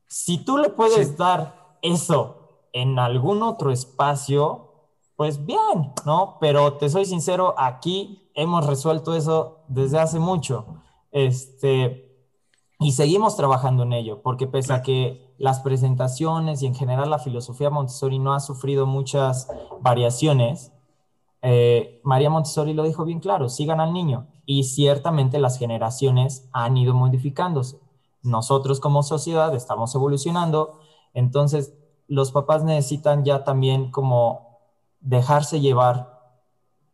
Si 0.07 0.37
tú 0.37 0.57
le 0.57 0.69
puedes 0.69 1.09
Sí. 1.09 1.15
dar 1.17 1.75
eso 1.81 2.61
en 2.71 2.97
algún 2.97 3.43
otro 3.43 3.71
espacio, 3.71 4.69
pues 5.17 5.45
bien, 5.45 5.93
¿no? 6.05 6.37
Pero 6.39 6.75
te 6.75 6.87
soy 6.87 7.03
sincero, 7.03 7.55
aquí 7.57 8.31
hemos 8.35 8.65
resuelto 8.65 9.15
eso 9.15 9.65
desde 9.67 9.99
hace 9.99 10.17
mucho. 10.17 10.65
Este, 11.11 12.08
y 12.79 12.93
seguimos 12.93 13.35
trabajando 13.35 13.83
en 13.83 13.93
ello, 13.93 14.21
porque 14.21 14.47
pese 14.47 14.73
a 14.73 14.81
que 14.81 15.33
las 15.37 15.59
presentaciones 15.59 16.61
y 16.61 16.67
en 16.67 16.75
general 16.75 17.09
la 17.09 17.19
filosofía 17.19 17.69
Montessori 17.69 18.19
no 18.19 18.33
ha 18.33 18.39
sufrido 18.39 18.85
muchas 18.85 19.47
variaciones, 19.81 20.71
eh, 21.41 22.01
María 22.03 22.29
Montessori 22.29 22.73
lo 22.73 22.83
dijo 22.83 23.05
bien 23.05 23.19
claro, 23.19 23.49
sigan 23.49 23.79
al 23.81 23.93
niño. 23.93 24.27
Y 24.45 24.63
ciertamente 24.63 25.39
las 25.39 25.59
generaciones 25.59 26.49
han 26.53 26.75
ido 26.77 26.93
modificándose. 26.93 27.79
Nosotros 28.23 28.79
como 28.79 29.03
sociedad 29.03 29.53
estamos 29.55 29.93
evolucionando, 29.95 30.79
entonces 31.13 31.73
los 32.07 32.31
papás 32.31 32.63
necesitan 32.63 33.23
ya 33.25 33.43
también 33.43 33.91
como 33.91 34.59
dejarse 35.01 35.59
llevar 35.61 36.19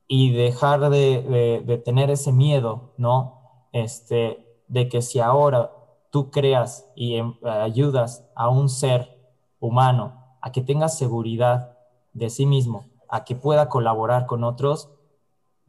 y 0.08 0.32
dejar 0.34 0.90
de, 0.90 1.22
de- 1.24 1.62
de 1.66 1.78
tener 1.78 2.10
ese 2.12 2.32
miedo, 2.32 2.94
¿no? 2.98 3.68
Este, 3.72 4.46
de 4.68 4.90
que 4.90 5.02
si 5.02 5.20
ahora 5.20 5.72
tú 6.16 6.32
creas 6.32 6.86
y 6.96 7.16
em, 7.18 7.34
ayudas 7.44 8.24
a 8.38 8.48
un 8.48 8.70
ser 8.70 9.20
humano 9.60 10.38
a 10.42 10.54
que 10.54 10.62
tenga 10.62 10.88
seguridad 10.88 11.72
de 12.14 12.30
sí 12.30 12.46
mismo, 12.46 12.86
a 13.10 13.26
que 13.26 13.36
pueda 13.36 13.68
colaborar 13.68 14.26
con 14.26 14.46
otros, 14.46 14.88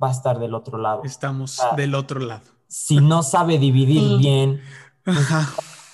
va 0.00 0.06
a 0.06 0.12
estar 0.12 0.38
del 0.38 0.54
otro 0.54 0.78
lado. 0.78 1.02
Estamos 1.02 1.58
Ah. 1.60 1.74
del 1.74 1.96
otro 1.96 2.20
lado. 2.20 2.44
Si 2.68 2.98
no 3.00 3.24
sabe 3.24 3.58
dividir 3.58 4.18
bien, 4.18 4.60
Ajá. 5.04 5.48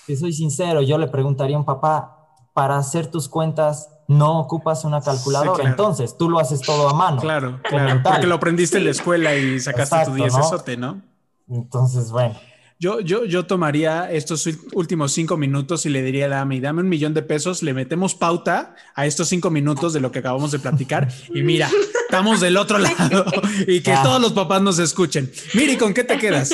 te 0.05 0.15
soy 0.15 0.33
sincero, 0.33 0.83
yo 0.83 0.99
le 0.99 1.07
preguntaría 1.07 1.55
a 1.55 1.59
un 1.59 1.65
papá, 1.65 2.19
para 2.53 2.77
hacer 2.77 3.07
tus 3.07 3.27
cuentas 3.27 3.89
no 4.07 4.39
ocupas 4.39 4.85
una 4.85 5.01
calculadora, 5.01 5.53
claro. 5.55 5.69
entonces 5.71 6.15
tú 6.15 6.29
lo 6.29 6.37
haces 6.37 6.61
todo 6.61 6.89
a 6.89 6.93
mano. 6.93 7.19
Claro, 7.19 7.59
claro. 7.63 7.85
mental. 7.85 8.13
Porque 8.13 8.27
lo 8.27 8.35
aprendiste 8.35 8.77
en 8.77 8.83
la 8.83 8.91
escuela 8.91 9.33
y 9.33 9.59
sacaste 9.59 9.95
Exacto, 9.95 10.11
tu 10.11 10.17
¿no? 10.19 10.23
diecesote, 10.25 10.77
¿no? 10.77 11.01
Entonces, 11.49 12.11
bueno, 12.11 12.35
Yo, 12.83 12.99
yo, 12.99 13.23
yo 13.23 13.45
tomaría 13.45 14.11
estos 14.11 14.45
últimos 14.73 15.13
cinco 15.13 15.37
minutos 15.37 15.85
y 15.85 15.89
le 15.89 16.01
diría 16.03 16.25
a 16.25 16.27
Dami, 16.27 16.59
dame 16.59 16.81
un 16.81 16.89
millón 16.89 17.13
de 17.13 17.21
pesos, 17.21 17.63
le 17.63 17.73
metemos 17.73 18.13
pauta 18.13 18.75
a 18.93 19.05
estos 19.05 19.29
cinco 19.29 19.49
minutos 19.49 19.93
de 19.93 20.01
lo 20.01 20.11
que 20.11 20.19
acabamos 20.19 20.51
de 20.51 20.59
platicar 20.59 21.07
y 21.33 21.43
mira, 21.43 21.69
estamos 22.03 22.41
del 22.41 22.57
otro 22.57 22.77
lado 22.79 23.23
y 23.67 23.79
que 23.79 23.93
Ah. 23.93 24.01
todos 24.03 24.19
los 24.21 24.33
papás 24.33 24.61
nos 24.61 24.79
escuchen. 24.79 25.31
Miri, 25.53 25.77
¿con 25.77 25.93
qué 25.93 26.03
te 26.03 26.17
quedas? 26.17 26.51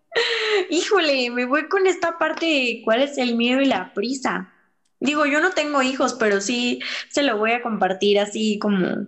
Híjole, 0.70 1.28
me 1.30 1.44
voy 1.44 1.68
con 1.68 1.86
esta 1.86 2.16
parte 2.16 2.46
de 2.46 2.80
cuál 2.82 3.02
es 3.02 3.18
el 3.18 3.36
miedo 3.36 3.60
y 3.60 3.66
la 3.66 3.92
prisa. 3.92 4.50
Digo, 4.98 5.26
yo 5.26 5.42
no 5.42 5.50
tengo 5.50 5.82
hijos, 5.82 6.14
pero 6.14 6.40
sí 6.40 6.80
se 7.10 7.22
lo 7.22 7.36
voy 7.36 7.52
a 7.52 7.60
compartir 7.60 8.18
así 8.18 8.58
como, 8.58 9.06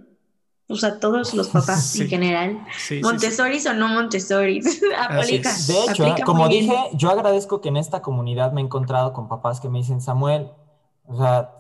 pues 0.73 0.85
a 0.85 0.99
todos 1.01 1.35
los 1.35 1.49
papás 1.49 1.83
Sí. 1.87 2.03
en 2.03 2.09
general. 2.09 2.66
Sí, 2.77 2.97
sí, 2.97 3.01
o 3.68 3.73
no 3.75 3.89
Montessori. 3.89 4.61
aplica. 5.09 5.51
es. 5.51 5.66
de 5.68 5.75
hecho, 5.85 6.03
aplica 6.05 6.20
¿eh? 6.20 6.25
como 6.25 6.43
muy 6.45 6.51
bien. 6.51 6.62
dije, 6.70 6.79
yo 6.95 7.11
agradezco 7.11 7.61
que 7.61 7.68
en 7.68 7.77
esta 7.77 8.03
comunidad 8.03 8.53
me 8.53 8.61
he 8.61 8.64
encontrado 8.64 9.12
con 9.12 9.29
papás 9.29 9.61
que 9.61 9.68
me 9.68 9.79
dicen, 9.79 10.01
Samuel, 10.01 10.51
o 11.07 11.16
sea, 11.16 11.51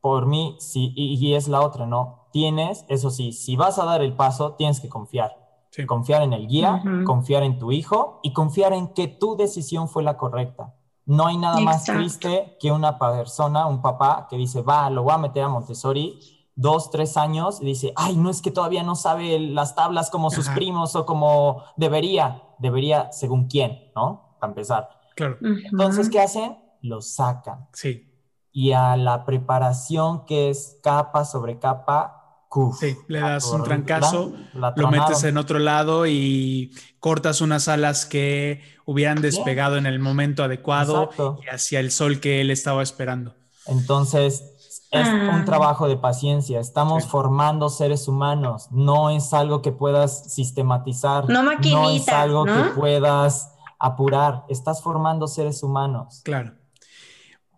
por 0.00 0.26
mí, 0.26 0.56
sí, 0.60 0.92
y, 0.94 1.14
y 1.14 1.34
es 1.34 1.48
la 1.48 1.60
otra, 1.62 1.86
¿no? 1.86 2.28
Tienes, 2.32 2.84
eso 2.88 3.10
sí, 3.10 3.32
si 3.32 3.56
vas 3.56 3.78
a 3.78 3.84
dar 3.84 4.02
el 4.02 4.14
paso, 4.14 4.52
tienes 4.52 4.80
que 4.80 4.88
confiar. 4.88 5.32
Sí. 5.70 5.84
Confiar 5.84 6.22
en 6.22 6.32
el 6.32 6.46
guía, 6.46 6.80
Ujú. 6.84 7.04
confiar 7.04 7.42
en 7.42 7.58
tu 7.58 7.72
hijo 7.72 8.20
y 8.22 8.32
confiar 8.32 8.72
en 8.72 8.88
que 8.94 9.08
tu 9.08 9.36
decisión 9.36 9.88
fue 9.88 10.02
la 10.02 10.16
correcta. 10.16 10.74
No 11.04 11.26
hay 11.26 11.36
nada 11.36 11.60
más 11.60 11.82
Exacto. 11.82 12.00
triste 12.00 12.56
que 12.60 12.72
una 12.72 12.98
persona, 12.98 13.66
un 13.66 13.80
papá 13.82 14.26
que 14.28 14.36
dice, 14.36 14.62
va, 14.62 14.88
lo 14.90 15.02
voy 15.04 15.12
a 15.12 15.18
meter 15.18 15.44
a 15.44 15.48
Montessori, 15.48 16.18
dos, 16.56 16.90
tres 16.90 17.16
años, 17.16 17.60
y 17.62 17.66
dice, 17.66 17.92
ay, 17.94 18.16
no 18.16 18.30
es 18.30 18.42
que 18.42 18.50
todavía 18.50 18.82
no 18.82 18.96
sabe 18.96 19.38
las 19.38 19.76
tablas 19.76 20.10
como 20.10 20.30
sus 20.30 20.48
Ajá. 20.48 20.56
primos 20.56 20.96
o 20.96 21.06
como 21.06 21.62
debería. 21.76 22.42
Debería 22.58 23.12
según 23.12 23.46
quién, 23.46 23.92
¿no? 23.94 24.36
Para 24.40 24.50
empezar. 24.50 24.88
Claro. 25.14 25.38
Entonces, 25.40 26.08
¿qué 26.10 26.20
hacen? 26.20 26.58
Lo 26.82 27.00
sacan. 27.02 27.68
sí, 27.72 28.10
Y 28.52 28.72
a 28.72 28.96
la 28.96 29.24
preparación 29.24 30.24
que 30.24 30.50
es 30.50 30.78
capa 30.82 31.24
sobre 31.24 31.58
capa, 31.58 32.46
¡cuf! 32.48 32.78
sí, 32.78 32.96
le 33.08 33.20
das 33.20 33.44
un 33.46 33.62
trancazo, 33.62 34.32
la 34.54 34.72
lo 34.76 34.90
metes 34.90 35.24
en 35.24 35.36
otro 35.36 35.58
lado 35.58 36.06
y 36.06 36.72
cortas 37.00 37.40
unas 37.40 37.68
alas 37.68 38.06
que 38.06 38.62
hubieran 38.86 39.20
despegado 39.20 39.76
en 39.76 39.84
el 39.86 39.98
momento 39.98 40.42
adecuado 40.44 41.04
Exacto. 41.04 41.38
y 41.44 41.48
hacia 41.48 41.80
el 41.80 41.90
sol 41.90 42.20
que 42.20 42.40
él 42.40 42.50
estaba 42.50 42.82
esperando. 42.82 43.34
Entonces, 43.66 44.54
es 44.90 45.06
Ah. 45.08 45.32
un 45.34 45.44
trabajo 45.44 45.88
de 45.88 45.96
paciencia. 45.96 46.60
Estamos 46.60 47.04
Sí. 47.04 47.08
formando 47.10 47.68
seres 47.68 48.08
humanos. 48.08 48.68
No 48.70 49.10
es 49.10 49.32
algo 49.34 49.62
que 49.62 49.72
puedas 49.72 50.32
sistematizar. 50.32 51.28
No 51.28 51.42
No 51.42 51.50
es 51.52 51.56
maquinitas, 51.58 52.14
algo 52.14 52.46
¿no? 52.46 52.54
que 52.54 52.70
puedas 52.70 53.50
apurar. 53.78 54.44
Estás 54.48 54.82
formando 54.82 55.26
seres 55.26 55.62
humanos. 55.62 56.20
Claro. 56.24 56.52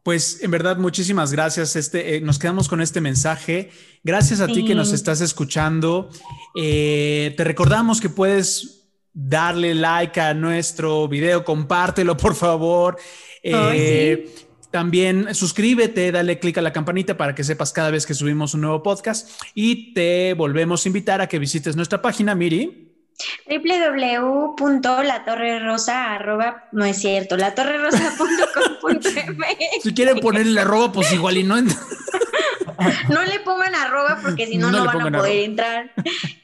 Pues 0.03 0.43
en 0.43 0.51
verdad, 0.51 0.79
muchísimas 0.79 1.33
gracias. 1.33 1.77
Este, 1.77 2.17
eh, 2.17 2.21
nos 2.23 2.39
quedamos 2.39 2.69
con 2.69 2.81
este 2.81 3.01
mensaje. 3.01 3.71
Gracias 4.03 4.41
a 4.41 4.47
ti 4.47 4.65
que 4.65 4.75
nos 4.75 4.89
Sí. 4.89 4.95
estás 4.95 5.21
escuchando. 5.21 6.09
Eh, 6.57 7.35
te 7.37 7.45
recordamos 7.45 8.01
que 8.01 8.09
puedes 8.09 8.87
darle 9.13 9.75
like 9.75 10.19
a 10.21 10.33
nuestro 10.33 11.09
video, 11.09 11.45
compártelo 11.45 12.17
por 12.17 12.35
favor. 12.35 12.97
Eh, 13.43 14.35
También 14.71 15.35
suscríbete, 15.35 16.13
dale 16.13 16.39
click 16.39 16.59
a 16.59 16.63
la 16.63 16.73
campanita 16.75 17.17
para 17.17 17.35
que 17.35 17.43
sepas 17.45 17.73
cada 17.73 17.91
vez 17.91 18.05
que 18.07 18.13
subimos 18.15 18.53
un 18.55 18.61
nuevo 18.61 18.83
podcast 18.83 19.31
y 19.55 19.95
te 19.95 20.35
volvemos 20.35 20.85
a 20.85 20.89
invitar 20.89 21.21
a 21.23 21.27
que 21.27 21.39
visites 21.39 21.75
nuestra 21.75 22.03
página, 22.03 22.35
Miri. 22.35 22.93
www.latorrerosa 23.49 26.15
arroba, 26.15 26.69
no 26.73 26.85
es 26.85 26.99
cierto, 26.99 27.37
latorrerosa.com.mx. 27.37 29.83
Si 29.83 29.95
quieren 29.95 30.21
ponerle 30.21 30.61
arroba, 30.61 30.93
pues 30.93 31.13
igual 31.13 31.37
y 31.39 31.45
no. 31.45 31.61
No 31.63 33.23
le 33.25 33.41
pongan 33.41 33.75
arroba 33.75 34.21
porque 34.23 34.47
si 34.47 34.57
no, 34.57 34.71
No 34.71 34.85
van 34.85 35.01
a 35.01 35.05
poder 35.05 35.15
arroba. 35.15 35.29
entrar. 35.31 35.91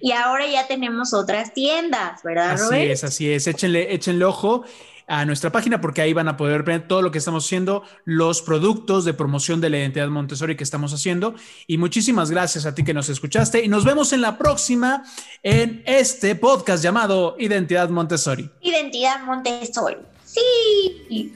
Y 0.01 0.12
ahora 0.12 0.47
ya 0.47 0.66
tenemos 0.66 1.14
otras 1.14 1.53
tiendas, 1.55 2.22
¿verdad, 2.25 2.53
Así 2.53 2.64
Robert? 2.64 2.91
es, 2.91 3.05
así 3.05 3.31
es. 3.31 3.47
Échenle, 3.47 3.95
échenle 3.95 4.25
ojo 4.25 4.64
a 5.07 5.24
nuestra 5.24 5.52
página 5.52 5.80
porque 5.80 6.02
ahí 6.02 6.12
van 6.12 6.28
a 6.28 6.36
poder 6.36 6.62
ver 6.62 6.88
todo 6.88 7.02
lo 7.02 7.11
que 7.11 7.18
estamos 7.18 7.44
haciendo, 7.44 7.82
los 8.05 8.42
productos 8.42 9.05
de 9.05 9.14
promoción 9.14 9.61
de 9.61 9.70
la 9.70 9.78
identidad 9.78 10.09
Montessori 10.09 10.57
que 10.57 10.64
estamos 10.64 10.92
haciendo. 10.92 11.34
Y 11.66 11.78
muchísimas 11.78 12.30
gracias 12.30 12.66
a 12.66 12.74
ti 12.74 12.84
que 12.84 12.94
nos 12.94 13.09
escuchaste 13.09 13.64
y 13.64 13.68
nos 13.68 13.84
vemos 13.84 14.12
en 14.12 14.20
la 14.20 14.38
próxima 14.38 15.05
en 15.42 15.82
este 15.86 16.34
podcast 16.34 16.82
llamado 16.82 17.36
Identidad 17.38 17.88
Montessori. 17.90 18.50
Identidad 18.61 19.24
Montessori. 19.24 19.96
Sí. 20.24 21.34